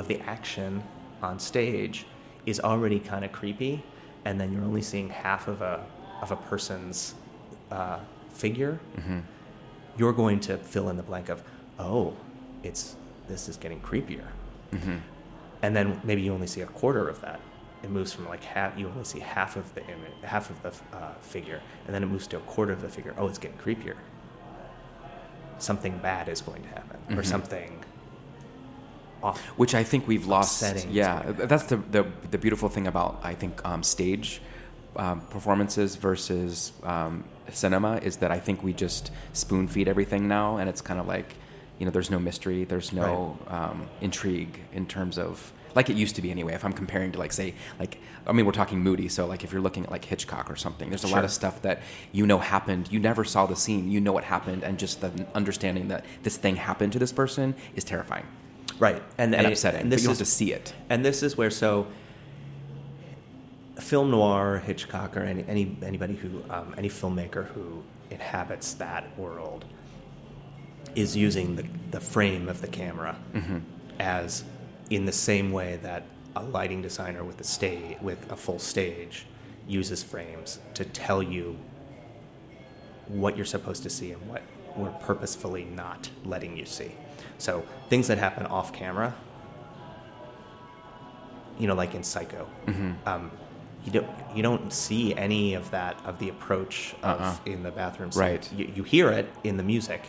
of 0.00 0.06
the 0.10 0.18
action 0.34 0.82
on 1.22 1.38
stage 1.40 1.96
is 2.46 2.60
already 2.60 3.00
kind 3.00 3.24
of 3.24 3.32
creepy, 3.32 3.82
and 4.24 4.34
then 4.40 4.52
you're 4.52 4.64
only 4.70 4.82
seeing 4.92 5.08
half 5.10 5.48
of 5.48 5.60
a 5.62 5.74
of 6.22 6.30
a 6.30 6.36
person's 6.50 7.14
uh, 7.78 7.98
figure, 8.42 8.78
Mm-hmm. 8.96 9.18
you're 9.98 10.12
going 10.24 10.40
to 10.48 10.56
fill 10.72 10.88
in 10.90 10.96
the 10.96 11.02
blank 11.10 11.28
of, 11.28 11.42
oh, 11.78 12.14
it's 12.62 12.96
this 13.28 13.48
is 13.48 13.56
getting 13.56 13.80
creepier, 13.80 14.26
Mm-hmm. 14.72 14.96
and 15.62 15.74
then 15.76 16.00
maybe 16.04 16.20
you 16.22 16.32
only 16.32 16.46
see 16.46 16.60
a 16.62 16.66
quarter 16.66 17.08
of 17.08 17.20
that. 17.22 17.40
It 17.82 17.90
moves 17.90 18.12
from 18.12 18.28
like 18.28 18.42
half. 18.44 18.76
You 18.78 18.88
only 18.88 19.04
see 19.04 19.20
half 19.20 19.56
of 19.56 19.72
the 19.74 19.82
image, 19.84 20.12
half 20.22 20.50
of 20.50 20.60
the 20.62 20.96
uh, 20.96 21.12
figure, 21.20 21.60
and 21.86 21.94
then 21.94 22.02
it 22.02 22.06
moves 22.06 22.26
to 22.28 22.36
a 22.38 22.40
quarter 22.40 22.72
of 22.72 22.82
the 22.82 22.88
figure. 22.88 23.14
Oh, 23.16 23.28
it's 23.28 23.38
getting 23.38 23.56
creepier. 23.58 23.94
Something 25.58 25.98
bad 25.98 26.28
is 26.28 26.40
going 26.40 26.62
to 26.62 26.68
happen, 26.68 26.98
or 27.16 27.22
Mhm. 27.22 27.26
something 27.26 27.84
off. 29.22 29.40
which 29.56 29.74
I 29.74 29.82
think 29.82 30.06
we've 30.06 30.26
lost. 30.26 30.62
Yeah, 30.90 31.22
that's 31.50 31.64
the, 31.64 31.76
the 31.76 32.06
the 32.30 32.38
beautiful 32.38 32.68
thing 32.68 32.86
about 32.86 33.18
I 33.22 33.34
think 33.34 33.64
um, 33.64 33.82
stage 33.82 34.40
um, 34.96 35.20
performances 35.30 35.96
versus 35.96 36.72
um, 36.84 37.24
cinema 37.50 37.96
is 37.98 38.18
that 38.18 38.30
I 38.30 38.38
think 38.38 38.62
we 38.62 38.72
just 38.72 39.10
spoon 39.32 39.66
feed 39.66 39.88
everything 39.88 40.28
now, 40.28 40.58
and 40.58 40.68
it's 40.68 40.80
kind 40.80 41.00
of 41.00 41.06
like 41.08 41.34
you 41.78 41.84
know 41.86 41.90
there's 41.92 42.10
no 42.10 42.18
mystery, 42.18 42.64
there's 42.64 42.92
no 42.92 43.38
um, 43.48 43.88
intrigue 44.00 44.60
in 44.72 44.86
terms 44.86 45.18
of 45.18 45.52
like 45.74 45.90
it 45.90 45.96
used 45.96 46.16
to 46.16 46.22
be 46.22 46.30
anyway. 46.30 46.54
If 46.54 46.64
I'm 46.64 46.72
comparing 46.72 47.12
to 47.12 47.18
like 47.18 47.32
say 47.32 47.54
like 47.78 47.98
I 48.26 48.32
mean 48.32 48.46
we're 48.46 48.52
talking 48.52 48.80
moody, 48.80 49.08
so 49.08 49.26
like 49.26 49.44
if 49.44 49.52
you're 49.52 49.60
looking 49.60 49.84
at 49.84 49.90
like 49.90 50.04
Hitchcock 50.04 50.50
or 50.50 50.56
something, 50.56 50.88
there's 50.88 51.04
a 51.04 51.08
lot 51.08 51.24
of 51.24 51.30
stuff 51.30 51.62
that 51.62 51.82
you 52.12 52.26
know 52.26 52.38
happened. 52.38 52.90
You 52.90 52.98
never 52.98 53.24
saw 53.24 53.46
the 53.46 53.56
scene, 53.56 53.90
you 53.90 54.00
know 54.00 54.12
what 54.12 54.24
happened, 54.24 54.64
and 54.64 54.78
just 54.78 55.00
the 55.00 55.26
understanding 55.34 55.88
that 55.88 56.04
this 56.22 56.36
thing 56.36 56.56
happened 56.56 56.92
to 56.94 56.98
this 56.98 57.12
person 57.12 57.54
is 57.74 57.84
terrifying 57.84 58.26
Right, 58.78 59.02
and, 59.18 59.34
and 59.34 59.46
it- 59.46 59.52
upsetting. 59.52 59.82
And 59.82 59.90
but 59.90 59.96
this 59.96 60.04
you 60.04 60.10
is 60.10 60.18
have 60.18 60.26
to 60.26 60.32
see 60.32 60.52
it. 60.52 60.72
And 60.88 61.04
this 61.04 61.22
is 61.22 61.36
where 61.36 61.50
so 61.50 61.86
film 63.80 64.10
noir, 64.10 64.58
Hitchcock, 64.64 65.16
or 65.16 65.20
any, 65.20 65.44
any 65.48 65.76
anybody 65.82 66.14
who 66.16 66.42
um, 66.50 66.74
any 66.76 66.88
filmmaker 66.88 67.46
who 67.48 67.82
inhabits 68.10 68.74
that 68.74 69.16
world 69.18 69.64
is 70.94 71.16
using 71.16 71.56
the, 71.56 71.64
the 71.90 72.00
frame 72.00 72.48
of 72.48 72.60
the 72.60 72.68
camera 72.68 73.16
as 74.00 74.44
in 74.90 75.04
the 75.04 75.12
same 75.12 75.52
way 75.52 75.78
that 75.82 76.02
a 76.36 76.42
lighting 76.42 76.80
designer 76.82 77.24
with 77.24 77.40
a 77.40 77.44
stage 77.44 77.96
with 78.00 78.30
a 78.30 78.36
full 78.36 78.58
stage 78.58 79.26
uses 79.66 80.02
frames 80.02 80.60
to 80.74 80.84
tell 80.84 81.22
you 81.22 81.56
what 83.08 83.36
you're 83.36 83.46
supposed 83.46 83.82
to 83.82 83.90
see 83.90 84.12
and 84.12 84.28
what 84.28 84.42
we're 84.76 84.90
purposefully 84.92 85.64
not 85.64 86.08
letting 86.24 86.56
you 86.56 86.64
see. 86.64 86.92
So 87.38 87.64
things 87.88 88.06
that 88.08 88.18
happen 88.18 88.46
off 88.46 88.72
camera, 88.72 89.14
you 91.58 91.66
know, 91.66 91.74
like 91.74 91.94
in 91.94 92.02
Psycho, 92.02 92.46
um, 93.06 93.30
you 93.84 93.92
don't 93.92 94.06
you 94.34 94.42
don't 94.42 94.72
see 94.72 95.14
any 95.14 95.54
of 95.54 95.70
that 95.70 96.00
of 96.04 96.18
the 96.18 96.28
approach 96.28 96.94
of 97.02 97.20
Uh-uh. 97.20 97.36
in 97.46 97.62
the 97.62 97.70
bathroom. 97.70 98.12
scene. 98.12 98.22
Right. 98.22 98.52
You, 98.52 98.70
you 98.76 98.82
hear 98.84 99.08
it 99.10 99.28
in 99.44 99.56
the 99.56 99.62
music, 99.62 100.02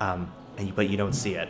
um, 0.00 0.32
and 0.56 0.68
you, 0.68 0.72
but 0.72 0.88
you 0.88 0.96
don't 0.96 1.12
see 1.12 1.34
it, 1.34 1.48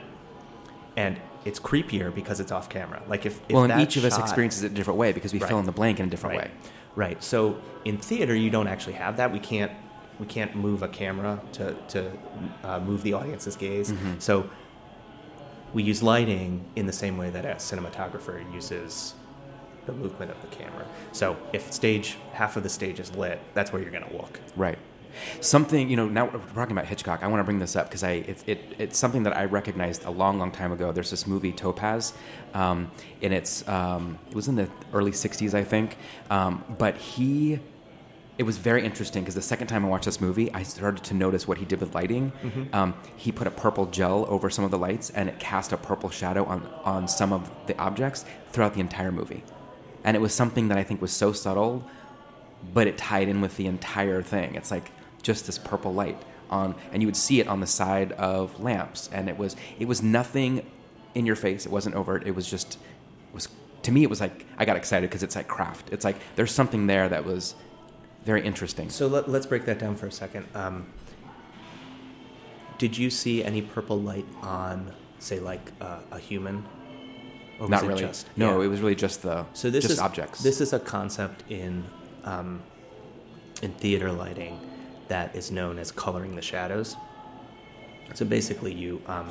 and 0.96 1.20
it's 1.44 1.58
creepier 1.58 2.14
because 2.14 2.40
it's 2.40 2.52
off 2.52 2.68
camera. 2.68 3.02
Like 3.08 3.24
if, 3.26 3.40
if 3.48 3.54
well, 3.54 3.64
and 3.64 3.80
each 3.80 3.96
of 3.96 4.04
us 4.04 4.18
experiences 4.18 4.62
it 4.62 4.72
a 4.72 4.74
different 4.74 4.98
way 4.98 5.12
because 5.12 5.32
we 5.32 5.38
Right. 5.38 5.48
fill 5.48 5.58
in 5.58 5.66
the 5.66 5.72
blank 5.72 5.98
in 6.00 6.06
a 6.06 6.10
different 6.10 6.36
right. 6.36 6.44
way. 6.46 6.50
Right. 6.96 7.22
So 7.22 7.58
in 7.84 7.96
theater, 7.96 8.34
you 8.34 8.50
don't 8.50 8.68
actually 8.68 8.94
have 8.94 9.16
that. 9.16 9.32
We 9.32 9.38
can't 9.38 9.72
we 10.18 10.26
can't 10.26 10.54
move 10.54 10.82
a 10.82 10.88
camera 10.88 11.40
to 11.52 11.74
to 11.88 12.12
uh, 12.62 12.80
move 12.80 13.02
the 13.02 13.14
audience's 13.14 13.56
gaze. 13.56 13.90
Mm-hmm. 13.92 14.18
So 14.18 14.50
we 15.72 15.82
use 15.82 16.02
lighting 16.02 16.64
in 16.76 16.86
the 16.86 16.92
same 16.92 17.16
way 17.16 17.30
that 17.30 17.44
a 17.44 17.54
cinematographer 17.54 18.52
uses 18.52 19.14
the 19.86 19.92
movement 19.92 20.30
of 20.30 20.40
the 20.42 20.48
camera. 20.48 20.84
So 21.12 21.36
if 21.52 21.72
stage 21.72 22.18
half 22.32 22.56
of 22.56 22.64
the 22.64 22.68
stage 22.68 23.00
is 23.00 23.14
lit, 23.14 23.40
that's 23.54 23.72
where 23.72 23.80
you're 23.80 23.92
going 23.92 24.08
to 24.08 24.16
look. 24.16 24.40
Right. 24.56 24.78
Something 25.40 25.88
you 25.88 25.96
know. 25.96 26.09
Now 26.09 26.27
we're 26.27 26.38
talking 26.55 26.73
about 26.73 26.87
Hitchcock. 26.87 27.23
I 27.23 27.27
want 27.27 27.40
to 27.40 27.44
bring 27.44 27.59
this 27.59 27.77
up 27.77 27.88
because 27.88 28.03
I 28.03 28.12
it, 28.12 28.44
it, 28.46 28.61
it's 28.79 28.99
something 28.99 29.23
that 29.25 29.37
I 29.37 29.44
recognized 29.44 30.05
a 30.05 30.11
long, 30.11 30.38
long 30.38 30.51
time 30.53 30.73
ago. 30.73 30.92
There's 30.92 31.11
this 31.11 31.27
movie 31.27 31.53
Topaz, 31.53 32.12
um, 32.55 32.90
and 33.23 33.33
it's 33.33 33.66
um, 33.68 34.18
it 34.29 34.35
was 34.35 34.49
in 34.49 34.57
the 34.57 34.68
early 34.92 35.12
'60s, 35.12 35.55
I 35.55 35.64
think. 35.64 35.96
Um, 36.31 36.64
but 36.79 36.96
he, 36.96 37.61
it 38.38 38.44
was 38.44 38.59
very 38.59 38.85
interesting 38.85 39.23
because 39.23 39.35
the 39.35 39.42
second 39.42 39.66
time 39.66 39.85
I 39.85 39.88
watched 39.88 40.07
this 40.07 40.20
movie, 40.20 40.53
I 40.53 40.62
started 40.62 41.05
to 41.05 41.14
notice 41.14 41.46
what 41.46 41.59
he 41.59 41.64
did 41.64 41.81
with 41.81 41.94
lighting. 41.94 42.33
Um, 42.73 42.94
he 43.16 43.33
put 43.33 43.46
a 43.46 43.51
purple 43.51 43.87
gel 43.87 44.27
over 44.29 44.51
some 44.51 44.64
of 44.64 44.70
the 44.70 44.79
lights, 44.79 45.11
and 45.11 45.29
it 45.29 45.38
cast 45.38 45.73
a 45.73 45.77
purple 45.77 46.11
shadow 46.11 46.44
on 46.44 46.66
on 46.85 47.09
some 47.09 47.33
of 47.33 47.51
the 47.66 47.77
objects 47.79 48.25
throughout 48.53 48.75
the 48.75 48.81
entire 48.81 49.12
movie. 49.12 49.42
And 50.03 50.16
it 50.16 50.20
was 50.20 50.33
something 50.33 50.68
that 50.68 50.79
I 50.79 50.83
think 50.83 51.03
was 51.03 51.12
so 51.12 51.33
subtle 51.33 51.85
but 52.75 52.87
it 52.87 52.99
tied 52.99 53.29
in 53.29 53.40
with 53.40 53.57
the 53.57 53.66
entire 53.66 54.23
thing. 54.23 54.55
It's 54.55 54.70
like 54.70 54.90
just 55.23 55.46
this 55.46 55.58
purple 55.58 55.92
light 55.92 56.21
on, 56.50 56.75
and 56.92 57.02
you 57.02 57.06
would 57.06 57.16
see 57.16 57.40
it 57.40 57.46
on 57.48 57.60
the 57.60 57.66
side 57.66 58.12
of 58.12 58.60
lamps, 58.60 59.08
and 59.12 59.29
it 59.29 59.38
was 59.38 59.56
it 59.79 59.87
was 59.87 60.02
nothing 60.02 60.64
in 61.14 61.27
your 61.27 61.37
face. 61.37 61.66
It 61.66 61.73
wasn't 61.73 61.94
overt. 61.94 62.27
It 62.27 62.35
was 62.35 62.48
just 62.48 62.75
it 62.75 63.35
was 63.35 63.48
to 63.83 63.92
me. 63.92 64.02
It 64.02 64.10
was 64.10 64.21
like 64.21 64.46
I 64.58 64.64
got 64.64 64.77
excited 64.77 65.08
because 65.08 65.23
it's 65.23 65.37
like 65.37 65.48
craft. 65.48 65.90
It's 65.92 66.04
like 66.04 66.16
there's 66.37 66.52
something 66.52 66.87
there 66.87 67.08
that 67.08 67.25
was 67.25 67.54
very 68.25 68.44
interesting. 68.44 68.90
So 68.90 69.06
let, 69.06 69.29
let's 69.31 69.46
break 69.46 69.64
that 69.64 69.79
down 69.79 69.96
for 69.96 70.06
a 70.06 70.12
second. 70.12 70.46
Um, 70.54 70.87
did 72.79 72.96
you 72.96 73.10
see 73.10 73.44
any 73.44 73.62
purple 73.62 73.98
light 74.00 74.27
on, 74.42 74.92
say, 75.18 75.38
like 75.38 75.73
uh, 75.81 76.00
a 76.10 76.18
human? 76.18 76.64
Or 77.58 77.68
Not 77.68 77.83
really. 77.83 78.00
Just, 78.00 78.27
no, 78.37 78.58
Yeah. 78.58 78.64
it 78.64 78.68
was 78.68 78.81
really 78.81 78.94
just 78.94 79.23
the 79.23 79.44
So 79.52 79.68
this 79.68 79.83
just 79.85 79.94
is 79.94 80.00
objects. 80.00 80.42
This 80.42 80.60
is 80.62 80.73
a 80.73 80.81
concept 80.81 81.44
in 81.50 81.85
um, 82.25 82.62
in 83.62 83.73
theater 83.73 84.10
lighting 84.12 84.58
that 85.11 85.37
is 85.37 85.50
known 85.50 85.79
as 85.79 85.92
coloring 85.92 86.35
the 86.37 86.42
shadows. 86.42 86.96
So 88.15 88.25
basically, 88.25 88.73
you 88.75 89.02
um, 89.06 89.29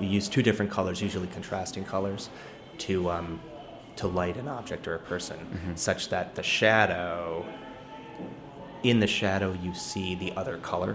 you 0.00 0.06
use 0.08 0.28
two 0.28 0.42
different 0.42 0.70
colors, 0.70 1.00
usually 1.00 1.26
contrasting 1.28 1.84
colors, 1.84 2.28
to 2.86 3.10
um, 3.10 3.40
to 3.96 4.06
light 4.06 4.36
an 4.36 4.46
object 4.48 4.86
or 4.86 4.94
a 4.94 4.98
person, 5.00 5.38
such 5.74 6.08
that 6.10 6.34
the 6.34 6.42
shadow 6.42 7.44
in 8.84 9.00
the 9.00 9.06
shadow 9.06 9.56
you 9.62 9.74
see 9.74 10.14
the 10.14 10.32
other 10.36 10.56
color, 10.58 10.94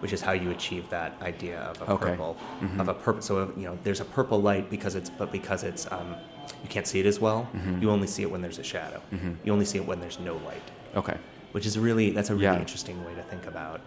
which 0.00 0.12
is 0.12 0.20
how 0.20 0.32
you 0.32 0.50
achieve 0.50 0.88
that 0.90 1.14
idea 1.22 1.58
of 1.60 1.80
a 1.80 1.92
Okay. 1.92 2.10
purple 2.10 2.36
of 2.78 2.88
a 2.88 2.94
purple. 2.94 3.22
So 3.22 3.52
you 3.56 3.64
know, 3.64 3.78
there's 3.84 4.00
a 4.00 4.04
purple 4.04 4.40
light 4.42 4.68
because 4.68 4.94
it's 4.94 5.08
but 5.10 5.32
because 5.32 5.62
it's 5.64 5.90
um, 5.90 6.16
you 6.62 6.68
can't 6.68 6.86
see 6.86 7.00
it 7.00 7.06
as 7.06 7.18
well. 7.20 7.48
You 7.80 7.90
only 7.90 8.06
see 8.06 8.22
it 8.22 8.30
when 8.30 8.42
there's 8.42 8.58
a 8.58 8.64
shadow. 8.64 9.00
You 9.44 9.52
only 9.52 9.64
see 9.64 9.78
it 9.78 9.86
when 9.86 10.00
there's 10.00 10.18
no 10.18 10.34
light 10.50 10.62
Okay. 10.94 11.16
Which 11.56 11.64
is 11.64 11.78
really 11.78 12.10
that's 12.10 12.28
a 12.28 12.34
really 12.34 12.44
Yeah. 12.44 12.58
interesting 12.66 13.02
way 13.06 13.14
to 13.14 13.22
think 13.22 13.46
about 13.46 13.80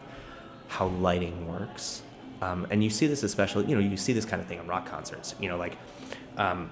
how 0.70 0.88
lighting 0.88 1.48
works. 1.48 2.02
Um, 2.42 2.66
and 2.72 2.84
you 2.84 2.90
see 2.90 3.06
this 3.06 3.22
especially, 3.22 3.66
you 3.68 3.76
know, 3.76 3.82
you 3.82 3.96
see 3.96 4.12
this 4.12 4.26
kind 4.26 4.42
of 4.42 4.48
thing 4.48 4.58
in 4.58 4.66
rock 4.66 4.88
concerts. 4.88 5.36
You 5.40 5.50
know, 5.50 5.58
like 5.66 5.78
um, 6.36 6.72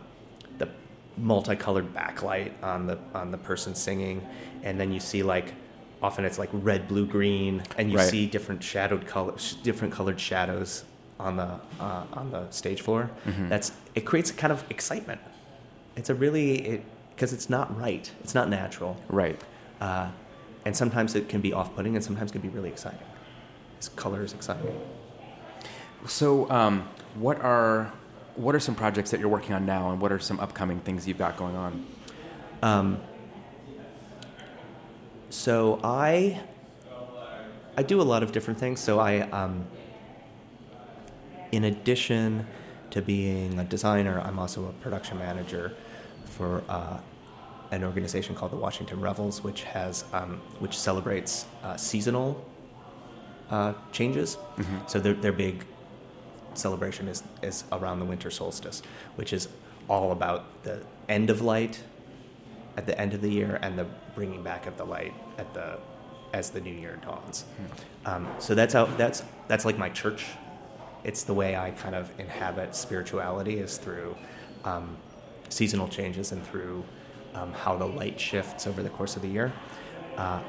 the 0.58 0.68
multicolored 1.16 1.94
backlight 1.94 2.52
on 2.64 2.88
the 2.88 2.98
on 3.14 3.30
the 3.30 3.38
person 3.38 3.76
singing, 3.76 4.26
and 4.64 4.80
then 4.80 4.92
you 4.92 5.00
see 5.00 5.22
like 5.22 5.54
often 6.02 6.26
it's 6.26 6.40
like 6.40 6.50
red, 6.52 6.88
blue, 6.88 7.06
green, 7.06 7.62
and 7.78 7.92
you 7.92 7.98
Right. 7.98 8.10
see 8.10 8.26
different 8.26 8.64
shadowed 8.64 9.06
colors, 9.06 9.56
different 9.62 9.94
colored 9.94 10.20
shadows 10.20 10.84
on 11.20 11.36
the 11.38 11.50
uh, 11.80 12.06
on 12.20 12.32
the 12.32 12.50
stage 12.50 12.82
floor. 12.82 13.12
That's 13.50 13.72
it 13.94 14.04
creates 14.04 14.32
a 14.32 14.34
kind 14.34 14.52
of 14.52 14.64
excitement. 14.72 15.22
It's 15.96 16.10
a 16.10 16.16
really 16.16 16.48
it 16.74 16.82
because 17.14 17.34
it's 17.34 17.52
not 17.52 17.68
right. 17.86 18.10
It's 18.24 18.34
not 18.34 18.50
natural 18.50 18.98
Right. 19.10 19.40
uh, 19.80 20.10
and 20.68 20.76
sometimes 20.76 21.16
it 21.16 21.30
can 21.30 21.40
be 21.40 21.54
off-putting, 21.54 21.96
and 21.96 22.04
sometimes 22.04 22.32
it 22.32 22.34
can 22.34 22.42
be 22.42 22.50
really 22.50 22.70
exciting. 22.70 23.08
This 23.78 23.88
color 23.88 24.22
is 24.22 24.34
exciting. 24.34 24.78
So, 26.06 26.50
um, 26.52 26.88
what 27.16 27.40
are 27.42 27.94
what 28.36 28.54
are 28.54 28.60
some 28.60 28.76
projects 28.76 29.10
that 29.12 29.20
you're 29.20 29.30
working 29.30 29.56
on 29.56 29.66
now, 29.66 29.92
and 29.92 30.02
what 30.02 30.12
are 30.12 30.20
some 30.20 30.40
upcoming 30.40 30.80
things 30.82 31.08
you've 31.08 31.18
got 31.18 31.38
going 31.38 31.56
on? 31.56 31.86
Um, 32.62 33.00
so 35.30 35.80
I 35.84 36.42
I 37.78 37.84
do 37.84 38.02
a 38.02 38.04
lot 38.04 38.22
of 38.24 38.32
different 38.32 38.60
things. 38.60 38.80
So 38.80 39.00
I, 39.00 39.22
um, 39.30 39.66
in 41.52 41.64
addition 41.64 42.46
to 42.90 43.02
being 43.02 43.58
a 43.58 43.64
designer, 43.64 44.20
I'm 44.20 44.38
also 44.38 44.68
a 44.68 44.74
production 44.84 45.18
manager 45.18 45.74
for 46.26 46.64
uh, 46.68 46.98
an 47.72 47.84
organization 47.84 48.36
called 48.36 48.52
the 48.52 48.58
Washington 48.58 49.00
Revels, 49.02 49.44
which 49.44 49.64
has 49.64 50.06
um, 50.14 50.42
which 50.60 50.78
celebrates 50.78 51.46
uh, 51.64 51.76
seasonal 51.78 52.46
uh, 53.50 53.74
changes. 53.92 54.38
So 54.88 55.00
their 55.00 55.14
their 55.14 55.34
big 55.34 55.66
celebration 56.54 57.08
is 57.08 57.24
is 57.42 57.64
around 57.72 58.00
the 58.00 58.06
winter 58.06 58.32
solstice, 58.32 58.82
which 59.16 59.34
is 59.34 59.48
all 59.88 60.12
about 60.12 60.64
the 60.64 60.82
end 61.08 61.30
of 61.30 61.42
light 61.42 61.82
at 62.76 62.86
the 62.86 63.00
end 63.00 63.14
of 63.14 63.22
the 63.22 63.30
year 63.30 63.60
and 63.62 63.78
the 63.78 63.86
bringing 64.16 64.44
back 64.44 64.68
of 64.68 64.78
the 64.78 64.86
light 64.86 65.14
at 65.38 65.54
the 65.54 65.78
as 66.34 66.50
the 66.50 66.60
new 66.60 66.74
year 66.74 67.00
dawns. 67.04 67.46
Um, 68.06 68.28
so 68.40 68.54
that's 68.56 68.74
how 68.74 68.86
that's 68.86 69.24
that's 69.48 69.66
like 69.66 69.78
my 69.78 69.90
church. 69.90 70.26
It's 71.04 71.24
the 71.24 71.34
way 71.34 71.56
I 71.56 71.72
kind 71.72 71.96
of 71.96 72.12
inhabit 72.20 72.76
spirituality 72.76 73.60
is 73.60 73.78
through 73.78 74.16
um, 74.66 74.98
seasonal 75.50 75.88
changes 75.88 76.32
and 76.32 76.46
through 76.46 76.84
um, 77.38 77.54
how 77.54 77.76
the 77.76 77.86
light 77.86 78.20
shifts 78.20 78.68
over 78.68 78.82
the 78.84 78.90
course 78.90 79.16
of 79.16 79.22
the 79.22 79.28
year. 79.28 79.54
Uh, 80.18 80.42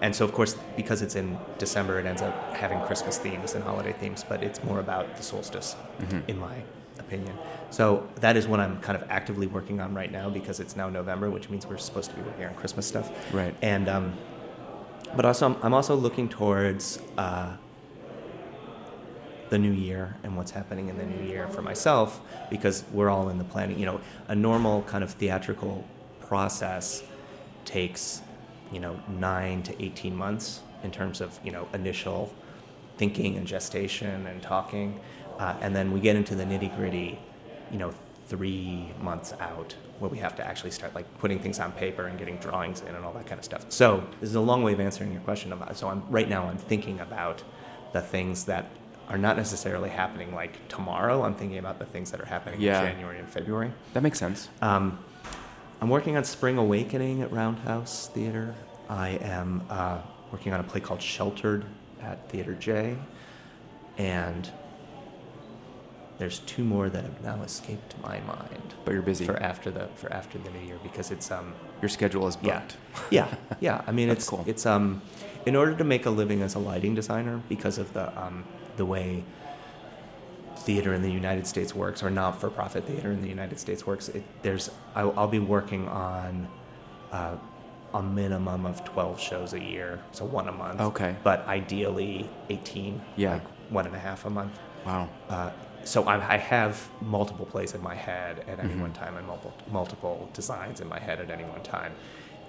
and 0.00 0.14
so, 0.14 0.24
of 0.24 0.32
course, 0.32 0.56
because 0.76 1.00
it's 1.00 1.14
in 1.14 1.38
December, 1.58 2.00
it 2.00 2.06
ends 2.06 2.22
up 2.22 2.34
having 2.54 2.80
Christmas 2.80 3.18
themes 3.18 3.54
and 3.54 3.62
holiday 3.62 3.92
themes, 3.92 4.24
but 4.28 4.42
it's 4.42 4.62
more 4.64 4.80
about 4.80 5.16
the 5.16 5.22
solstice, 5.22 5.76
in 6.26 6.38
my 6.40 6.56
opinion. 6.98 7.36
So 7.70 8.08
that 8.16 8.36
is 8.36 8.48
what 8.48 8.58
I'm 8.58 8.80
kind 8.80 9.00
of 9.00 9.08
actively 9.10 9.46
working 9.46 9.80
on 9.80 9.94
right 9.94 10.10
now 10.10 10.28
because 10.28 10.58
it's 10.58 10.74
now 10.74 10.88
November, 10.88 11.30
which 11.30 11.50
means 11.50 11.66
we're 11.66 11.78
supposed 11.78 12.10
to 12.10 12.16
be 12.16 12.22
working 12.22 12.46
on 12.46 12.54
Christmas 12.54 12.86
stuff. 12.86 13.10
Right. 13.32 13.54
And 13.62 13.88
um, 13.88 14.14
but 15.14 15.24
also, 15.24 15.46
I'm, 15.46 15.56
I'm 15.62 15.74
also 15.74 15.94
looking 15.94 16.28
towards 16.28 17.00
uh, 17.16 17.56
the 19.50 19.58
new 19.58 19.72
year 19.72 20.16
and 20.22 20.36
what's 20.36 20.50
happening 20.50 20.88
in 20.88 20.96
the 20.96 21.04
new 21.04 21.28
year 21.28 21.46
for 21.48 21.60
myself 21.62 22.20
because 22.50 22.84
we're 22.92 23.10
all 23.10 23.28
in 23.28 23.38
the 23.38 23.44
planning. 23.44 23.78
You 23.78 23.86
know, 23.86 24.00
a 24.28 24.34
normal 24.34 24.82
kind 24.82 25.04
of 25.04 25.12
theatrical 25.12 25.86
process 26.26 27.02
takes, 27.64 28.22
you 28.72 28.80
know, 28.80 28.98
nine 29.08 29.62
to 29.64 29.82
18 29.82 30.14
months 30.14 30.60
in 30.82 30.90
terms 30.90 31.20
of, 31.20 31.38
you 31.44 31.52
know, 31.52 31.68
initial 31.74 32.32
thinking 32.96 33.36
and 33.36 33.46
gestation 33.46 34.26
and 34.26 34.42
talking. 34.42 35.00
Uh, 35.38 35.54
and 35.60 35.74
then 35.74 35.92
we 35.92 36.00
get 36.00 36.16
into 36.16 36.34
the 36.34 36.44
nitty 36.44 36.74
gritty, 36.76 37.18
you 37.70 37.78
know, 37.78 37.92
three 38.26 38.92
months 39.00 39.34
out 39.40 39.74
where 39.98 40.10
we 40.10 40.18
have 40.18 40.34
to 40.36 40.46
actually 40.46 40.70
start 40.70 40.94
like 40.94 41.06
putting 41.18 41.38
things 41.38 41.58
on 41.60 41.70
paper 41.72 42.06
and 42.06 42.18
getting 42.18 42.36
drawings 42.38 42.80
in 42.82 42.94
and 42.94 43.04
all 43.04 43.12
that 43.12 43.26
kind 43.26 43.38
of 43.38 43.44
stuff. 43.44 43.64
So 43.68 44.04
this 44.20 44.28
is 44.30 44.34
a 44.36 44.40
long 44.40 44.62
way 44.62 44.72
of 44.72 44.80
answering 44.80 45.12
your 45.12 45.20
question 45.22 45.52
about. 45.52 45.76
So 45.76 45.88
I'm 45.88 46.02
right 46.10 46.28
now 46.28 46.48
I'm 46.48 46.56
thinking 46.58 47.00
about 47.00 47.42
the 47.92 48.00
things 48.00 48.44
that 48.46 48.70
are 49.08 49.18
not 49.18 49.36
necessarily 49.36 49.90
happening 49.90 50.34
like 50.34 50.66
tomorrow. 50.68 51.22
I'm 51.24 51.34
thinking 51.34 51.58
about 51.58 51.78
the 51.78 51.84
things 51.84 52.10
that 52.10 52.20
are 52.20 52.24
happening 52.26 52.60
Yeah. 52.60 52.80
in 52.82 52.92
January 52.92 53.18
and 53.18 53.28
February. 53.28 53.70
That 53.92 54.02
makes 54.02 54.18
sense. 54.18 54.48
Um, 54.62 54.98
I'm 55.82 55.88
working 55.88 56.16
on 56.16 56.22
Spring 56.22 56.58
Awakening 56.58 57.22
at 57.22 57.32
Roundhouse 57.32 58.06
Theater. 58.06 58.54
I 58.88 59.18
am 59.20 59.66
uh, 59.68 59.98
working 60.30 60.52
on 60.52 60.60
a 60.60 60.62
play 60.62 60.80
called 60.80 61.02
Sheltered 61.02 61.64
at 62.00 62.28
Theater 62.30 62.54
J. 62.54 62.96
And 63.98 64.48
there's 66.18 66.38
two 66.38 66.62
more 66.62 66.88
that 66.88 67.02
have 67.02 67.20
now 67.24 67.42
escaped 67.42 67.96
my 68.00 68.20
mind 68.20 68.74
But 68.84 68.94
you're 68.94 69.02
busy. 69.02 69.24
for 69.24 69.36
after 69.42 69.72
the 69.72 69.88
for 69.96 70.12
after 70.12 70.38
the 70.38 70.50
new 70.50 70.60
year 70.64 70.78
because 70.84 71.10
it's 71.10 71.32
um 71.32 71.52
Your 71.82 71.88
schedule 71.88 72.28
is 72.28 72.38
yeah 72.42 72.60
booked. 72.60 72.76
yeah 73.10 73.34
yeah 73.58 73.82
I 73.84 73.90
mean 73.90 74.08
it's 74.08 74.28
cool. 74.28 74.44
it's 74.46 74.64
um 74.64 75.02
in 75.46 75.56
order 75.56 75.74
to 75.74 75.82
make 75.82 76.06
a 76.06 76.10
living 76.10 76.42
as 76.42 76.54
a 76.54 76.60
lighting 76.60 76.94
designer 76.94 77.42
because 77.48 77.76
of 77.78 77.92
the 77.92 78.16
um 78.16 78.44
the 78.76 78.86
way 78.86 79.24
theater 80.64 80.94
in 80.94 81.02
the 81.02 81.10
United 81.10 81.46
States 81.46 81.74
works 81.74 82.02
or 82.02 82.10
not 82.10 82.40
for 82.40 82.48
profit 82.50 82.84
theater 82.84 83.10
in 83.12 83.20
the 83.22 83.28
United 83.28 83.58
States 83.58 83.86
works 83.86 84.08
it, 84.08 84.22
there's 84.42 84.70
I'll, 84.94 85.12
I'll 85.18 85.28
be 85.28 85.38
working 85.38 85.88
on 85.88 86.48
uh, 87.10 87.36
a 87.94 88.02
minimum 88.02 88.64
of 88.66 88.84
12 88.84 89.20
shows 89.20 89.52
a 89.54 89.60
year 89.60 90.00
so 90.12 90.24
one 90.24 90.48
a 90.48 90.52
month 90.52 90.80
Okay. 90.80 91.14
but 91.24 91.46
ideally 91.48 92.28
18 92.48 93.00
Yeah. 93.16 93.34
like 93.34 93.46
one 93.70 93.86
and 93.86 93.94
a 93.94 93.98
half 93.98 94.24
a 94.24 94.30
month 94.30 94.58
Wow. 94.86 95.08
uh, 95.28 95.50
so 95.84 96.04
I, 96.04 96.34
I 96.34 96.36
have 96.36 96.88
multiple 97.00 97.44
plays 97.46 97.74
in 97.74 97.82
my 97.82 97.94
head 97.94 98.44
at 98.48 98.58
any 98.60 98.74
Mhm. 98.74 98.80
one 98.82 98.92
time, 98.92 99.16
and 99.16 99.26
multiple 99.26 99.52
multiple 99.72 100.28
designs 100.32 100.80
in 100.80 100.88
my 100.88 101.00
head 101.00 101.20
at 101.20 101.28
any 101.28 101.42
one 101.44 101.62
time. 101.62 101.92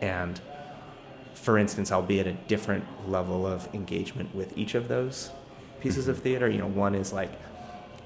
And 0.02 0.40
for 1.34 1.58
instance, 1.58 1.92
I'll 1.92 2.04
be 2.16 2.20
at 2.20 2.28
a 2.28 2.34
different 2.48 2.86
level 3.10 3.48
of 3.48 3.68
engagement 3.74 4.34
with 4.36 4.56
each 4.56 4.76
of 4.76 4.88
those 4.88 5.32
pieces 5.80 6.08
of 6.08 6.20
theater. 6.20 6.48
You 6.48 6.60
know, 6.60 6.68
one 6.68 6.94
is 6.94 7.12
like 7.12 7.32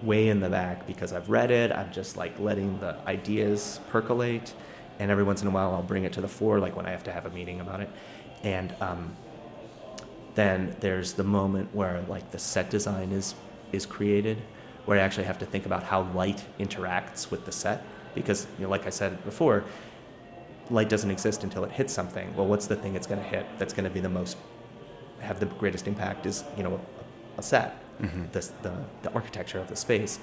way 0.02 0.30
in 0.30 0.40
the 0.40 0.50
back 0.50 0.86
because 0.86 1.14
I've 1.14 1.30
read 1.30 1.52
it. 1.52 1.72
I'm 1.72 1.92
just 1.92 2.18
like 2.18 2.40
letting 2.40 2.80
the 2.80 2.98
ideas 3.08 3.80
percolate, 3.90 4.54
and 5.00 5.12
every 5.12 5.24
once 5.24 5.42
in 5.42 5.48
a 5.48 5.52
while 5.52 5.74
I'll 5.74 5.84
bring 5.84 6.04
it 6.04 6.14
to 6.14 6.22
the 6.22 6.28
fore, 6.28 6.60
like 6.60 6.76
when 6.76 6.86
I 6.86 6.92
have 6.92 7.04
to 7.06 7.12
have 7.12 7.26
a 7.26 7.30
meeting 7.30 7.60
about 7.60 7.82
it. 7.82 7.90
And 8.44 8.74
um, 8.80 9.16
then 10.38 10.76
there's 10.82 11.14
the 11.14 11.24
moment 11.24 11.74
where 11.74 12.02
like 12.08 12.30
the 12.32 12.40
set 12.40 12.70
design 12.70 13.12
is 13.12 13.34
is 13.72 13.86
created 13.86 14.38
where 14.86 14.98
I 14.98 15.02
actually 15.02 15.26
have 15.26 15.40
to 15.40 15.46
think 15.46 15.66
about 15.66 15.84
how 15.84 16.04
light 16.14 16.46
interacts 16.60 17.30
with 17.30 17.46
the 17.46 17.52
set 17.52 17.84
because 18.14 18.48
you 18.58 18.64
know 18.64 18.70
like 18.70 18.86
I 18.86 18.92
said 18.92 19.24
before 19.26 19.64
light 20.70 20.90
doesn't 20.90 21.10
exist 21.10 21.44
until 21.44 21.64
it 21.64 21.72
hits 21.72 21.92
something 21.92 22.36
well 22.36 22.46
what's 22.46 22.68
the 22.68 22.76
thing 22.76 22.96
it's 22.96 23.08
going 23.08 23.20
to 23.20 23.28
hit 23.28 23.48
that's 23.58 23.74
going 23.74 23.84
to 23.84 23.90
be 23.90 24.00
the 24.00 24.10
most 24.10 24.38
have 25.22 25.40
the 25.40 25.48
greatest 25.48 25.88
impact 25.88 26.28
is 26.28 26.44
you 26.56 26.62
know 26.62 26.80
a, 27.38 27.40
a 27.40 27.42
set 27.42 27.82
the, 28.00 28.52
the, 28.62 28.74
the 29.04 29.14
architecture 29.14 29.60
of 29.60 29.68
the 29.68 29.76
space 29.76 30.20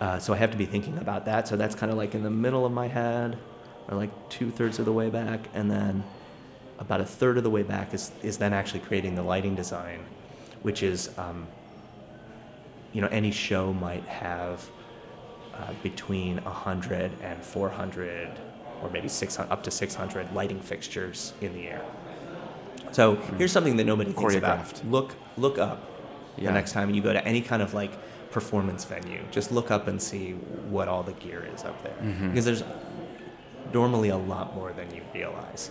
uh, 0.00 0.18
so 0.18 0.32
I 0.32 0.36
have 0.36 0.50
to 0.50 0.56
be 0.56 0.66
thinking 0.66 0.98
about 0.98 1.24
that 1.26 1.48
so 1.48 1.56
that's 1.56 1.74
kind 1.74 1.92
of 1.92 1.98
like 1.98 2.14
in 2.14 2.22
the 2.22 2.30
middle 2.30 2.64
of 2.64 2.72
my 2.72 2.88
head 2.88 3.38
or 3.88 3.96
like 3.96 4.10
two 4.28 4.50
thirds 4.50 4.78
of 4.78 4.84
the 4.84 4.92
way 4.92 5.10
back 5.10 5.48
and 5.54 5.70
then 5.70 6.04
about 6.82 7.00
a 7.00 7.04
third 7.04 7.38
of 7.38 7.44
the 7.44 7.50
way 7.50 7.62
back 7.62 7.94
is, 7.94 8.10
is 8.22 8.38
then 8.38 8.52
actually 8.52 8.80
creating 8.80 9.14
the 9.14 9.22
lighting 9.22 9.54
design, 9.54 10.00
which 10.62 10.82
is, 10.82 11.16
um, 11.16 11.46
you 12.92 13.00
know, 13.00 13.08
any 13.08 13.30
show 13.30 13.72
might 13.72 14.04
have 14.04 14.68
uh, 15.54 15.72
between 15.82 16.42
100 16.42 17.12
and 17.22 17.42
400 17.42 18.28
or 18.82 18.90
maybe 18.90 19.06
600, 19.06 19.50
up 19.50 19.62
to 19.62 19.70
600 19.70 20.34
lighting 20.34 20.60
fixtures 20.60 21.34
in 21.40 21.54
the 21.54 21.68
air. 21.68 21.84
So 22.90 23.14
here's 23.38 23.52
something 23.52 23.76
that 23.76 23.84
nobody 23.84 24.12
thinks 24.12 24.34
about. 24.34 24.66
Choreographed. 24.66 24.90
Look, 24.90 25.14
look 25.36 25.58
up 25.58 25.91
Yeah. 26.36 26.46
the 26.48 26.52
next 26.54 26.72
time 26.72 26.90
you 26.94 27.02
go 27.02 27.12
to 27.12 27.24
any 27.26 27.40
kind 27.42 27.62
of 27.62 27.74
like 27.74 27.92
performance 28.30 28.84
venue. 28.84 29.20
Just 29.30 29.52
look 29.52 29.70
up 29.70 29.86
and 29.88 30.00
see 30.00 30.32
what 30.70 30.88
all 30.88 31.02
the 31.02 31.12
gear 31.12 31.46
is 31.54 31.64
up 31.64 31.82
there, 31.82 31.94
Mhm. 32.02 32.30
because 32.30 32.44
there's 32.46 32.64
normally 33.72 34.08
a 34.08 34.16
lot 34.16 34.54
more 34.54 34.72
than 34.72 34.94
you 34.94 35.02
realize. 35.14 35.70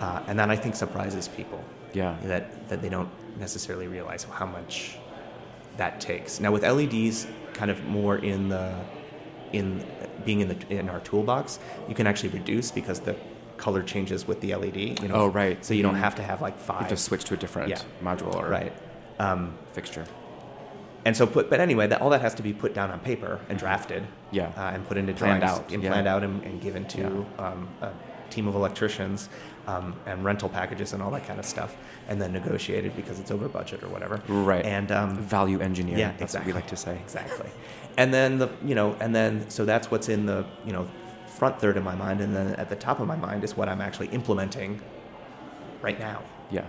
uh, 0.00 0.22
and 0.28 0.38
that 0.38 0.48
I 0.50 0.56
think 0.56 0.74
surprises 0.76 1.28
people. 1.28 1.62
Yeah. 1.92 2.16
That 2.24 2.68
that 2.70 2.80
they 2.80 2.88
don't 2.88 3.10
necessarily 3.38 3.86
realize 3.86 4.24
how 4.24 4.46
much 4.46 4.96
that 5.76 6.00
takes. 6.00 6.40
Now 6.40 6.52
with 6.52 6.64
LEDs, 6.64 7.26
kind 7.52 7.70
of 7.70 7.84
more 7.84 8.16
in 8.16 8.48
the 8.48 8.72
in 9.52 9.84
being 10.24 10.40
in 10.40 10.48
the 10.48 10.56
in 10.70 10.88
our 10.88 11.00
toolbox, 11.00 11.58
you 11.88 11.94
can 11.94 12.06
actually 12.06 12.30
reduce 12.30 12.70
because 12.70 13.00
the 13.00 13.14
color 13.58 13.82
changes 13.82 14.26
with 14.26 14.40
the 14.40 14.54
LED. 14.54 14.96
You 15.02 15.08
know, 15.08 15.14
Oh, 15.16 15.26
right. 15.26 15.62
So 15.62 15.74
you 15.74 15.82
don't 15.82 15.96
Mhm. 15.96 16.06
have 16.06 16.14
to 16.14 16.22
have 16.22 16.40
like 16.40 16.56
five. 16.58 16.76
You 16.76 16.84
have 16.84 16.88
to 16.88 16.96
switch 16.96 17.24
to 17.24 17.34
a 17.34 17.36
different 17.36 17.68
Yeah. 17.68 17.82
module 18.02 18.34
or 18.34 18.48
right. 18.48 18.72
Um, 19.18 19.52
fixture. 19.72 20.06
and 21.04 21.16
so, 21.16 21.26
put, 21.26 21.48
but 21.48 21.60
anyway, 21.60 21.86
that, 21.86 22.00
all 22.02 22.10
that 22.10 22.20
has 22.20 22.34
to 22.34 22.42
be 22.42 22.52
put 22.52 22.74
down 22.74 22.90
on 22.90 23.00
paper 23.00 23.40
and 23.48 23.58
drafted. 23.58 24.06
Yeah. 24.32 24.52
Uh, 24.56 24.70
and 24.74 24.86
put 24.86 24.96
into 24.96 25.12
Planned 25.14 25.40
drawings 25.40 25.58
out, 25.60 25.72
and 25.72 25.82
yeah. 25.82 25.90
planned 25.90 26.06
out 26.06 26.22
and, 26.22 26.42
and 26.44 26.60
given 26.60 26.84
to 26.88 27.26
um, 27.38 27.68
a 27.80 27.90
team 28.30 28.46
of 28.46 28.54
electricians 28.54 29.28
um, 29.66 29.94
and 30.06 30.24
rental 30.24 30.48
packages 30.48 30.92
and 30.92 31.02
all 31.02 31.10
that 31.10 31.26
kind 31.26 31.38
of 31.40 31.46
stuff, 31.46 31.76
and 32.08 32.20
then 32.20 32.32
negotiated 32.32 32.94
because 32.96 33.18
it's 33.18 33.30
over 33.30 33.48
budget 33.48 33.82
or 33.82 33.88
whatever. 33.88 34.22
Right. 34.28 34.64
And 34.64 34.92
um, 34.92 35.16
Value 35.16 35.60
engineer. 35.60 35.98
yeah, 35.98 36.10
That's 36.12 36.34
exactly. 36.34 36.52
what 36.52 36.56
we 36.56 36.60
like 36.62 36.70
to 36.70 36.76
say. 36.76 36.98
Exactly. 36.98 37.50
And 37.96 38.14
then 38.14 38.38
the 38.38 38.50
you 38.64 38.74
know, 38.74 38.96
and 39.00 39.14
then 39.14 39.48
so 39.50 39.64
that's 39.64 39.90
what's 39.90 40.08
in 40.08 40.26
the 40.26 40.44
you 40.64 40.72
know 40.72 40.86
front 41.26 41.60
third 41.60 41.76
of 41.76 41.84
my 41.84 41.94
mind, 41.94 42.20
and 42.20 42.34
then 42.34 42.54
at 42.56 42.68
the 42.68 42.76
top 42.76 43.00
of 43.00 43.06
my 43.08 43.16
mind 43.16 43.42
is 43.44 43.56
what 43.56 43.68
I'm 43.68 43.80
actually 43.80 44.08
implementing 44.08 44.80
right 45.82 45.98
now. 45.98 46.22
Yeah. 46.50 46.66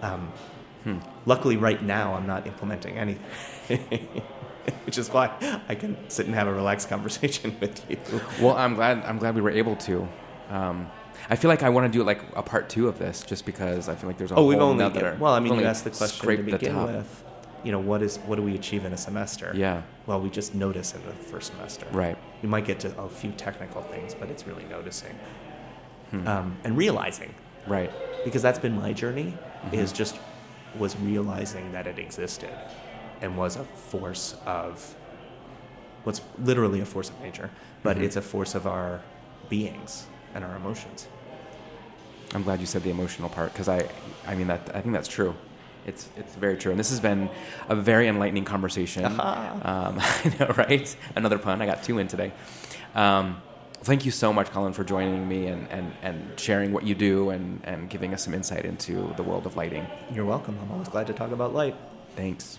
Um, 0.00 0.32
Hmm. 0.84 0.98
Luckily, 1.26 1.56
right 1.56 1.82
now 1.82 2.14
I'm 2.14 2.26
not 2.26 2.46
implementing 2.46 2.98
anything, 2.98 3.20
which 4.84 4.98
is 4.98 5.10
why 5.10 5.30
I 5.68 5.74
can 5.74 5.96
sit 6.10 6.26
and 6.26 6.34
have 6.34 6.48
a 6.48 6.52
relaxed 6.52 6.88
conversation 6.88 7.56
with 7.60 7.88
you. 7.90 7.98
Well, 8.40 8.56
I'm 8.56 8.74
glad. 8.74 8.98
I'm 9.04 9.18
glad 9.18 9.34
we 9.34 9.40
were 9.40 9.50
able 9.50 9.76
to. 9.76 10.08
Um, 10.50 10.90
I 11.30 11.36
feel 11.36 11.48
like 11.48 11.62
I 11.62 11.68
want 11.68 11.90
to 11.92 11.98
do 11.98 12.02
like 12.04 12.20
a 12.34 12.42
part 12.42 12.68
two 12.68 12.88
of 12.88 12.98
this, 12.98 13.22
just 13.22 13.46
because 13.46 13.88
I 13.88 13.94
feel 13.94 14.08
like 14.08 14.18
there's 14.18 14.32
a 14.32 14.34
Oh, 14.34 14.46
we've 14.46 14.58
whole 14.58 14.70
only 14.70 14.84
nother- 14.84 15.16
well, 15.20 15.34
I 15.34 15.40
mean, 15.40 15.54
you 15.54 15.64
asked 15.64 15.84
the 15.84 15.90
question 15.90 16.36
to 16.36 16.42
begin 16.42 16.82
with. 16.82 17.24
You 17.64 17.70
know, 17.70 17.78
what 17.78 18.02
is 18.02 18.16
what 18.26 18.34
do 18.36 18.42
we 18.42 18.56
achieve 18.56 18.84
in 18.84 18.92
a 18.92 18.96
semester? 18.96 19.52
Yeah. 19.54 19.82
Well, 20.06 20.20
we 20.20 20.30
just 20.30 20.52
notice 20.52 20.94
in 20.96 21.06
the 21.06 21.12
first 21.12 21.52
semester. 21.52 21.86
Right. 21.92 22.18
We 22.42 22.48
might 22.48 22.64
get 22.64 22.80
to 22.80 23.00
a 23.00 23.08
few 23.08 23.30
technical 23.30 23.82
things, 23.82 24.16
but 24.16 24.28
it's 24.30 24.48
really 24.48 24.64
noticing 24.64 25.14
Hmm. 26.10 26.26
um, 26.26 26.56
and 26.64 26.76
realizing, 26.76 27.32
Right. 27.68 27.90
because 28.24 28.42
that's 28.42 28.58
been 28.58 28.74
my 28.76 28.92
journey. 28.92 29.34
Mm-hmm. 29.66 29.76
Is 29.76 29.92
just 29.92 30.18
was 30.78 30.96
realizing 30.96 31.72
that 31.72 31.86
it 31.86 31.98
existed 31.98 32.50
and 33.20 33.36
was 33.36 33.56
a 33.56 33.64
force 33.64 34.36
of 34.46 34.94
what's 36.04 36.20
literally 36.42 36.80
a 36.80 36.84
force 36.84 37.08
of 37.10 37.20
nature, 37.20 37.50
but 37.82 37.96
Mhm. 37.96 38.02
it's 38.02 38.16
a 38.16 38.22
force 38.22 38.54
of 38.54 38.66
our 38.66 39.00
beings 39.48 40.06
and 40.34 40.44
our 40.44 40.56
emotions. 40.56 41.06
I'm 42.34 42.42
glad 42.42 42.60
you 42.60 42.66
said 42.66 42.82
the 42.82 42.90
emotional 42.90 43.28
part 43.28 43.52
because 43.52 43.68
I, 43.68 43.86
I 44.26 44.34
mean 44.34 44.46
that 44.48 44.70
I 44.74 44.80
think 44.80 44.94
that's 44.94 45.08
true. 45.08 45.34
It's 45.86 46.08
it's 46.16 46.34
very 46.36 46.56
true, 46.56 46.70
and 46.70 46.78
this 46.80 46.90
has 46.90 47.00
been 47.00 47.28
a 47.68 47.74
very 47.76 48.08
enlightening 48.08 48.44
conversation. 48.44 49.04
um, 49.04 49.18
I 49.64 50.34
know, 50.40 50.46
right? 50.56 50.96
Another 51.16 51.38
pun. 51.38 51.60
I 51.60 51.66
got 51.66 51.82
two 51.82 51.98
in 51.98 52.08
today. 52.08 52.32
Um, 52.94 53.42
thank 53.82 54.04
you 54.04 54.10
so 54.10 54.32
much, 54.32 54.50
Colin, 54.50 54.72
for 54.72 54.84
joining 54.84 55.28
me 55.28 55.46
and, 55.46 55.68
and, 55.70 55.92
and 56.02 56.38
sharing 56.38 56.72
what 56.72 56.84
you 56.84 56.94
do 56.94 57.30
and, 57.30 57.60
and 57.64 57.90
giving 57.90 58.14
us 58.14 58.24
some 58.24 58.34
insight 58.34 58.64
into 58.64 59.12
the 59.16 59.22
world 59.22 59.46
of 59.46 59.56
lighting. 59.56 59.86
You're 60.12 60.24
welcome. 60.24 60.58
I'm 60.62 60.70
always 60.70 60.88
glad 60.88 61.06
to 61.08 61.12
talk 61.12 61.32
about 61.32 61.54
light. 61.54 61.76
Thanks. 62.16 62.58